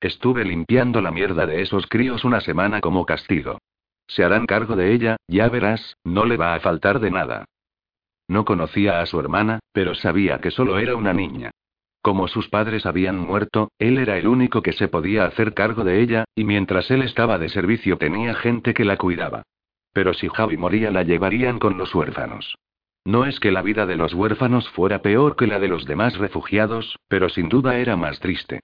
[0.00, 3.58] Estuve limpiando la mierda de esos críos una semana como castigo.
[4.12, 7.46] Se harán cargo de ella, ya verás, no le va a faltar de nada.
[8.28, 11.50] No conocía a su hermana, pero sabía que solo era una niña.
[12.02, 16.02] Como sus padres habían muerto, él era el único que se podía hacer cargo de
[16.02, 19.44] ella, y mientras él estaba de servicio tenía gente que la cuidaba.
[19.94, 22.58] Pero si Javi moría la llevarían con los huérfanos.
[23.06, 26.18] No es que la vida de los huérfanos fuera peor que la de los demás
[26.18, 28.60] refugiados, pero sin duda era más triste.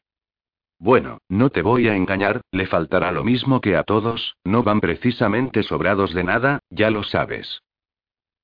[0.79, 4.81] Bueno, no te voy a engañar, le faltará lo mismo que a todos, no van
[4.81, 7.63] precisamente sobrados de nada, ya lo sabes.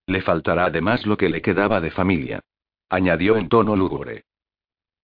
[0.06, 2.40] Le faltará además lo que le quedaba de familia.
[2.90, 4.24] Añadió en tono lúgubre.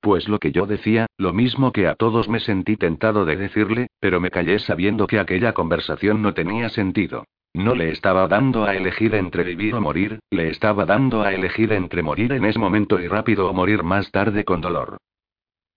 [0.00, 3.88] Pues lo que yo decía, lo mismo que a todos me sentí tentado de decirle,
[4.00, 7.24] pero me callé sabiendo que aquella conversación no tenía sentido.
[7.52, 11.72] No le estaba dando a elegir entre vivir o morir, le estaba dando a elegir
[11.72, 14.98] entre morir en ese momento y rápido o morir más tarde con dolor.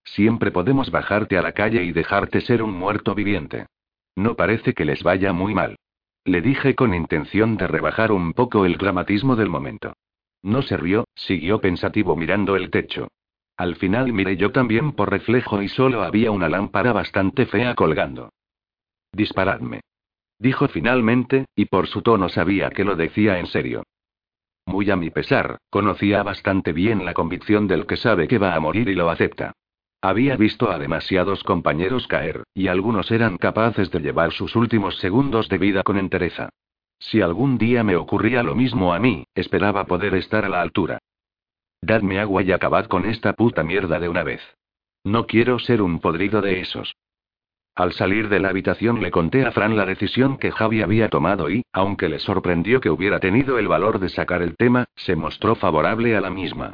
[0.04, 3.68] Siempre podemos bajarte a la calle y dejarte ser un muerto viviente.
[4.16, 5.78] No parece que les vaya muy mal.
[6.26, 9.94] Le dije con intención de rebajar un poco el dramatismo del momento.
[10.42, 13.08] No se rió, siguió pensativo mirando el techo.
[13.58, 18.30] Al final miré yo también por reflejo y solo había una lámpara bastante fea colgando.
[19.12, 19.82] Disparadme
[20.44, 23.84] dijo finalmente, y por su tono sabía que lo decía en serio.
[24.66, 28.60] Muy a mi pesar, conocía bastante bien la convicción del que sabe que va a
[28.60, 29.54] morir y lo acepta.
[30.04, 35.48] Había visto a demasiados compañeros caer, y algunos eran capaces de llevar sus últimos segundos
[35.48, 36.50] de vida con entereza.
[37.00, 41.00] Si algún día me ocurría lo mismo a mí, esperaba poder estar a la altura.
[41.82, 44.42] Dadme agua y acabad con esta puta mierda de una vez.
[45.06, 46.94] No quiero ser un podrido de esos.
[47.74, 51.50] Al salir de la habitación le conté a Fran la decisión que Javi había tomado
[51.50, 55.56] y, aunque le sorprendió que hubiera tenido el valor de sacar el tema, se mostró
[55.56, 56.74] favorable a la misma.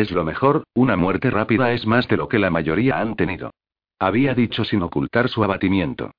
[0.00, 3.50] Es lo mejor, una muerte rápida es más de lo que la mayoría han tenido.
[3.98, 6.12] Había dicho sin ocultar su abatimiento.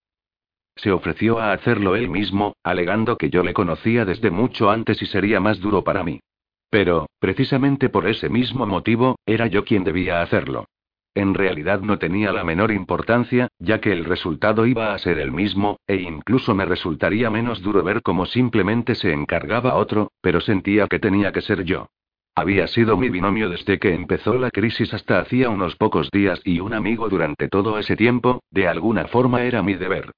[0.76, 5.08] Se ofreció a hacerlo él mismo, alegando que yo le conocía desde mucho antes y
[5.08, 6.20] sería más duro para mí.
[6.70, 10.66] Pero, precisamente por ese mismo motivo, era yo quien debía hacerlo.
[11.16, 15.32] En realidad no tenía la menor importancia, ya que el resultado iba a ser el
[15.32, 20.86] mismo, e incluso me resultaría menos duro ver cómo simplemente se encargaba otro, pero sentía
[20.86, 21.88] que tenía que ser yo.
[22.36, 26.60] Había sido mi binomio desde que empezó la crisis hasta hacía unos pocos días y
[26.60, 30.12] un amigo durante todo ese tiempo, de alguna forma era mi deber.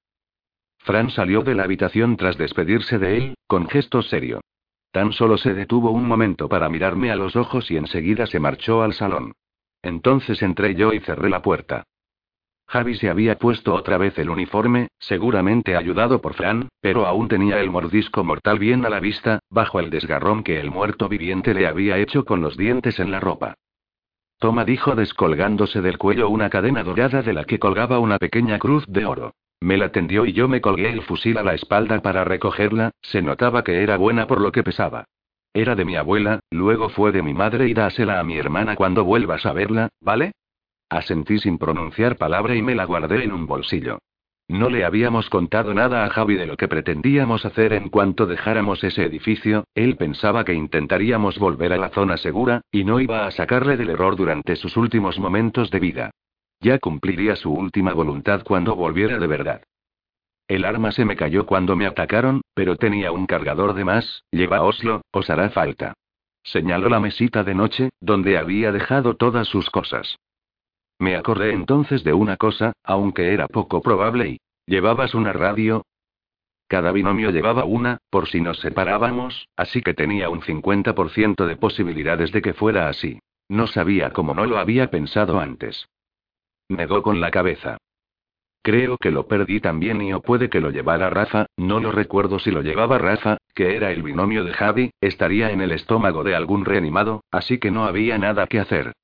[0.78, 4.40] Fran salió de la habitación tras despedirse de él, con gesto serio.
[4.92, 8.82] Tan solo se detuvo un momento para mirarme a los ojos y enseguida se marchó
[8.82, 9.32] al salón.
[9.82, 11.84] Entonces entré yo y cerré la puerta.
[12.66, 17.60] Javi se había puesto otra vez el uniforme, seguramente ayudado por Fran, pero aún tenía
[17.60, 21.66] el mordisco mortal bien a la vista, bajo el desgarrón que el muerto viviente le
[21.66, 23.54] había hecho con los dientes en la ropa.
[24.38, 28.84] Toma dijo descolgándose del cuello una cadena dorada de la que colgaba una pequeña cruz
[28.88, 29.34] de oro.
[29.60, 33.22] Me la tendió y yo me colgué el fusil a la espalda para recogerla, se
[33.22, 35.04] notaba que era buena por lo que pesaba.
[35.54, 39.04] Era de mi abuela, luego fue de mi madre y dásela a mi hermana cuando
[39.04, 40.32] vuelvas a verla, ¿vale?
[40.94, 43.98] Asentí sin pronunciar palabra y me la guardé en un bolsillo.
[44.46, 48.84] No le habíamos contado nada a Javi de lo que pretendíamos hacer en cuanto dejáramos
[48.84, 53.32] ese edificio, él pensaba que intentaríamos volver a la zona segura, y no iba a
[53.32, 56.10] sacarle del error durante sus últimos momentos de vida.
[56.60, 59.62] Ya cumpliría su última voluntad cuando volviera de verdad.
[60.46, 64.62] El arma se me cayó cuando me atacaron, pero tenía un cargador de más, lleva
[64.62, 65.94] Oslo, os hará falta.
[66.44, 70.18] Señaló la mesita de noche, donde había dejado todas sus cosas.
[70.98, 74.40] Me acordé entonces de una cosa, aunque era poco probable y...
[74.66, 75.84] ¿Llevabas una radio?
[76.68, 82.32] Cada binomio llevaba una, por si nos separábamos, así que tenía un 50% de posibilidades
[82.32, 83.18] de que fuera así.
[83.48, 85.86] No sabía cómo no lo había pensado antes.
[86.68, 87.76] Negó con la cabeza.
[88.62, 92.38] Creo que lo perdí también y o puede que lo llevara Rafa, no lo recuerdo
[92.38, 96.34] si lo llevaba Rafa, que era el binomio de Javi, estaría en el estómago de
[96.34, 98.94] algún reanimado, así que no había nada que hacer.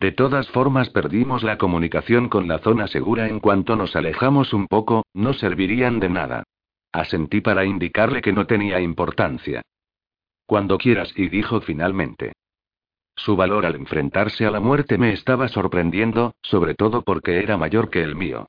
[0.00, 4.66] De todas formas perdimos la comunicación con la zona segura en cuanto nos alejamos un
[4.66, 6.44] poco, no servirían de nada.
[6.90, 9.60] Asentí para indicarle que no tenía importancia.
[10.46, 12.32] Cuando quieras, y dijo finalmente.
[13.14, 17.90] Su valor al enfrentarse a la muerte me estaba sorprendiendo, sobre todo porque era mayor
[17.90, 18.46] que el mío.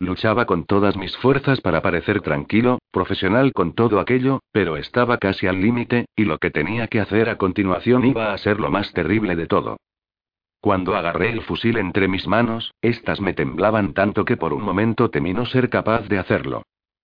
[0.00, 5.46] Luchaba con todas mis fuerzas para parecer tranquilo, profesional con todo aquello, pero estaba casi
[5.48, 8.90] al límite, y lo que tenía que hacer a continuación iba a ser lo más
[8.94, 9.76] terrible de todo.
[10.64, 15.10] Cuando agarré el fusil entre mis manos, estas me temblaban tanto que por un momento
[15.10, 16.62] temí no ser capaz de hacerlo.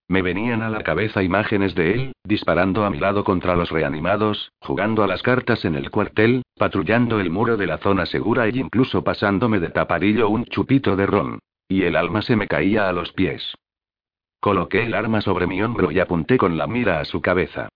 [0.09, 4.51] Me venían a la cabeza imágenes de él, disparando a mi lado contra los reanimados,
[4.63, 8.57] jugando a las cartas en el cuartel, patrullando el muro de la zona segura e
[8.57, 11.39] incluso pasándome de taparillo un chupito de ron.
[11.69, 13.55] Y el alma se me caía a los pies.
[14.41, 17.69] Coloqué el arma sobre mi hombro y apunté con la mira a su cabeza.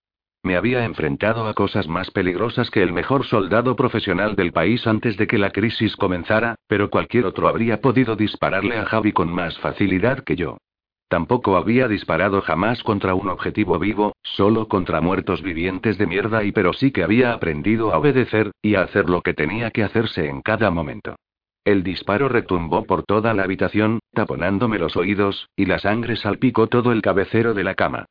[0.45, 5.17] Me había enfrentado a cosas más peligrosas que el mejor soldado profesional del país antes
[5.17, 9.57] de que la crisis comenzara, pero cualquier otro habría podido dispararle a Javi con más
[9.57, 10.59] facilidad que yo.
[11.07, 16.51] Tampoco había disparado jamás contra un objetivo vivo, solo contra muertos vivientes de mierda y
[16.51, 20.29] pero sí que había aprendido a obedecer, y a hacer lo que tenía que hacerse
[20.29, 21.15] en cada momento.
[21.63, 26.91] El disparo retumbó por toda la habitación, taponándome los oídos, y la sangre salpicó todo
[26.91, 28.05] el cabecero de la cama.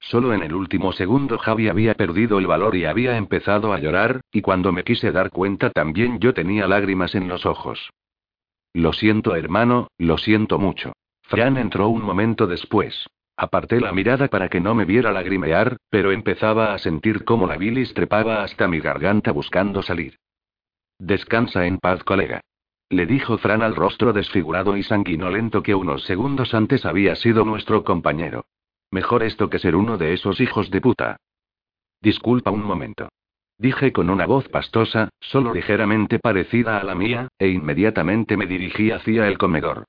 [0.00, 4.22] Solo en el último segundo Javi había perdido el valor y había empezado a llorar,
[4.32, 7.90] y cuando me quise dar cuenta también yo tenía lágrimas en los ojos.
[8.72, 10.92] Lo siento hermano, lo siento mucho.
[11.22, 13.06] Fran entró un momento después.
[13.36, 17.56] Aparté la mirada para que no me viera lagrimear, pero empezaba a sentir cómo la
[17.56, 20.16] bilis trepaba hasta mi garganta buscando salir.
[20.98, 22.40] Descansa en paz, colega
[22.90, 27.84] le dijo Fran al rostro desfigurado y sanguinolento que unos segundos antes había sido nuestro
[27.84, 28.46] compañero.
[28.90, 31.16] Mejor esto que ser uno de esos hijos de puta.
[32.02, 33.08] Disculpa un momento.
[33.58, 38.90] Dije con una voz pastosa, solo ligeramente parecida a la mía, e inmediatamente me dirigí
[38.90, 39.84] hacia el comedor.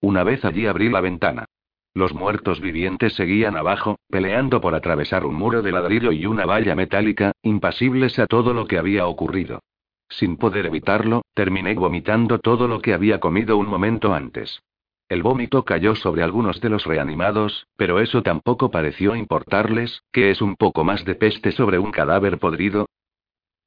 [0.00, 1.44] Una vez allí abrí la ventana.
[1.92, 6.74] Los muertos vivientes seguían abajo, peleando por atravesar un muro de ladrillo y una valla
[6.74, 9.60] metálica, impasibles a todo lo que había ocurrido.
[10.08, 14.60] Sin poder evitarlo, terminé vomitando todo lo que había comido un momento antes.
[15.08, 20.40] El vómito cayó sobre algunos de los reanimados, pero eso tampoco pareció importarles, que es
[20.40, 22.86] un poco más de peste sobre un cadáver podrido.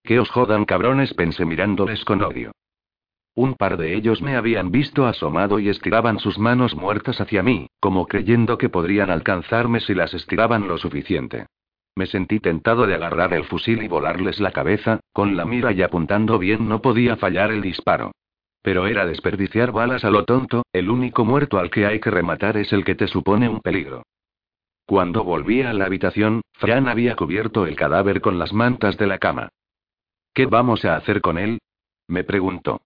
[0.04, 2.52] Que os jodan cabrones, pensé mirándoles con odio.
[3.36, 7.68] Un par de ellos me habían visto asomado y estiraban sus manos muertas hacia mí,
[7.80, 11.46] como creyendo que podrían alcanzarme si las estiraban lo suficiente.
[11.96, 15.84] Me sentí tentado de agarrar el fusil y volarles la cabeza, con la mira y
[15.84, 18.12] apuntando bien no podía fallar el disparo.
[18.62, 22.58] Pero era desperdiciar balas a lo tonto, el único muerto al que hay que rematar
[22.58, 24.04] es el que te supone un peligro.
[24.86, 29.18] Cuando volví a la habitación, Fran había cubierto el cadáver con las mantas de la
[29.18, 29.50] cama.
[30.34, 31.60] ¿Qué vamos a hacer con él?
[32.08, 32.82] me preguntó.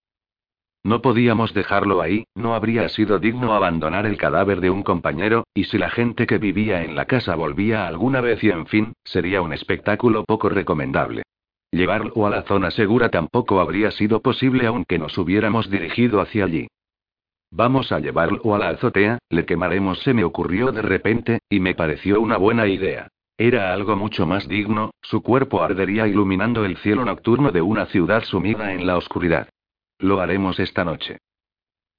[0.84, 5.66] No podíamos dejarlo ahí, no habría sido digno abandonar el cadáver de un compañero, y
[5.66, 9.44] si la gente que vivía en la casa volvía alguna vez y en fin, sería
[9.44, 11.22] un espectáculo poco recomendable.
[11.72, 16.68] Llevarlo a la zona segura tampoco habría sido posible aunque nos hubiéramos dirigido hacia allí.
[17.50, 21.76] Vamos a llevarlo a la azotea, le quemaremos, se me ocurrió de repente, y me
[21.76, 23.08] pareció una buena idea.
[23.38, 28.24] Era algo mucho más digno, su cuerpo ardería iluminando el cielo nocturno de una ciudad
[28.24, 29.50] sumida en la oscuridad.
[29.98, 31.18] Lo haremos esta noche.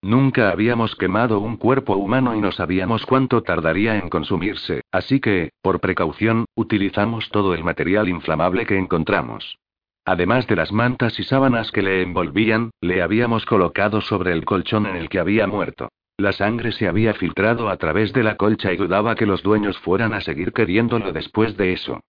[0.02, 5.50] Nunca habíamos quemado un cuerpo humano y no sabíamos cuánto tardaría en consumirse, así que,
[5.62, 9.58] por precaución, utilizamos todo el material inflamable que encontramos.
[10.04, 14.86] Además de las mantas y sábanas que le envolvían, le habíamos colocado sobre el colchón
[14.86, 15.88] en el que había muerto.
[16.16, 19.78] La sangre se había filtrado a través de la colcha y dudaba que los dueños
[19.78, 22.00] fueran a seguir queriéndolo después de eso.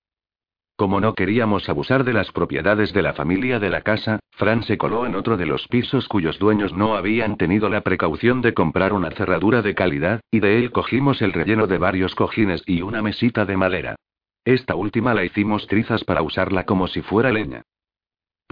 [0.76, 4.78] Como no queríamos abusar de las propiedades de la familia de la casa, Fran se
[4.78, 8.92] coló en otro de los pisos cuyos dueños no habían tenido la precaución de comprar
[8.92, 13.04] una cerradura de calidad, y de él cogimos el relleno de varios cojines y una
[13.04, 13.96] mesita de madera.
[14.46, 17.62] Esta última la hicimos trizas para usarla como si fuera leña.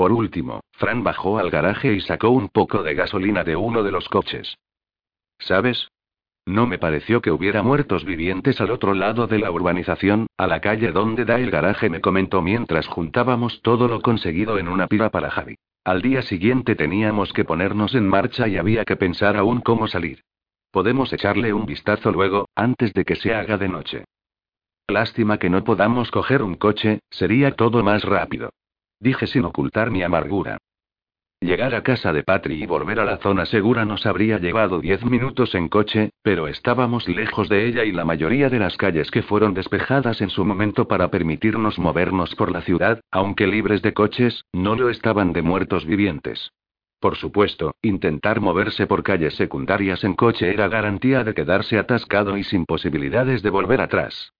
[0.01, 3.91] Por último, Fran bajó al garaje y sacó un poco de gasolina de uno de
[3.91, 4.57] los coches.
[5.37, 5.89] ¿Sabes?
[6.43, 10.59] No me pareció que hubiera muertos vivientes al otro lado de la urbanización, a la
[10.59, 15.11] calle donde da el garaje, me comentó mientras juntábamos todo lo conseguido en una pila
[15.11, 15.59] para Javi.
[15.83, 20.23] Al día siguiente teníamos que ponernos en marcha y había que pensar aún cómo salir.
[20.71, 24.05] Podemos echarle un vistazo luego, antes de que se haga de noche.
[24.87, 28.49] Lástima que no podamos coger un coche, sería todo más rápido.
[29.01, 30.59] Dije sin ocultar mi amargura.
[31.39, 35.03] Llegar a casa de Patri y volver a la zona segura nos habría llevado diez
[35.03, 39.23] minutos en coche, pero estábamos lejos de ella y la mayoría de las calles que
[39.23, 44.45] fueron despejadas en su momento para permitirnos movernos por la ciudad, aunque libres de coches,
[44.53, 46.51] no lo estaban de muertos vivientes.
[46.99, 52.43] Por supuesto, intentar moverse por calles secundarias en coche era garantía de quedarse atascado y
[52.43, 54.31] sin posibilidades de volver atrás.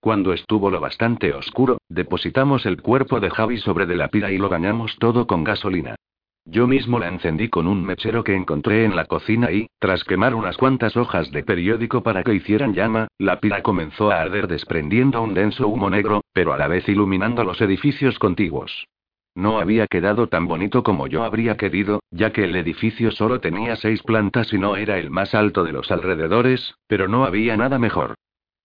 [0.00, 4.38] Cuando estuvo lo bastante oscuro, depositamos el cuerpo de Javi sobre de la pira y
[4.38, 5.96] lo bañamos todo con gasolina.
[6.44, 10.34] Yo mismo la encendí con un mechero que encontré en la cocina y, tras quemar
[10.34, 15.20] unas cuantas hojas de periódico para que hicieran llama, la pira comenzó a arder desprendiendo
[15.20, 18.86] un denso humo negro, pero a la vez iluminando los edificios contiguos.
[19.34, 23.76] No había quedado tan bonito como yo habría querido, ya que el edificio solo tenía
[23.76, 27.78] seis plantas y no era el más alto de los alrededores, pero no había nada
[27.78, 28.14] mejor.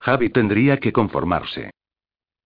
[0.04, 1.72] Javi tendría que conformarse.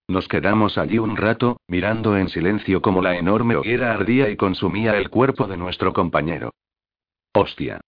[0.07, 4.95] Nos quedamos allí un rato, mirando en silencio como la enorme hoguera ardía y consumía
[4.95, 6.51] el cuerpo de nuestro compañero.
[7.33, 7.81] ¡Hostia!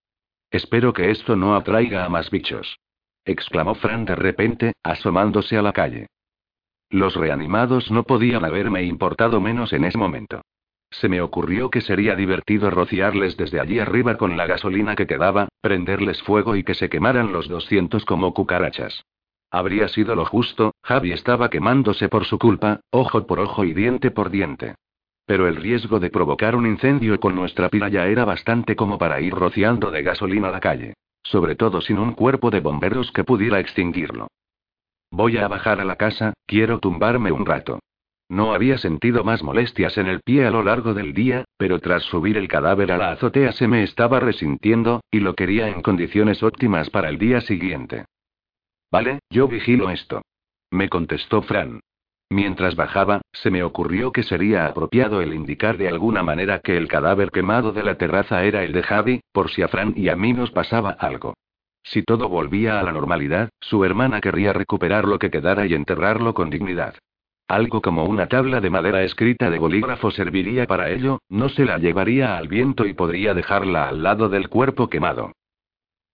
[0.49, 2.79] Espero que esto no atraiga a más bichos.
[3.25, 6.07] exclamó Fran de repente, asomándose a la calle.
[6.89, 10.41] Los reanimados no podían haberme importado menos en ese momento.
[10.89, 15.47] Se me ocurrió que sería divertido rociarles desde allí arriba con la gasolina que quedaba,
[15.61, 19.05] prenderles fuego y que se quemaran los 200 como cucarachas.
[19.51, 24.11] Habría sido lo justo, Javi estaba quemándose por su culpa, ojo por ojo y diente
[24.11, 24.75] por diente.
[25.25, 29.21] Pero el riesgo de provocar un incendio con nuestra pila ya era bastante como para
[29.21, 30.93] ir rociando de gasolina la calle.
[31.23, 34.27] Sobre todo sin un cuerpo de bomberos que pudiera extinguirlo.
[35.11, 37.79] Voy a bajar a la casa, quiero tumbarme un rato.
[38.29, 42.03] No había sentido más molestias en el pie a lo largo del día, pero tras
[42.03, 46.43] subir el cadáver a la azotea se me estaba resintiendo, y lo quería en condiciones
[46.43, 48.05] óptimas para el día siguiente.
[48.91, 50.21] Vale, yo vigilo esto.
[50.71, 51.79] Me contestó Fran.
[52.31, 56.87] Mientras bajaba, se me ocurrió que sería apropiado el indicar de alguna manera que el
[56.87, 60.15] cadáver quemado de la terraza era el de Javi, por si a Fran y a
[60.15, 61.33] mí nos pasaba algo.
[61.83, 66.33] Si todo volvía a la normalidad, su hermana querría recuperar lo que quedara y enterrarlo
[66.35, 66.95] con dignidad.
[67.47, 71.79] Algo como una tabla de madera escrita de bolígrafo serviría para ello, no se la
[71.79, 75.31] llevaría al viento y podría dejarla al lado del cuerpo quemado.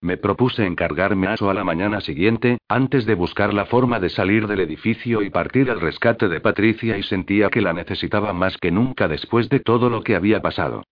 [0.05, 4.09] Me propuse encargarme a eso a la mañana siguiente, antes de buscar la forma de
[4.09, 8.55] salir del edificio y partir al rescate de Patricia y sentía que la necesitaba más
[8.57, 10.83] que nunca después de todo lo que había pasado.